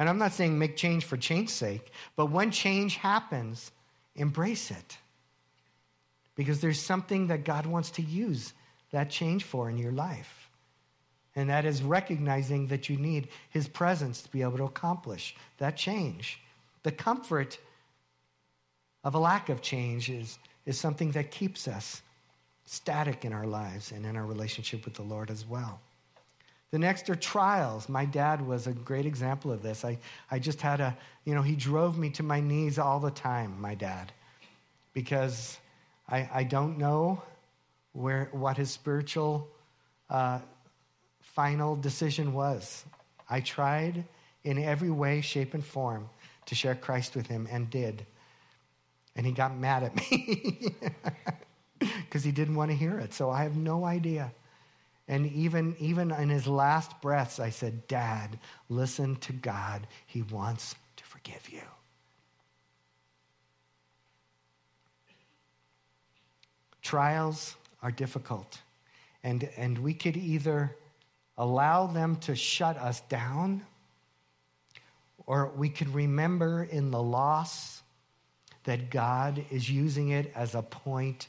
And 0.00 0.08
I'm 0.08 0.16
not 0.16 0.32
saying 0.32 0.58
make 0.58 0.76
change 0.76 1.04
for 1.04 1.18
change's 1.18 1.54
sake, 1.54 1.92
but 2.16 2.30
when 2.30 2.50
change 2.50 2.96
happens, 2.96 3.70
embrace 4.16 4.70
it. 4.70 4.96
Because 6.34 6.62
there's 6.62 6.80
something 6.80 7.26
that 7.26 7.44
God 7.44 7.66
wants 7.66 7.90
to 7.92 8.02
use 8.02 8.54
that 8.92 9.10
change 9.10 9.44
for 9.44 9.68
in 9.68 9.76
your 9.76 9.92
life. 9.92 10.48
And 11.36 11.50
that 11.50 11.66
is 11.66 11.82
recognizing 11.82 12.68
that 12.68 12.88
you 12.88 12.96
need 12.96 13.28
His 13.50 13.68
presence 13.68 14.22
to 14.22 14.30
be 14.30 14.40
able 14.40 14.56
to 14.56 14.64
accomplish 14.64 15.36
that 15.58 15.76
change. 15.76 16.40
The 16.82 16.92
comfort 16.92 17.58
of 19.04 19.14
a 19.14 19.18
lack 19.18 19.50
of 19.50 19.60
change 19.60 20.08
is, 20.08 20.38
is 20.64 20.78
something 20.78 21.10
that 21.10 21.30
keeps 21.30 21.68
us 21.68 22.00
static 22.64 23.26
in 23.26 23.34
our 23.34 23.46
lives 23.46 23.92
and 23.92 24.06
in 24.06 24.16
our 24.16 24.24
relationship 24.24 24.86
with 24.86 24.94
the 24.94 25.02
Lord 25.02 25.30
as 25.30 25.46
well. 25.46 25.78
The 26.70 26.78
next 26.78 27.10
are 27.10 27.16
trials. 27.16 27.88
My 27.88 28.04
dad 28.04 28.46
was 28.46 28.66
a 28.66 28.72
great 28.72 29.06
example 29.06 29.50
of 29.50 29.62
this. 29.62 29.84
I, 29.84 29.98
I 30.30 30.38
just 30.38 30.60
had 30.60 30.80
a, 30.80 30.96
you 31.24 31.34
know, 31.34 31.42
he 31.42 31.56
drove 31.56 31.98
me 31.98 32.10
to 32.10 32.22
my 32.22 32.40
knees 32.40 32.78
all 32.78 33.00
the 33.00 33.10
time, 33.10 33.60
my 33.60 33.74
dad, 33.74 34.12
because 34.92 35.58
I, 36.08 36.28
I 36.32 36.44
don't 36.44 36.78
know 36.78 37.22
where, 37.92 38.28
what 38.32 38.56
his 38.56 38.70
spiritual 38.70 39.48
uh, 40.08 40.38
final 41.20 41.74
decision 41.74 42.32
was. 42.32 42.84
I 43.28 43.40
tried 43.40 44.04
in 44.44 44.58
every 44.58 44.90
way, 44.90 45.20
shape, 45.20 45.54
and 45.54 45.64
form 45.64 46.08
to 46.46 46.54
share 46.54 46.74
Christ 46.74 47.14
with 47.16 47.26
him 47.26 47.48
and 47.50 47.68
did. 47.68 48.06
And 49.16 49.26
he 49.26 49.32
got 49.32 49.56
mad 49.56 49.82
at 49.82 49.96
me 49.96 50.74
because 51.78 52.24
he 52.24 52.32
didn't 52.32 52.54
want 52.54 52.70
to 52.70 52.76
hear 52.76 52.98
it. 52.98 53.12
So 53.12 53.30
I 53.30 53.42
have 53.42 53.56
no 53.56 53.84
idea. 53.84 54.32
And 55.10 55.26
even, 55.32 55.74
even 55.80 56.12
in 56.12 56.28
his 56.28 56.46
last 56.46 57.00
breaths, 57.00 57.40
I 57.40 57.50
said, 57.50 57.88
Dad, 57.88 58.38
listen 58.68 59.16
to 59.16 59.32
God. 59.32 59.88
He 60.06 60.22
wants 60.22 60.76
to 60.94 61.04
forgive 61.04 61.50
you. 61.50 61.62
Trials 66.80 67.56
are 67.82 67.90
difficult. 67.90 68.60
And, 69.24 69.48
and 69.56 69.78
we 69.78 69.94
could 69.94 70.16
either 70.16 70.76
allow 71.36 71.88
them 71.88 72.14
to 72.20 72.36
shut 72.36 72.76
us 72.76 73.00
down, 73.08 73.62
or 75.26 75.50
we 75.56 75.70
could 75.70 75.92
remember 75.92 76.68
in 76.70 76.92
the 76.92 77.02
loss 77.02 77.82
that 78.62 78.90
God 78.90 79.44
is 79.50 79.68
using 79.68 80.10
it 80.10 80.30
as 80.36 80.54
a 80.54 80.62
point 80.62 81.26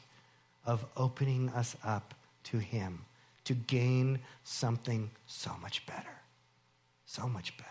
of 0.67 0.85
opening 0.95 1.49
us 1.49 1.75
up 1.83 2.13
to 2.43 2.59
Him 2.59 3.05
to 3.51 3.59
gain 3.67 4.17
something 4.45 5.11
so 5.25 5.51
much 5.61 5.85
better. 5.85 6.15
So 7.05 7.27
much 7.27 7.57
better. 7.57 7.69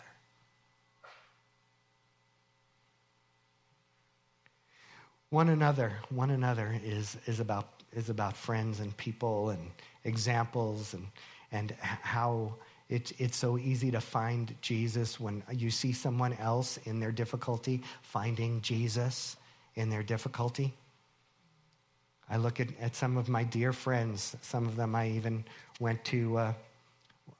One 5.31 5.49
another, 5.49 5.93
one 6.11 6.31
another 6.31 6.79
is, 6.85 7.17
is, 7.27 7.41
about, 7.41 7.83
is 7.95 8.11
about 8.11 8.37
friends 8.37 8.81
and 8.81 8.95
people 8.99 9.51
and 9.51 9.71
examples 10.05 10.93
and, 10.93 11.07
and 11.51 11.71
how 11.81 12.57
it, 12.91 13.13
it's 13.19 13.39
so 13.39 13.57
easy 13.57 13.91
to 13.93 14.01
find 14.01 14.55
Jesus 14.61 15.19
when 15.19 15.43
you 15.51 15.71
see 15.71 15.93
someone 15.93 16.35
else 16.35 16.79
in 16.85 17.01
their 17.01 17.13
difficulty, 17.13 17.83
finding 18.03 18.61
Jesus 18.61 19.37
in 19.77 19.89
their 19.89 20.03
difficulty. 20.03 20.75
I 22.31 22.37
look 22.37 22.61
at, 22.61 22.69
at 22.81 22.95
some 22.95 23.17
of 23.17 23.29
my 23.29 23.43
dear 23.43 23.73
friends. 23.73 24.37
Some 24.43 24.67
of 24.67 24.77
them 24.77 24.95
I 24.95 25.09
even 25.11 25.45
went 25.81 26.05
to, 26.07 26.39
uh, 26.39 26.53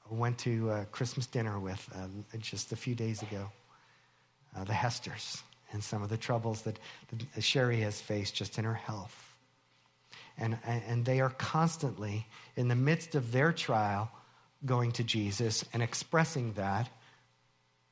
went 0.09 0.37
to 0.39 0.69
uh, 0.69 0.85
Christmas 0.91 1.25
dinner 1.25 1.59
with 1.59 1.87
uh, 1.95 2.07
just 2.39 2.71
a 2.73 2.75
few 2.75 2.93
days 2.93 3.21
ago. 3.21 3.49
Uh, 4.55 4.65
the 4.65 4.73
Hesters 4.73 5.41
and 5.71 5.81
some 5.81 6.03
of 6.03 6.09
the 6.09 6.17
troubles 6.17 6.63
that, 6.63 6.77
that 7.33 7.41
Sherry 7.41 7.79
has 7.79 8.01
faced 8.01 8.35
just 8.35 8.59
in 8.59 8.65
her 8.65 8.73
health. 8.73 9.33
and, 10.37 10.57
and 10.65 11.05
they 11.05 11.21
are 11.21 11.29
constantly, 11.29 12.27
in 12.57 12.67
the 12.67 12.75
midst 12.75 13.15
of 13.15 13.31
their 13.31 13.53
trial, 13.53 14.11
going 14.65 14.91
to 14.93 15.03
Jesus 15.03 15.63
and 15.73 15.81
expressing 15.81 16.53
that 16.53 16.89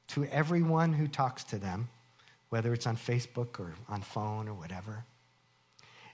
to 0.09 0.25
everyone 0.25 0.93
who 0.93 1.07
talks 1.07 1.43
to 1.45 1.57
them, 1.57 1.87
whether 2.49 2.73
it's 2.73 2.87
on 2.87 2.97
Facebook 2.97 3.59
or 3.59 3.73
on 3.87 4.01
phone 4.01 4.47
or 4.47 4.53
whatever. 4.53 5.05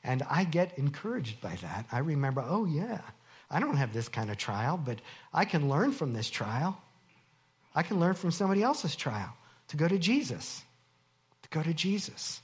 And 0.05 0.21
I 0.29 0.43
get 0.43 0.77
encouraged 0.77 1.41
by 1.41 1.55
that. 1.63 1.87
I 1.91 1.97
remember, 1.97 2.45
oh, 2.47 2.65
yeah, 2.65 3.01
I 3.49 3.59
don't 3.59 3.75
have 3.75 3.91
this 3.91 4.07
kind 4.07 4.29
of 4.29 4.37
trial, 4.37 4.77
but 4.77 4.99
I 5.33 5.45
can 5.45 5.67
learn 5.67 5.91
from 5.91 6.13
this 6.13 6.29
trial. 6.29 6.79
I 7.73 7.81
can 7.81 7.99
learn 7.99 8.13
from 8.13 8.29
somebody 8.29 8.61
else's 8.61 8.95
trial 8.95 9.33
to 9.69 9.77
go 9.77 9.87
to 9.87 9.97
Jesus. 9.97 10.63
To 11.41 11.49
go 11.49 11.63
to 11.63 11.73
Jesus. 11.73 12.39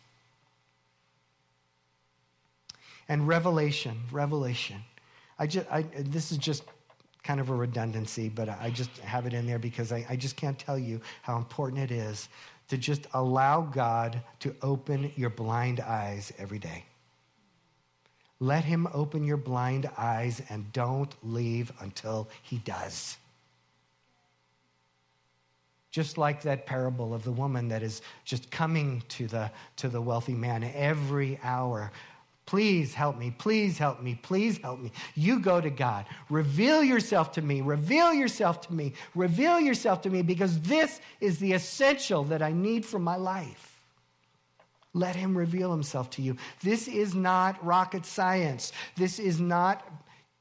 And 3.07 3.28
revelation, 3.28 4.01
revelation. 4.12 4.82
I 5.38 5.45
just, 5.45 5.72
I, 5.72 5.84
this 5.99 6.32
is 6.32 6.39
just 6.39 6.64
kind 7.24 7.39
of 7.39 7.51
a 7.51 7.55
redundancy, 7.55 8.28
but 8.28 8.49
I 8.49 8.72
just 8.72 8.97
have 8.99 9.28
it 9.28 9.34
in 9.34 9.45
there 9.45 9.59
because 9.59 9.91
I, 9.91 10.03
I 10.09 10.16
just 10.16 10.36
can't 10.36 10.57
tell 10.57 10.80
you 10.80 10.99
how 11.22 11.38
important 11.38 11.80
it 11.80 11.91
is 11.91 12.28
to 12.70 12.78
just 12.78 13.05
allow 13.14 13.62
God 13.62 14.20
to 14.39 14.55
open 14.64 15.12
your 15.16 15.30
blind 15.30 15.80
eyes 15.80 16.34
every 16.39 16.57
day. 16.57 16.86
Let 18.41 18.63
him 18.63 18.87
open 18.91 19.23
your 19.23 19.37
blind 19.37 19.87
eyes 19.95 20.41
and 20.49 20.73
don't 20.73 21.13
leave 21.21 21.71
until 21.79 22.27
he 22.41 22.57
does. 22.57 23.15
Just 25.91 26.17
like 26.17 26.41
that 26.41 26.65
parable 26.65 27.13
of 27.13 27.23
the 27.23 27.31
woman 27.31 27.67
that 27.67 27.83
is 27.83 28.01
just 28.25 28.49
coming 28.49 29.03
to 29.09 29.27
the, 29.27 29.51
to 29.75 29.89
the 29.89 30.01
wealthy 30.01 30.33
man 30.33 30.63
every 30.73 31.39
hour. 31.43 31.91
Please 32.47 32.95
help 32.95 33.15
me. 33.15 33.31
Please 33.37 33.77
help 33.77 34.01
me. 34.01 34.19
Please 34.23 34.57
help 34.57 34.79
me. 34.79 34.91
You 35.13 35.39
go 35.39 35.61
to 35.61 35.69
God. 35.69 36.07
Reveal 36.31 36.83
yourself 36.83 37.33
to 37.33 37.43
me. 37.43 37.61
Reveal 37.61 38.11
yourself 38.11 38.61
to 38.61 38.73
me. 38.73 38.93
Reveal 39.13 39.59
yourself 39.59 40.01
to 40.01 40.09
me 40.09 40.23
because 40.23 40.59
this 40.61 40.99
is 41.19 41.37
the 41.37 41.53
essential 41.53 42.23
that 42.23 42.41
I 42.41 42.53
need 42.53 42.87
for 42.87 42.97
my 42.97 43.17
life. 43.17 43.70
Let 44.93 45.15
him 45.15 45.37
reveal 45.37 45.71
himself 45.71 46.09
to 46.11 46.21
you. 46.21 46.35
This 46.63 46.87
is 46.87 47.15
not 47.15 47.63
rocket 47.65 48.05
science. 48.05 48.73
This 48.97 49.19
is 49.19 49.39
not 49.39 49.87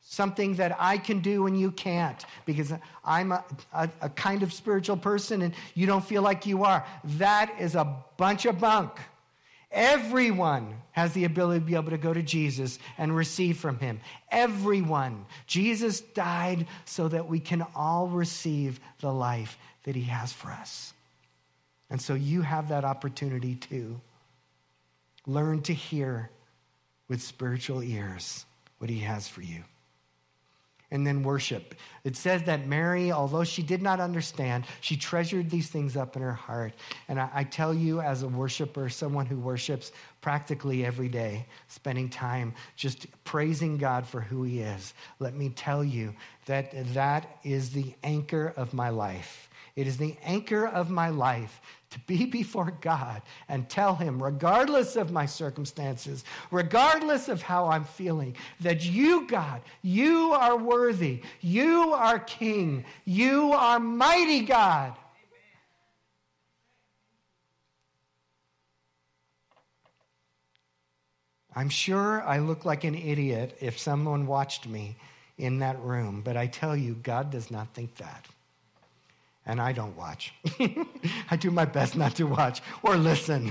something 0.01 0.55
that 0.55 0.77
I 0.81 0.99
can 0.99 1.21
do 1.21 1.47
and 1.47 1.59
you 1.59 1.71
can't 1.71 2.25
because 2.47 2.73
I'm 3.05 3.31
a, 3.31 3.45
a, 3.73 3.89
a, 4.01 4.09
kind 4.09 4.43
of 4.43 4.53
spiritual 4.53 4.97
person 4.97 5.43
and 5.43 5.55
you 5.75 5.87
don't 5.87 6.05
feel 6.05 6.23
like 6.23 6.47
you 6.47 6.65
are. 6.65 6.85
That 7.05 7.55
is 7.61 7.77
a 7.77 7.97
bunch 8.17 8.45
of 8.45 8.59
bunk. 8.59 8.91
Everyone 9.71 10.75
has 10.93 11.13
the 11.13 11.25
ability 11.25 11.61
to 11.61 11.67
be 11.67 11.75
able 11.77 11.91
to 11.91 11.99
go 11.99 12.13
to 12.13 12.23
Jesus 12.23 12.81
and 12.99 13.15
receive 13.15 13.59
from 13.59 13.79
him. 13.79 14.01
Everyone. 14.33 15.27
Jesus 15.47 16.01
died 16.01 16.67
so 16.85 17.07
that 17.07 17.29
we 17.29 17.39
can 17.39 17.65
all 17.77 18.09
receive 18.09 18.81
the 19.01 19.13
life 19.13 19.57
that 19.85 19.95
he 19.95 20.03
has 20.03 20.33
for 20.33 20.51
us. 20.51 20.93
And 21.89 22.03
so 22.03 22.15
you 22.15 22.43
have 22.43 22.69
that 22.71 22.85
opportunity 22.85 23.55
too. 23.55 24.01
Learn 25.31 25.63
to 25.63 25.73
hear 25.73 26.29
with 27.09 27.23
spiritual 27.23 27.85
ears 27.85 28.45
what 28.79 28.91
he 28.91 28.99
has 28.99 29.29
for 29.29 29.43
you. 29.43 29.63
And 30.91 31.07
then 31.07 31.23
worship. 31.23 31.77
It 32.03 32.17
says 32.17 32.43
that 32.45 32.67
Mary, 32.67 33.13
although 33.13 33.45
she 33.45 33.63
did 33.63 33.81
not 33.81 34.01
understand, 34.01 34.65
she 34.81 34.97
treasured 34.97 35.49
these 35.49 35.69
things 35.69 35.97
up 35.97 36.17
in 36.17 36.23
her 36.23 36.33
heart. 36.33 36.73
And 37.07 37.21
I, 37.21 37.31
I 37.33 37.45
tell 37.45 37.73
you, 37.73 38.01
as 38.01 38.25
a 38.25 38.29
worshiper, 38.29 38.89
someone 38.89 39.25
who 39.25 39.39
worships 39.39 39.93
practically 40.21 40.85
every 40.85 41.09
day, 41.09 41.47
spending 41.69 42.09
time 42.09 42.53
just 42.75 43.07
praising 43.23 43.77
God 43.77 44.05
for 44.05 44.21
who 44.21 44.43
he 44.43 44.63
is, 44.63 44.95
let 45.21 45.37
me 45.37 45.51
tell 45.51 45.85
you 45.85 46.13
that 46.47 46.73
that 46.93 47.39
is 47.45 47.71
the 47.71 47.95
anchor 48.03 48.53
of 48.57 48.75
my 48.75 48.89
life. 48.89 49.49
It 49.77 49.87
is 49.87 49.97
the 49.97 50.17
anchor 50.25 50.67
of 50.67 50.91
my 50.91 51.11
life 51.11 51.61
to 51.91 51.99
be 52.01 52.25
before 52.41 52.73
God 52.81 53.23
and 53.49 53.69
tell 53.69 53.95
Him, 53.95 54.23
regardless 54.23 54.97
of 54.97 55.11
my 55.11 55.27
circumstances, 55.27 56.25
regardless 56.51 57.29
of 57.29 57.43
how 57.43 57.67
I'm 57.67 57.85
feeling, 57.85 58.37
that 58.61 58.85
you, 58.85 59.27
God, 59.27 59.61
you 59.83 60.33
are 60.33 60.57
worthy. 60.57 61.23
You 61.41 61.93
are 61.93 62.19
King. 62.19 62.85
You 63.05 63.53
are 63.53 63.79
mighty 63.79 64.43
God. 64.43 64.95
I'm 71.55 71.69
sure 71.69 72.23
I 72.23 72.39
look 72.39 72.65
like 72.65 72.85
an 72.85 72.95
idiot 72.95 73.59
if 73.61 73.79
someone 73.79 74.27
watched 74.27 74.69
me 74.69 74.97
in 75.37 75.59
that 75.59 75.81
room, 75.81 76.23
but 76.25 76.37
I 76.37 76.47
tell 76.47 76.77
you, 76.77 76.95
God 77.03 77.31
does 77.31 77.51
not 77.51 77.75
think 77.75 77.97
that 77.97 78.30
and 79.47 79.61
I 79.61 79.73
don't 79.73 79.97
watch. 79.97 80.33
I 81.31 81.37
do 81.37 81.51
my 81.51 81.65
best 81.65 81.97
not 81.97 82.15
to 82.17 82.25
watch 82.25 82.63
or 82.83 82.97
listen 82.97 83.51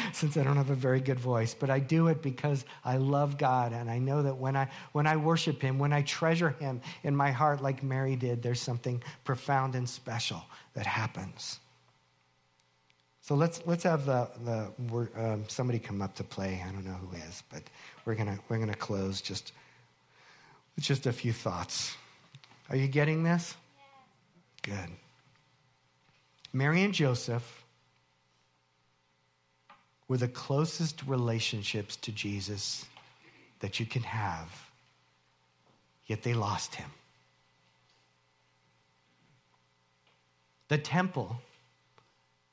since 0.12 0.36
I 0.36 0.44
don't 0.44 0.56
have 0.56 0.70
a 0.70 0.76
very 0.76 1.00
good 1.00 1.18
voice, 1.18 1.54
but 1.54 1.70
I 1.70 1.80
do 1.80 2.08
it 2.08 2.22
because 2.22 2.64
I 2.84 2.96
love 2.96 3.36
God 3.36 3.72
and 3.72 3.90
I 3.90 3.98
know 3.98 4.22
that 4.22 4.36
when 4.36 4.56
I 4.56 4.68
when 4.92 5.06
I 5.06 5.16
worship 5.16 5.60
him, 5.60 5.78
when 5.78 5.92
I 5.92 6.02
treasure 6.02 6.50
him 6.50 6.80
in 7.02 7.16
my 7.16 7.30
heart 7.30 7.62
like 7.62 7.82
Mary 7.82 8.16
did, 8.16 8.42
there's 8.42 8.60
something 8.60 9.02
profound 9.24 9.74
and 9.74 9.88
special 9.88 10.42
that 10.74 10.86
happens. 10.86 11.58
So 13.20 13.34
let's 13.34 13.60
let's 13.66 13.84
have 13.84 14.06
the 14.06 14.28
the 14.44 15.08
um, 15.16 15.44
somebody 15.48 15.78
come 15.78 16.00
up 16.00 16.14
to 16.16 16.24
play. 16.24 16.62
I 16.66 16.70
don't 16.70 16.84
know 16.84 16.92
who 16.92 17.16
is, 17.16 17.42
but 17.50 17.62
we're 18.04 18.14
gonna 18.14 18.38
we're 18.48 18.58
gonna 18.58 18.74
close 18.74 19.20
just 19.20 19.52
with 20.76 20.84
just 20.84 21.06
a 21.06 21.12
few 21.12 21.32
thoughts. 21.32 21.96
Are 22.70 22.76
you 22.76 22.86
getting 22.86 23.24
this? 23.24 23.54
Good. 24.62 24.90
Mary 26.54 26.84
and 26.84 26.94
Joseph 26.94 27.64
were 30.06 30.16
the 30.16 30.28
closest 30.28 31.02
relationships 31.04 31.96
to 31.96 32.12
Jesus 32.12 32.86
that 33.58 33.80
you 33.80 33.86
can 33.86 34.04
have, 34.04 34.70
yet 36.06 36.22
they 36.22 36.32
lost 36.32 36.76
him. 36.76 36.88
The 40.68 40.78
temple 40.78 41.40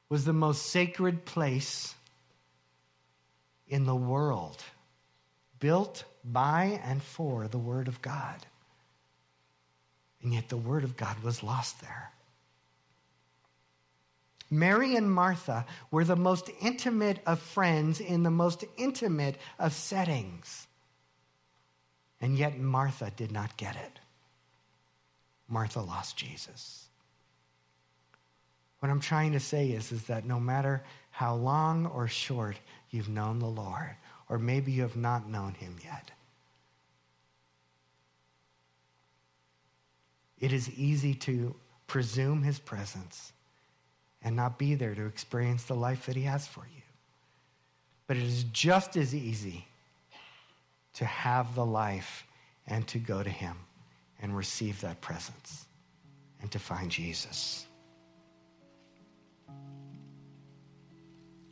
was 0.10 0.26
the 0.26 0.34
most 0.34 0.66
sacred 0.66 1.24
place 1.24 1.94
in 3.68 3.86
the 3.86 3.96
world, 3.96 4.64
built 5.60 6.06
by 6.26 6.82
and 6.84 7.04
for 7.04 7.48
the 7.48 7.60
Word 7.60 7.88
of 7.88 8.02
God. 8.02 8.48
And 10.24 10.34
yet 10.34 10.50
the 10.50 10.58
Word 10.58 10.84
of 10.84 10.98
God 10.98 11.22
was 11.22 11.44
lost 11.44 11.82
there. 11.82 12.12
Mary 14.54 14.98
and 14.98 15.10
Martha 15.10 15.66
were 15.92 16.04
the 16.04 16.18
most 16.18 16.50
intimate 16.62 17.20
of 17.26 17.40
friends 17.40 18.02
in 18.02 18.24
the 18.24 18.30
most 18.30 18.66
intimate 18.78 19.38
of 19.58 19.72
settings. 19.72 20.68
And 22.20 22.38
yet 22.38 22.60
Martha 22.60 23.12
did 23.16 23.32
not 23.32 23.56
get 23.56 23.78
it. 23.78 24.00
Martha 25.48 25.80
lost 25.80 26.18
Jesus. 26.18 26.90
What 28.80 28.90
I'm 28.90 29.00
trying 29.00 29.32
to 29.32 29.40
say 29.40 29.70
is, 29.70 29.92
is 29.94 30.04
that 30.04 30.26
no 30.26 30.40
matter 30.40 30.84
how 31.12 31.36
long 31.36 31.86
or 31.86 32.10
short 32.10 32.60
you've 32.90 33.10
known 33.10 33.40
the 33.40 33.48
Lord, 33.48 33.96
or 34.28 34.38
maybe 34.38 34.74
you 34.74 34.82
have 34.82 34.98
not 34.98 35.30
known 35.30 35.54
him 35.54 35.78
yet, 35.84 36.12
it 40.40 40.52
is 40.52 40.70
easy 40.72 41.14
to 41.14 41.56
presume 41.88 42.44
his 42.44 42.60
presence 42.60 43.32
and 44.22 44.36
not 44.36 44.58
be 44.60 44.76
there 44.76 44.94
to 44.94 45.06
experience 45.06 45.64
the 45.64 45.76
life 45.76 46.06
that 46.06 46.16
He 46.16 46.24
has 46.24 46.48
for 46.48 46.62
you. 46.62 46.82
But 48.08 48.18
it 48.18 48.24
is 48.24 48.44
just 48.46 48.98
as 48.98 49.16
easy 49.16 49.66
to 50.96 51.06
have 51.06 51.56
the 51.56 51.66
life 51.66 52.26
and 52.68 52.88
to 52.88 53.00
go 53.00 53.24
to 53.24 53.30
Him 53.30 53.56
and 54.22 54.36
receive 54.36 54.82
that 54.82 55.02
presence 55.02 55.66
and 56.42 56.52
to 56.52 56.60
find 56.60 56.92
Jesus. 56.92 57.66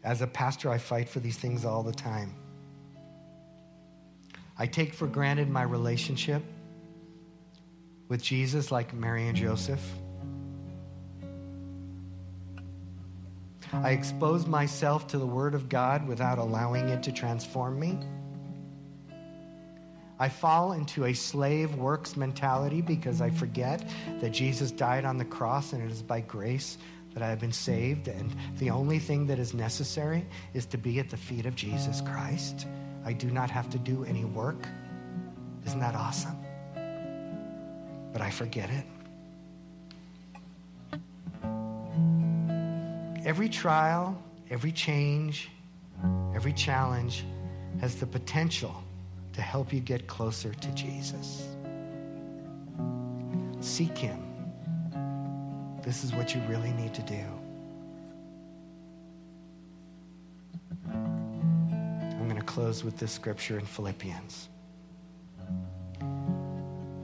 As 0.04 0.22
a 0.22 0.28
pastor, 0.28 0.70
I 0.70 0.78
fight 0.78 1.10
for 1.10 1.20
these 1.20 1.38
things 1.38 1.66
all 1.66 1.84
the 1.84 1.94
time. 1.94 2.34
I 4.58 4.66
take 4.66 4.94
for 4.94 5.08
granted 5.08 5.50
my 5.50 5.64
relationship 5.64 6.44
with 8.08 8.22
Jesus, 8.22 8.72
like 8.72 8.94
Mary 8.94 9.28
and 9.28 9.38
Joseph. 9.38 9.82
I 13.74 13.92
expose 13.92 14.46
myself 14.46 15.08
to 15.08 15.18
the 15.18 15.26
Word 15.26 15.54
of 15.54 15.70
God 15.70 16.08
without 16.08 16.38
allowing 16.38 16.90
it 16.90 17.04
to 17.04 17.12
transform 17.12 17.80
me. 17.80 17.98
I 20.20 20.28
fall 20.28 20.74
into 20.74 21.06
a 21.06 21.14
slave 21.14 21.76
works 21.76 22.18
mentality 22.18 22.82
because 22.82 23.22
I 23.22 23.30
forget 23.30 23.88
that 24.20 24.32
Jesus 24.32 24.70
died 24.70 25.06
on 25.06 25.18
the 25.18 25.26
cross 25.26 25.72
and 25.72 25.82
it 25.82 25.90
is 25.90 26.02
by 26.02 26.20
grace 26.22 26.78
that 27.14 27.24
I 27.24 27.30
have 27.30 27.40
been 27.40 27.54
saved. 27.54 28.10
And 28.10 28.36
the 28.58 28.70
only 28.70 29.00
thing 29.00 29.28
that 29.28 29.40
is 29.40 29.54
necessary 29.54 30.26
is 30.54 30.66
to 30.68 30.78
be 30.78 31.00
at 31.00 31.10
the 31.10 31.18
feet 31.18 31.46
of 31.46 31.56
Jesus 31.56 32.02
Christ. 32.02 32.68
I 33.06 33.14
do 33.14 33.32
not 33.32 33.50
have 33.50 33.70
to 33.70 33.80
do 33.80 34.04
any 34.04 34.26
work. 34.26 34.68
Isn't 35.66 35.80
that 35.80 35.96
awesome? 35.96 36.38
But 38.12 38.22
I 38.22 38.30
forget 38.30 38.70
it. 38.70 38.84
Every 43.26 43.50
trial, 43.50 44.18
every 44.50 44.72
change, 44.72 45.50
every 46.34 46.54
challenge 46.54 47.26
has 47.82 47.96
the 47.96 48.06
potential 48.06 48.84
to 49.34 49.42
help 49.42 49.74
you 49.74 49.80
get 49.80 50.08
closer 50.08 50.54
to 50.54 50.72
Jesus. 50.72 51.48
Seek 53.60 53.98
Him. 53.98 54.26
This 55.84 56.04
is 56.04 56.14
what 56.14 56.34
you 56.34 56.42
really 56.48 56.72
need 56.72 56.94
to 56.94 57.02
do. 57.02 57.24
I'm 60.90 62.26
going 62.26 62.40
to 62.40 62.46
close 62.46 62.84
with 62.84 62.98
this 62.98 63.12
scripture 63.12 63.60
in 63.60 63.66
Philippians 63.66 64.50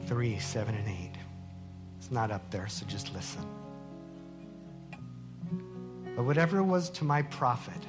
3 0.06 0.40
7 0.40 0.76
and 0.76 0.88
8. 0.88 1.12
It's 1.98 2.12
not 2.12 2.32
up 2.32 2.50
there, 2.52 2.68
so 2.68 2.86
just 2.86 3.14
listen. 3.14 3.46
But 6.16 6.24
whatever 6.24 6.64
was 6.64 6.90
to 6.92 7.04
my 7.04 7.24
profit, 7.24 7.82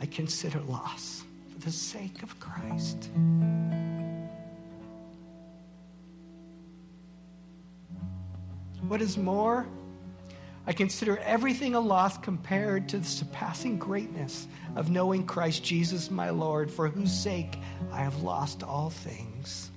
I 0.00 0.06
consider 0.06 0.60
loss 0.60 1.24
for 1.52 1.58
the 1.60 1.72
sake 1.72 2.22
of 2.22 2.38
Christ. 2.40 3.10
What 8.86 9.00
is 9.00 9.16
more, 9.16 9.66
I 10.66 10.72
consider 10.72 11.16
everything 11.18 11.74
a 11.74 11.80
loss 11.80 12.18
compared 12.18 12.88
to 12.90 12.98
the 12.98 13.06
surpassing 13.06 13.78
greatness 13.78 14.46
of 14.76 14.90
knowing 14.90 15.26
Christ 15.26 15.64
Jesus 15.64 16.10
my 16.10 16.30
Lord, 16.30 16.70
for 16.70 16.88
whose 16.88 17.12
sake 17.12 17.58
I 17.92 18.02
have 18.02 18.22
lost 18.22 18.62
all 18.62 18.90
things. 18.90 19.70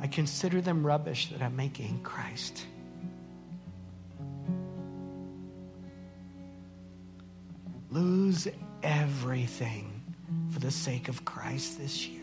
I 0.00 0.06
consider 0.06 0.60
them 0.60 0.86
rubbish 0.86 1.30
that 1.30 1.42
I 1.42 1.48
may 1.48 1.68
gain 1.68 2.00
Christ. 2.02 2.66
Lose 7.90 8.48
everything 8.82 10.02
for 10.50 10.60
the 10.60 10.70
sake 10.70 11.08
of 11.08 11.24
Christ 11.24 11.78
this 11.78 12.06
year. 12.06 12.20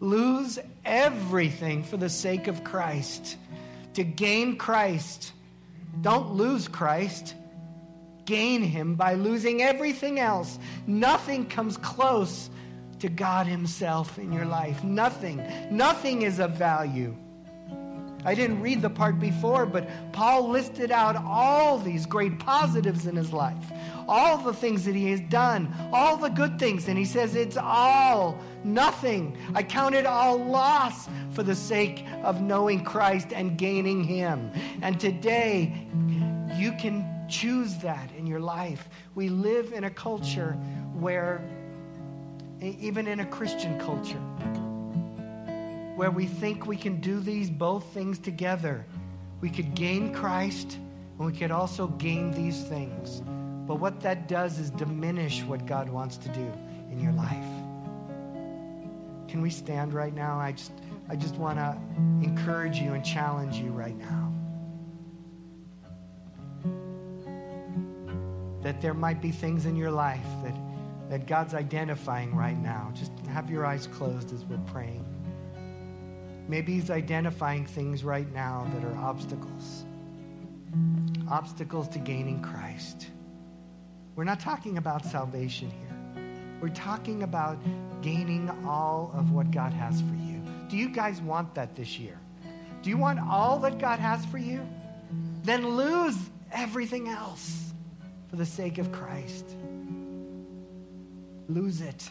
Lose 0.00 0.58
everything 0.84 1.82
for 1.82 1.96
the 1.96 2.08
sake 2.08 2.46
of 2.46 2.64
Christ. 2.64 3.36
To 3.94 4.04
gain 4.04 4.56
Christ. 4.56 5.32
Don't 6.02 6.32
lose 6.32 6.68
Christ. 6.68 7.34
Gain 8.24 8.62
him 8.62 8.94
by 8.94 9.14
losing 9.14 9.62
everything 9.62 10.20
else. 10.20 10.58
Nothing 10.86 11.46
comes 11.46 11.76
close 11.76 12.50
to 13.00 13.08
God 13.08 13.46
Himself 13.46 14.18
in 14.18 14.32
your 14.32 14.44
life. 14.44 14.82
Nothing. 14.84 15.42
Nothing 15.70 16.22
is 16.22 16.38
of 16.38 16.52
value. 16.52 17.16
I 18.24 18.34
didn't 18.34 18.60
read 18.60 18.82
the 18.82 18.90
part 18.90 19.20
before, 19.20 19.64
but 19.64 19.88
Paul 20.12 20.48
listed 20.48 20.90
out 20.90 21.16
all 21.16 21.78
these 21.78 22.04
great 22.04 22.38
positives 22.38 23.06
in 23.06 23.14
his 23.14 23.32
life, 23.32 23.72
all 24.08 24.38
the 24.38 24.52
things 24.52 24.84
that 24.84 24.94
he 24.94 25.10
has 25.10 25.20
done, 25.20 25.72
all 25.92 26.16
the 26.16 26.28
good 26.28 26.58
things. 26.58 26.88
And 26.88 26.98
he 26.98 27.04
says, 27.04 27.36
It's 27.36 27.56
all 27.56 28.38
nothing. 28.64 29.36
I 29.54 29.62
count 29.62 29.94
it 29.94 30.06
all 30.06 30.36
loss 30.36 31.08
for 31.30 31.42
the 31.42 31.54
sake 31.54 32.04
of 32.22 32.40
knowing 32.40 32.84
Christ 32.84 33.32
and 33.32 33.56
gaining 33.56 34.02
Him. 34.04 34.50
And 34.82 34.98
today, 34.98 35.86
you 36.56 36.72
can 36.72 37.26
choose 37.28 37.76
that 37.78 38.10
in 38.16 38.26
your 38.26 38.40
life. 38.40 38.88
We 39.14 39.28
live 39.28 39.72
in 39.72 39.84
a 39.84 39.90
culture 39.90 40.52
where 40.94 41.42
even 42.60 43.06
in 43.06 43.20
a 43.20 43.26
Christian 43.26 43.78
culture, 43.78 44.20
where 45.98 46.12
we 46.12 46.26
think 46.26 46.64
we 46.64 46.76
can 46.76 47.00
do 47.00 47.18
these 47.18 47.50
both 47.50 47.84
things 47.92 48.20
together. 48.20 48.86
We 49.40 49.50
could 49.50 49.74
gain 49.74 50.14
Christ 50.14 50.78
and 51.18 51.26
we 51.26 51.32
could 51.32 51.50
also 51.50 51.88
gain 51.88 52.30
these 52.30 52.62
things. 52.62 53.20
But 53.66 53.80
what 53.80 54.00
that 54.02 54.28
does 54.28 54.60
is 54.60 54.70
diminish 54.70 55.42
what 55.42 55.66
God 55.66 55.88
wants 55.88 56.16
to 56.18 56.28
do 56.28 56.52
in 56.92 57.00
your 57.00 57.10
life. 57.10 57.50
Can 59.26 59.42
we 59.42 59.50
stand 59.50 59.92
right 59.92 60.14
now? 60.14 60.38
I 60.38 60.52
just 60.52 60.70
I 61.08 61.16
just 61.16 61.34
want 61.34 61.58
to 61.58 61.76
encourage 62.22 62.78
you 62.78 62.92
and 62.92 63.04
challenge 63.04 63.56
you 63.56 63.70
right 63.70 63.98
now. 63.98 64.32
That 68.62 68.80
there 68.80 68.94
might 68.94 69.20
be 69.20 69.32
things 69.32 69.66
in 69.66 69.74
your 69.74 69.90
life 69.90 70.28
that 70.44 70.54
that 71.10 71.26
God's 71.26 71.54
identifying 71.54 72.36
right 72.36 72.56
now. 72.56 72.92
Just 72.94 73.10
have 73.26 73.50
your 73.50 73.66
eyes 73.66 73.88
closed 73.88 74.32
as 74.32 74.44
we're 74.44 74.58
praying. 74.58 75.07
Maybe 76.48 76.74
He's 76.74 76.90
identifying 76.90 77.66
things 77.66 78.02
right 78.02 78.30
now 78.32 78.66
that 78.74 78.84
are 78.84 78.96
obstacles 78.96 79.84
obstacles 81.30 81.88
to 81.88 81.98
gaining 81.98 82.40
Christ. 82.42 83.08
We're 84.16 84.24
not 84.24 84.40
talking 84.40 84.78
about 84.78 85.04
salvation 85.04 85.70
here. 85.70 86.24
We're 86.60 86.70
talking 86.70 87.22
about 87.22 87.58
gaining 88.02 88.50
all 88.66 89.10
of 89.14 89.32
what 89.32 89.50
God 89.50 89.72
has 89.72 90.00
for 90.00 90.14
you. 90.14 90.42
Do 90.68 90.76
you 90.76 90.88
guys 90.88 91.20
want 91.20 91.54
that 91.54 91.76
this 91.76 91.98
year? 91.98 92.18
Do 92.82 92.90
you 92.90 92.96
want 92.96 93.20
all 93.20 93.58
that 93.60 93.78
God 93.78 93.98
has 93.98 94.24
for 94.26 94.38
you? 94.38 94.66
Then 95.42 95.76
lose 95.76 96.16
everything 96.50 97.08
else 97.08 97.72
for 98.28 98.36
the 98.36 98.46
sake 98.46 98.78
of 98.78 98.90
Christ 98.90 99.54
lose 101.48 101.80
it. 101.80 102.10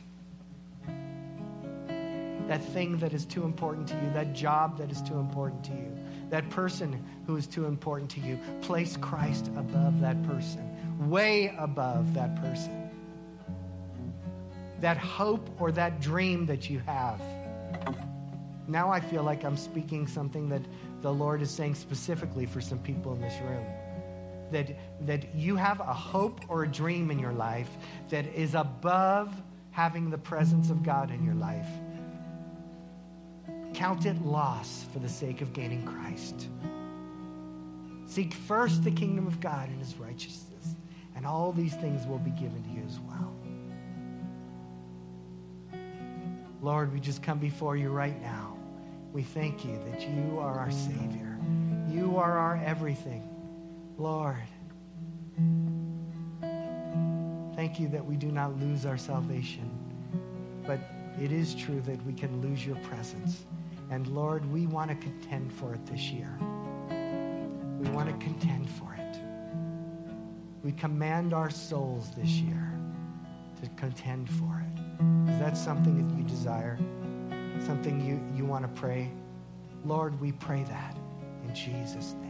That 2.48 2.64
thing 2.64 2.98
that 3.00 3.14
is 3.14 3.26
too 3.26 3.44
important 3.44 3.88
to 3.90 3.96
you, 3.96 4.10
that 4.14 4.34
job 4.34 4.78
that 4.78 4.90
is 4.90 5.02
too 5.02 5.20
important 5.20 5.64
to 5.66 5.72
you, 5.72 5.98
that 6.30 6.50
person 6.50 7.04
who 7.26 7.36
is 7.36 7.46
too 7.46 7.66
important 7.66 8.10
to 8.12 8.20
you, 8.22 8.40
place 8.62 8.98
Christ 8.98 9.48
above 9.58 10.00
that 10.02 10.22
person, 10.24 11.10
way 11.10 11.54
above 11.58 12.14
that 12.14 12.36
person. 12.42 12.90
That 14.80 14.98
hope 14.98 15.50
or 15.60 15.72
that 15.74 16.00
dream 16.00 16.46
that 16.46 16.70
you 16.70 16.80
have. 16.80 17.22
Now 18.68 18.92
I 18.92 19.00
feel 19.00 19.24
like 19.24 19.44
I'm 19.44 19.58
speaking 19.58 20.08
something 20.08 20.50
that 20.50 20.62
the 21.02 21.12
Lord 21.12 21.42
is 21.42 21.50
saying 21.50 21.76
specifically 21.76 22.46
for 22.46 22.62
some 22.62 22.80
people 22.80 23.14
in 23.14 23.22
this 23.22 23.40
room 23.42 23.66
that, 24.52 24.70
that 25.06 25.36
you 25.36 25.56
have 25.56 25.80
a 25.80 25.94
hope 25.94 26.42
or 26.48 26.64
a 26.64 26.68
dream 26.68 27.12
in 27.12 27.20
your 27.20 27.34
life 27.34 27.70
that 28.10 28.26
is 28.28 28.56
above 28.56 29.34
having 29.72 30.10
the 30.10 30.18
presence 30.18 30.70
of 30.70 30.84
God 30.84 31.12
in 31.12 31.24
your 31.24 31.36
life. 31.36 31.68
Count 33.78 34.08
it 34.08 34.20
loss 34.26 34.88
for 34.92 34.98
the 34.98 35.08
sake 35.08 35.42
of 35.42 35.54
gaining 35.54 35.86
Christ. 35.86 36.48
Seek 38.08 38.34
first 38.34 38.84
the 38.84 38.90
kingdom 38.90 39.28
of 39.28 39.40
God 39.40 39.70
and 39.70 39.78
his 39.78 39.98
righteousness, 39.98 40.74
and 41.16 41.28
all 41.28 41.52
these 41.52 41.76
things 41.76 42.08
will 42.08 42.18
be 42.18 42.32
given 42.32 42.64
to 42.64 42.70
you 42.72 42.82
as 42.88 43.00
well. 43.02 43.36
Lord, 46.60 46.92
we 46.92 47.00
just 47.00 47.22
come 47.22 47.38
before 47.38 47.78
you 47.78 47.90
right 47.92 48.20
now. 48.20 48.58
We 49.14 49.22
thank 49.22 49.64
you 49.64 49.80
that 49.92 50.02
you 50.02 50.40
are 50.40 50.58
our 50.58 50.72
Savior. 50.72 51.38
You 51.88 52.18
are 52.18 52.36
our 52.36 52.60
everything. 52.66 53.30
Lord, 54.00 54.42
thank 57.56 57.80
you 57.80 57.90
that 57.90 58.04
we 58.04 58.16
do 58.16 58.32
not 58.32 58.60
lose 58.60 58.88
our 58.88 58.98
salvation, 58.98 59.70
but 60.66 60.80
it 61.22 61.32
is 61.32 61.54
true 61.54 61.80
that 61.82 62.04
we 62.08 62.14
can 62.14 62.42
lose 62.42 62.66
your 62.66 62.78
presence. 62.78 63.46
And 63.90 64.08
Lord, 64.08 64.46
we 64.52 64.68
want 64.68 64.90
to 64.90 64.96
contend 64.96 65.52
for 65.54 65.74
it 65.74 65.86
this 65.86 66.12
year. 66.12 66.38
We 67.80 67.90
want 67.90 68.08
to 68.10 68.26
contend 68.26 68.70
for 68.70 68.94
it. 68.94 69.20
We 70.64 70.72
command 70.74 71.34
our 71.34 71.50
souls 71.50 72.12
this 72.12 72.30
year 72.30 72.74
to 73.62 73.70
contend 73.70 74.30
for 74.30 74.64
it. 74.66 75.32
Is 75.32 75.40
that 75.40 75.56
something 75.56 75.96
that 75.96 76.18
you 76.18 76.24
desire? 76.24 76.78
Something 77.66 78.06
you, 78.06 78.20
you 78.38 78.46
want 78.46 78.64
to 78.64 78.82
pray? 78.82 79.10
Lord, 79.86 80.20
we 80.20 80.32
pray 80.34 80.64
that 80.64 80.98
in 81.48 81.56
Jesus' 81.56 82.14
name. 82.22 82.27